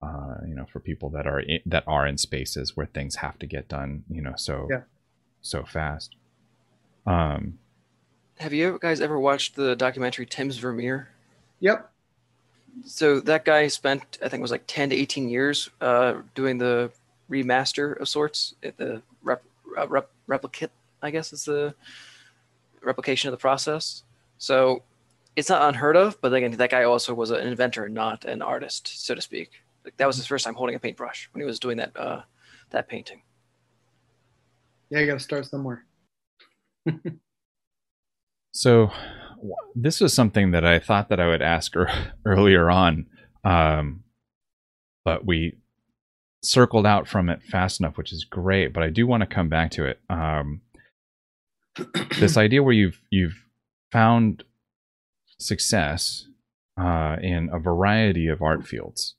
[0.00, 3.36] Uh, you know, for people that are in, that are in spaces where things have
[3.36, 4.04] to get done.
[4.08, 4.82] You know, so Yeah.
[5.40, 6.14] so fast.
[7.04, 7.58] Um,
[8.38, 11.08] Have you ever, guys ever watched the documentary Tim's Vermeer?
[11.58, 11.90] Yep.
[12.84, 16.58] So that guy spent, I think it was like 10 to 18 years uh, doing
[16.58, 16.92] the
[17.28, 19.42] remaster of sorts, at the rep,
[19.76, 20.70] uh, rep, replicate,
[21.02, 21.74] I guess is the
[22.82, 24.04] replication of the process.
[24.38, 24.84] So
[25.38, 29.06] it's not unheard of, but again, that guy also was an inventor, not an artist,
[29.06, 29.62] so to speak.
[29.84, 32.22] Like that was his first time holding a paintbrush when he was doing that uh,
[32.70, 33.22] that painting.
[34.90, 35.84] Yeah, you got to start somewhere.
[38.50, 38.90] So
[39.76, 43.06] this was something that I thought that I would ask er- earlier on,
[43.44, 44.02] um,
[45.04, 45.58] but we
[46.42, 48.72] circled out from it fast enough, which is great.
[48.72, 50.00] But I do want to come back to it.
[50.10, 50.62] Um,
[52.18, 53.44] this idea where you've you've
[53.92, 54.42] found
[55.38, 56.26] success
[56.80, 59.14] uh, in a variety of art fields,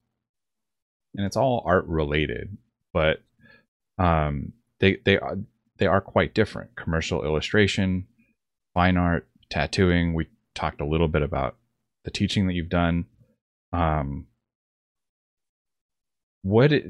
[1.16, 2.58] and it's all art related,
[2.94, 3.22] but
[3.98, 5.38] um, they they are
[5.78, 6.76] they are quite different.
[6.76, 8.08] Commercial illustration,
[8.74, 10.14] fine art, tattooing.
[10.14, 11.58] We talked a little bit about
[12.04, 13.06] the teaching that you've done.
[13.74, 14.28] Um,
[16.42, 16.86] what it,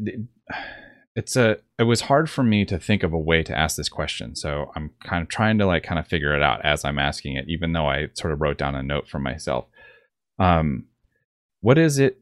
[1.19, 3.89] it's a it was hard for me to think of a way to ask this
[3.89, 4.35] question.
[4.35, 7.35] So i'm kind of trying to like kind of figure it out as i'm asking
[7.35, 9.65] it even though i sort of wrote down a note for myself.
[10.39, 10.85] Um
[11.59, 12.21] what is it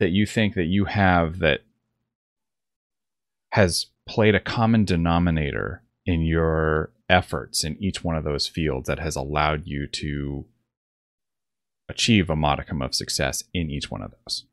[0.00, 1.60] that you think that you have that
[3.52, 8.98] has played a common denominator in your efforts in each one of those fields that
[8.98, 10.44] has allowed you to
[11.88, 14.46] achieve a modicum of success in each one of those?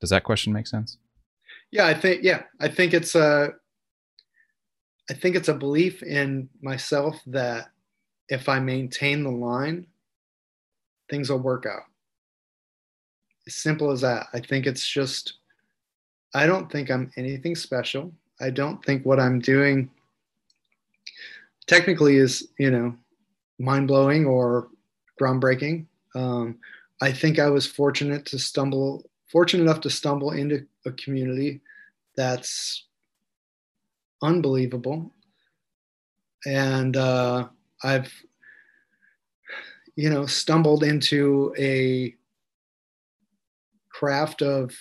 [0.00, 0.96] Does that question make sense
[1.70, 3.54] yeah, I think yeah, I think it's a
[5.08, 7.70] I think it's a belief in myself that
[8.28, 9.86] if I maintain the line,
[11.10, 11.82] things will work out.
[13.46, 14.26] As simple as that.
[14.32, 15.34] I think it's just
[16.34, 18.12] I don't think I'm anything special.
[18.40, 19.90] I don't think what I'm doing
[21.66, 22.94] technically is, you know,
[23.58, 24.68] mind blowing or
[25.20, 25.86] groundbreaking.
[26.14, 26.58] Um,
[27.00, 31.60] I think I was fortunate to stumble fortunate enough to stumble into a community
[32.16, 32.86] that's
[34.22, 35.12] unbelievable.
[36.46, 37.48] And uh,
[37.82, 38.12] I've,
[39.96, 42.14] you know, stumbled into a
[43.90, 44.74] craft of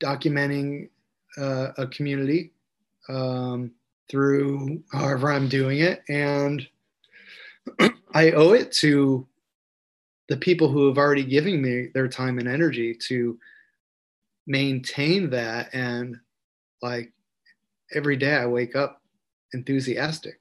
[0.00, 0.90] documenting
[1.38, 2.52] uh, a community
[3.08, 3.72] um,
[4.10, 6.02] through however I'm doing it.
[6.08, 6.66] And
[8.14, 9.26] I owe it to
[10.28, 13.38] the people who have already given me their time and energy to
[14.48, 16.16] maintain that and
[16.82, 17.12] like
[17.94, 19.02] every day i wake up
[19.52, 20.40] enthusiastic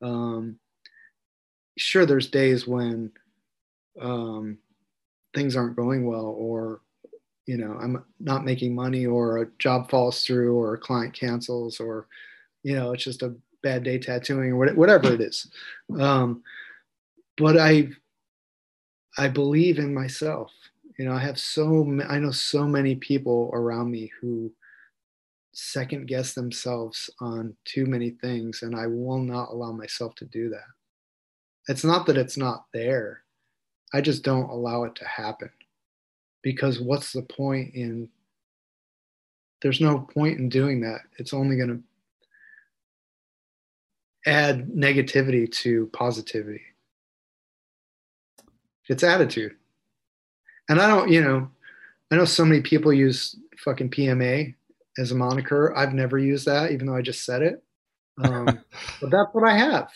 [0.00, 0.58] um
[1.76, 3.12] sure there's days when
[4.00, 4.58] um
[5.34, 6.80] things aren't going well or
[7.46, 11.78] you know i'm not making money or a job falls through or a client cancels
[11.78, 12.08] or
[12.62, 15.46] you know it's just a bad day tattooing or whatever it is
[16.00, 16.42] um
[17.36, 17.86] but i
[19.18, 20.50] I believe in myself.
[21.02, 24.52] You know, I have so I know so many people around me who
[25.52, 30.48] second guess themselves on too many things, and I will not allow myself to do
[30.50, 30.68] that.
[31.66, 33.24] It's not that it's not there.
[33.92, 35.50] I just don't allow it to happen.
[36.40, 38.08] Because what's the point in
[39.60, 41.00] there's no point in doing that.
[41.18, 41.82] It's only going
[44.24, 46.62] to add negativity to positivity.
[48.88, 49.56] It's attitude.
[50.72, 51.50] And I don't, you know,
[52.10, 54.54] I know so many people use fucking PMA
[54.96, 55.76] as a moniker.
[55.76, 57.62] I've never used that, even though I just said it.
[58.16, 58.46] Um,
[59.02, 59.90] but that's what I have.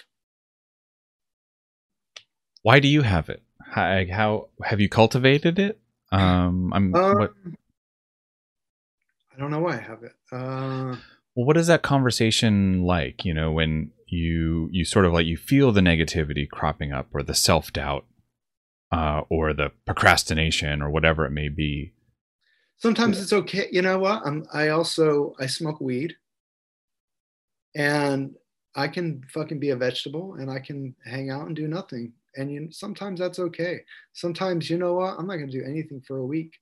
[2.61, 3.43] Why do you have it?
[3.71, 5.81] How, how have you cultivated it?
[6.13, 6.95] Um, I'm.
[6.95, 7.33] Um, what?
[9.35, 10.13] I don't know why I have it.
[10.31, 10.97] Uh,
[11.35, 13.25] well, what is that conversation like?
[13.25, 17.23] You know, when you you sort of like you feel the negativity cropping up or
[17.23, 18.05] the self doubt
[18.93, 21.93] uh, or the procrastination or whatever it may be.
[22.79, 23.69] Sometimes it's okay.
[23.73, 24.23] You know what?
[24.25, 26.15] I'm, I also I smoke weed,
[27.75, 28.37] and
[28.75, 32.13] I can fucking be a vegetable, and I can hang out and do nothing.
[32.37, 33.81] And you, sometimes that's okay.
[34.13, 35.17] Sometimes you know what?
[35.19, 36.53] I'm not going to do anything for a week,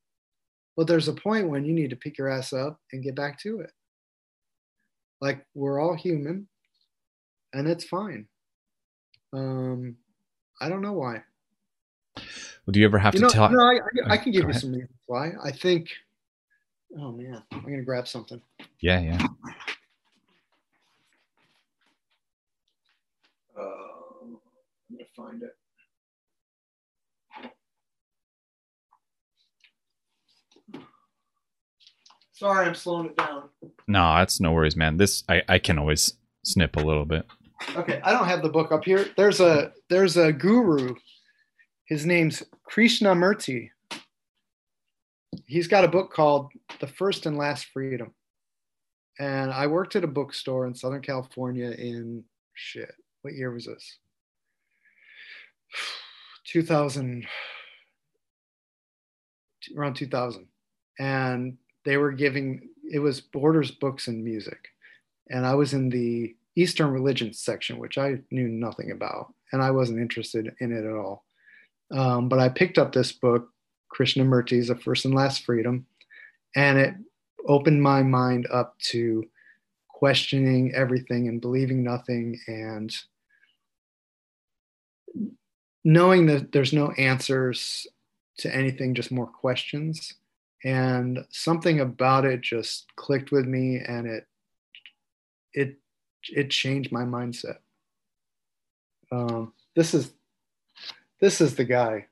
[0.76, 3.40] but there's a point when you need to pick your ass up and get back
[3.40, 3.72] to it.
[5.20, 6.46] Like we're all human,
[7.52, 8.28] and it's fine.
[9.32, 9.96] Um,
[10.60, 11.22] I don't know why.
[12.16, 13.50] Well, do you ever have you to know, tell?
[13.50, 13.74] No, I,
[14.06, 14.60] I, I can give you ahead.
[14.60, 15.32] some reasons why.
[15.42, 15.88] I think.
[16.98, 18.40] Oh man, I'm gonna grab something.
[18.80, 19.26] Yeah, yeah.
[23.58, 23.62] Uh,
[24.22, 24.38] I'm
[24.90, 25.56] gonna find it.
[32.32, 33.44] Sorry, I'm slowing it down.
[33.86, 34.96] No, that's no worries, man.
[34.96, 36.14] This I, I can always
[36.44, 37.26] snip a little bit.
[37.76, 39.06] Okay, I don't have the book up here.
[39.16, 40.94] There's a there's a guru
[41.84, 43.70] his name's Krishnamurti.
[45.46, 48.14] He's got a book called The First and Last Freedom.
[49.18, 52.24] And I worked at a bookstore in Southern California in
[52.54, 52.92] shit.
[53.22, 53.98] What year was this?
[56.46, 57.26] 2000,
[59.76, 60.46] around 2000.
[60.98, 64.68] And they were giving, it was Borders Books and Music.
[65.30, 69.32] And I was in the Eastern religions section, which I knew nothing about.
[69.52, 71.24] And I wasn't interested in it at all.
[71.92, 73.50] Um, but I picked up this book,
[73.94, 75.86] Krishnamurti's A First and Last Freedom,
[76.56, 76.94] and it
[77.46, 79.24] opened my mind up to
[79.88, 82.94] questioning everything and believing nothing and
[85.84, 87.86] knowing that there's no answers
[88.38, 90.14] to anything, just more questions.
[90.64, 94.26] And something about it just clicked with me and it
[95.52, 95.76] it
[96.30, 97.58] it changed my mindset.
[99.12, 100.10] Um, this is
[101.24, 102.04] this is the guy.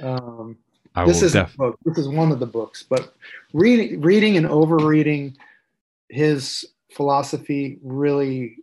[0.00, 0.58] Um,
[0.94, 1.78] I this is def- a book.
[1.84, 3.12] This is one of the books, but
[3.52, 5.36] reading, reading and overreading
[6.10, 8.58] his philosophy really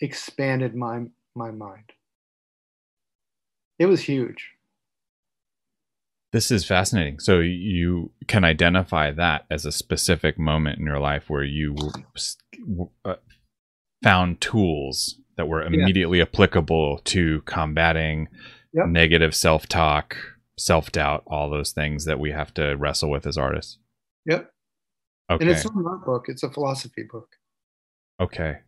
[0.00, 1.90] expanded my my mind.
[3.80, 4.52] It was huge.
[6.32, 7.18] This is fascinating.
[7.18, 11.74] So you can identify that as a specific moment in your life where you
[13.04, 13.14] uh,
[14.04, 16.24] found tools that were immediately yeah.
[16.24, 18.28] applicable to combating
[18.72, 18.86] yep.
[18.86, 20.16] negative self-talk,
[20.58, 23.78] self-doubt, all those things that we have to wrestle with as artists.
[24.26, 24.50] Yep.
[25.30, 25.44] Okay.
[25.44, 27.28] And it's not a book; it's a philosophy book.
[28.20, 28.58] Okay.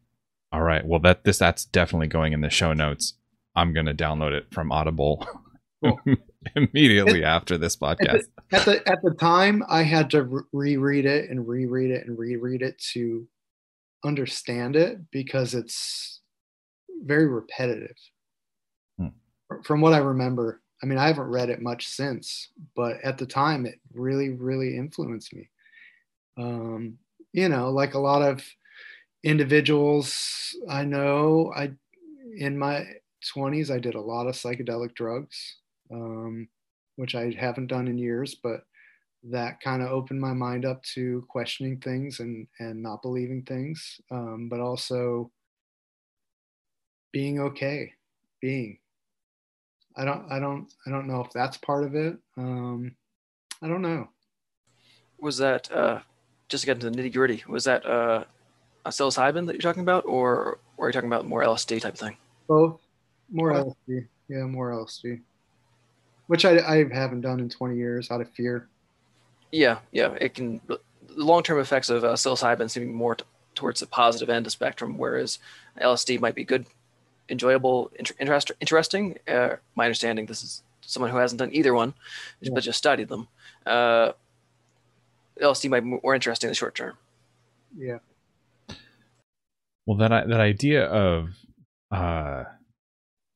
[0.53, 0.85] All right.
[0.85, 3.15] Well, that this that's definitely going in the show notes.
[3.55, 5.27] I'm gonna download it from Audible
[5.85, 6.01] cool.
[6.57, 8.24] immediately it, after this podcast.
[8.53, 12.07] At the, at the, at the time, I had to reread it and reread it
[12.07, 13.27] and reread it to
[14.05, 16.18] understand it because it's
[17.05, 17.97] very repetitive.
[18.99, 19.09] Hmm.
[19.65, 23.27] From what I remember, I mean, I haven't read it much since, but at the
[23.27, 25.49] time, it really, really influenced me.
[26.37, 26.99] Um,
[27.33, 28.45] you know, like a lot of
[29.25, 31.73] individuals I know, I
[32.37, 32.87] in my
[33.35, 35.57] 20s, I did a lot of psychedelic drugs,
[35.93, 36.49] um,
[36.97, 38.62] which I haven't done in years, but
[39.25, 44.01] that kind of opened my mind up to questioning things and and not believing things,
[44.12, 45.31] um, but also
[47.12, 47.93] being okay,
[48.40, 48.78] being.
[49.97, 52.16] I don't I don't I don't know if that's part of it.
[52.36, 52.94] Um,
[53.60, 54.09] I don't know.
[55.20, 56.01] Was that uh,
[56.48, 57.44] just to get into the nitty gritty?
[57.48, 58.24] Was that uh,
[58.85, 61.97] a psilocybin that you're talking about, or, or are you talking about more LSD type
[61.97, 62.16] thing?
[62.47, 62.80] Both,
[63.30, 63.70] more okay.
[63.89, 64.06] LSD.
[64.28, 65.20] Yeah, more LSD,
[66.26, 68.68] which I I haven't done in 20 years out of fear.
[69.51, 70.60] Yeah, yeah, it can.
[70.66, 70.78] The
[71.16, 73.24] long-term effects of uh, psilocybin seem more t-
[73.55, 75.39] towards the positive end of the spectrum, whereas
[75.80, 76.66] LSD might be good,
[77.29, 79.19] enjoyable, inter- interest- interesting.
[79.27, 81.95] Uh, my understanding, this is someone who hasn't done either one,
[82.41, 82.51] yeah.
[82.55, 83.29] but just studied them.
[83.67, 84.13] Uh,
[85.41, 86.97] LSD might be more interesting in the short term.
[87.77, 87.99] Yeah.
[89.87, 91.31] Well, that that idea of
[91.91, 92.45] uh,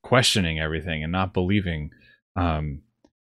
[0.03, 1.91] questioning everything and not believing
[2.37, 2.83] um,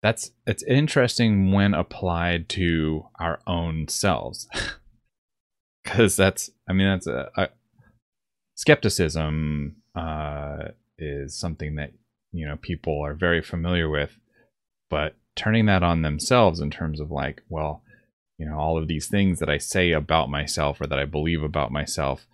[0.02, 4.48] that's it's interesting when applied to our own selves
[5.84, 7.48] because that's i mean that's a, a
[8.56, 10.68] skepticism uh,
[10.98, 11.92] is something that
[12.32, 14.18] you know people are very familiar with
[14.88, 17.82] but turning that on themselves in terms of like well
[18.38, 21.42] you know all of these things that i say about myself or that i believe
[21.42, 22.26] about myself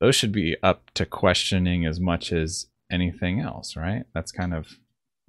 [0.00, 4.76] those should be up to questioning as much as anything else right that's kind of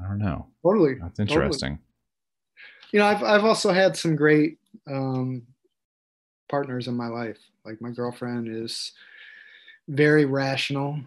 [0.04, 0.48] I don't know.
[0.64, 0.96] Totally.
[0.96, 1.78] That's interesting.
[1.78, 1.90] Totally.
[2.92, 5.44] You know, I've I've also had some great um,
[6.50, 7.40] partners in my life.
[7.66, 8.92] Like my girlfriend is
[9.88, 11.00] very rational.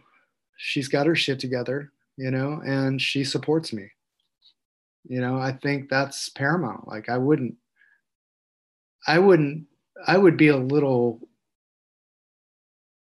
[0.57, 3.91] She's got her shit together, you know, and she supports me.
[5.09, 6.89] You know, I think that's paramount.
[6.89, 7.55] Like I wouldn't
[9.07, 9.67] I wouldn't
[10.07, 11.21] I would be a little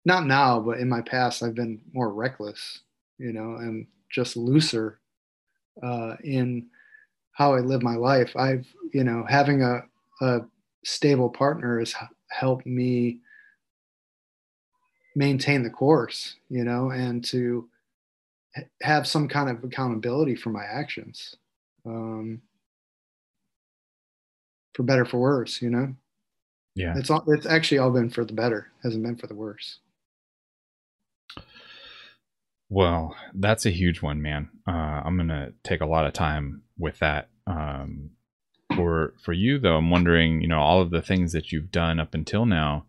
[0.05, 2.81] not now, but in my past I've been more reckless,
[3.19, 5.01] you know, and just looser
[5.82, 6.66] uh, in
[7.32, 8.35] how I live my life.
[8.36, 9.82] I've, you know, having a,
[10.23, 10.40] a
[10.85, 11.95] stable partner has
[12.31, 13.20] helped me
[15.14, 17.68] maintain the course, you know, and to
[18.82, 21.35] have some kind of accountability for my actions.
[21.85, 22.43] Um,
[24.74, 25.94] for better for worse, you know.
[26.76, 26.94] Yeah.
[26.97, 29.80] It's all it's actually all been for the better, hasn't been for the worse.
[32.70, 34.51] Well, that's a huge one, man.
[34.68, 37.28] Uh, I'm gonna take a lot of time with that.
[37.48, 38.10] Um,
[38.76, 41.98] for for you though, I'm wondering, you know, all of the things that you've done
[41.98, 42.85] up until now.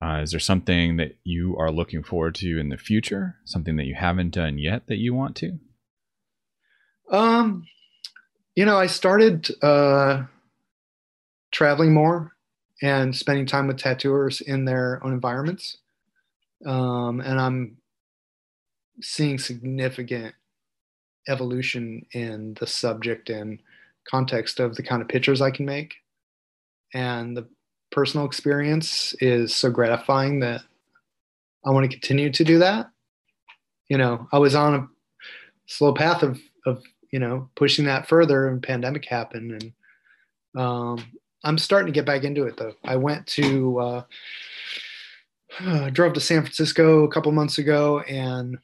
[0.00, 3.36] Uh, is there something that you are looking forward to in the future?
[3.44, 5.58] Something that you haven't done yet that you want to?
[7.10, 7.64] Um,
[8.54, 10.24] you know, I started uh,
[11.50, 12.32] traveling more
[12.80, 15.78] and spending time with tattooers in their own environments.
[16.64, 17.76] Um, and I'm
[19.00, 20.34] seeing significant
[21.28, 23.58] evolution in the subject and
[24.08, 25.94] context of the kind of pictures I can make.
[26.94, 27.48] And the
[27.90, 30.62] personal experience is so gratifying that
[31.64, 32.90] I want to continue to do that.
[33.88, 34.86] You know, I was on a
[35.66, 36.82] slow path of, of
[37.12, 39.62] you know, pushing that further and pandemic happened.
[39.62, 41.04] And um,
[41.44, 42.74] I'm starting to get back into it though.
[42.84, 44.02] I went to, uh,
[45.60, 48.58] uh, drove to San Francisco a couple months ago and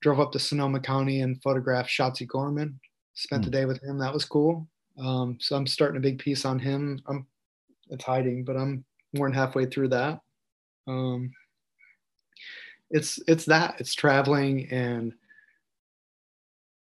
[0.00, 2.78] drove up to Sonoma County and photographed Shotsie Gorman.
[3.14, 3.52] Spent the hmm.
[3.52, 3.98] day with him.
[3.98, 4.68] That was cool.
[4.98, 7.00] Um, so I'm starting a big piece on him.
[7.06, 7.26] I'm
[7.90, 8.84] it's hiding, but I'm
[9.14, 10.20] more than halfway through that.
[10.86, 11.32] Um,
[12.90, 15.12] it's it's that it's traveling and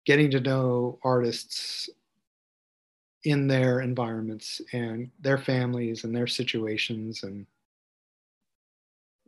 [0.05, 1.89] getting to know artists
[3.25, 7.47] in their environments and their families and their situations and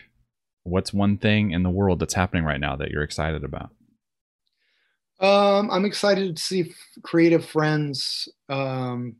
[0.66, 3.70] what's one thing in the world that's happening right now that you're excited about?
[5.20, 6.74] Um, I'm excited to see
[7.04, 9.16] creative friends um,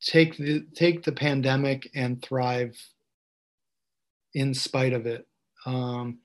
[0.00, 2.76] take the take the pandemic and thrive
[4.32, 5.26] in spite of it.
[5.66, 6.18] Um,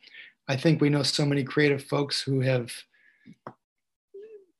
[0.47, 2.71] I think we know so many creative folks who have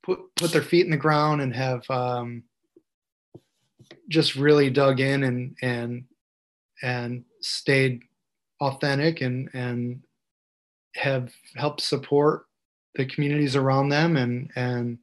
[0.04, 2.44] put put their feet in the ground and have um,
[4.08, 6.04] just really dug in and and
[6.82, 8.02] and stayed
[8.60, 10.02] authentic and and
[10.96, 12.46] have helped support
[12.94, 14.16] the communities around them.
[14.16, 14.98] And and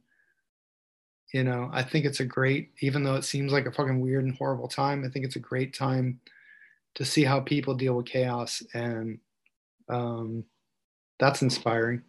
[1.34, 4.24] you know i think it's a great even though it seems like a fucking weird
[4.24, 6.18] and horrible time i think it's a great time
[6.98, 8.62] to see how people deal with chaos.
[8.74, 9.20] And
[9.88, 10.44] um,
[11.18, 12.02] that's inspiring.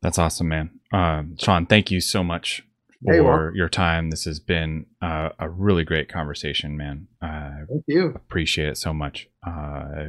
[0.00, 0.80] That's awesome man.
[0.92, 2.64] Um, Shawn thank you so much
[3.04, 7.84] for hey, your time this has been uh, a really great conversation man uh, thank
[7.86, 10.04] you appreciate it so much uh,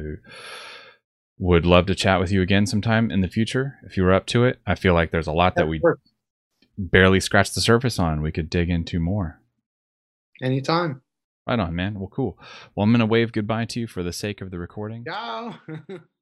[1.38, 4.26] would love to chat with you again sometime in the future if you were up
[4.26, 5.80] to it i feel like there's a lot that we
[6.76, 9.40] barely scratched the surface on we could dig into more
[10.42, 11.02] Anytime.
[11.46, 11.98] Right on, man.
[11.98, 12.38] Well, cool.
[12.74, 15.04] Well, I'm going to wave goodbye to you for the sake of the recording.
[15.04, 15.58] Ciao.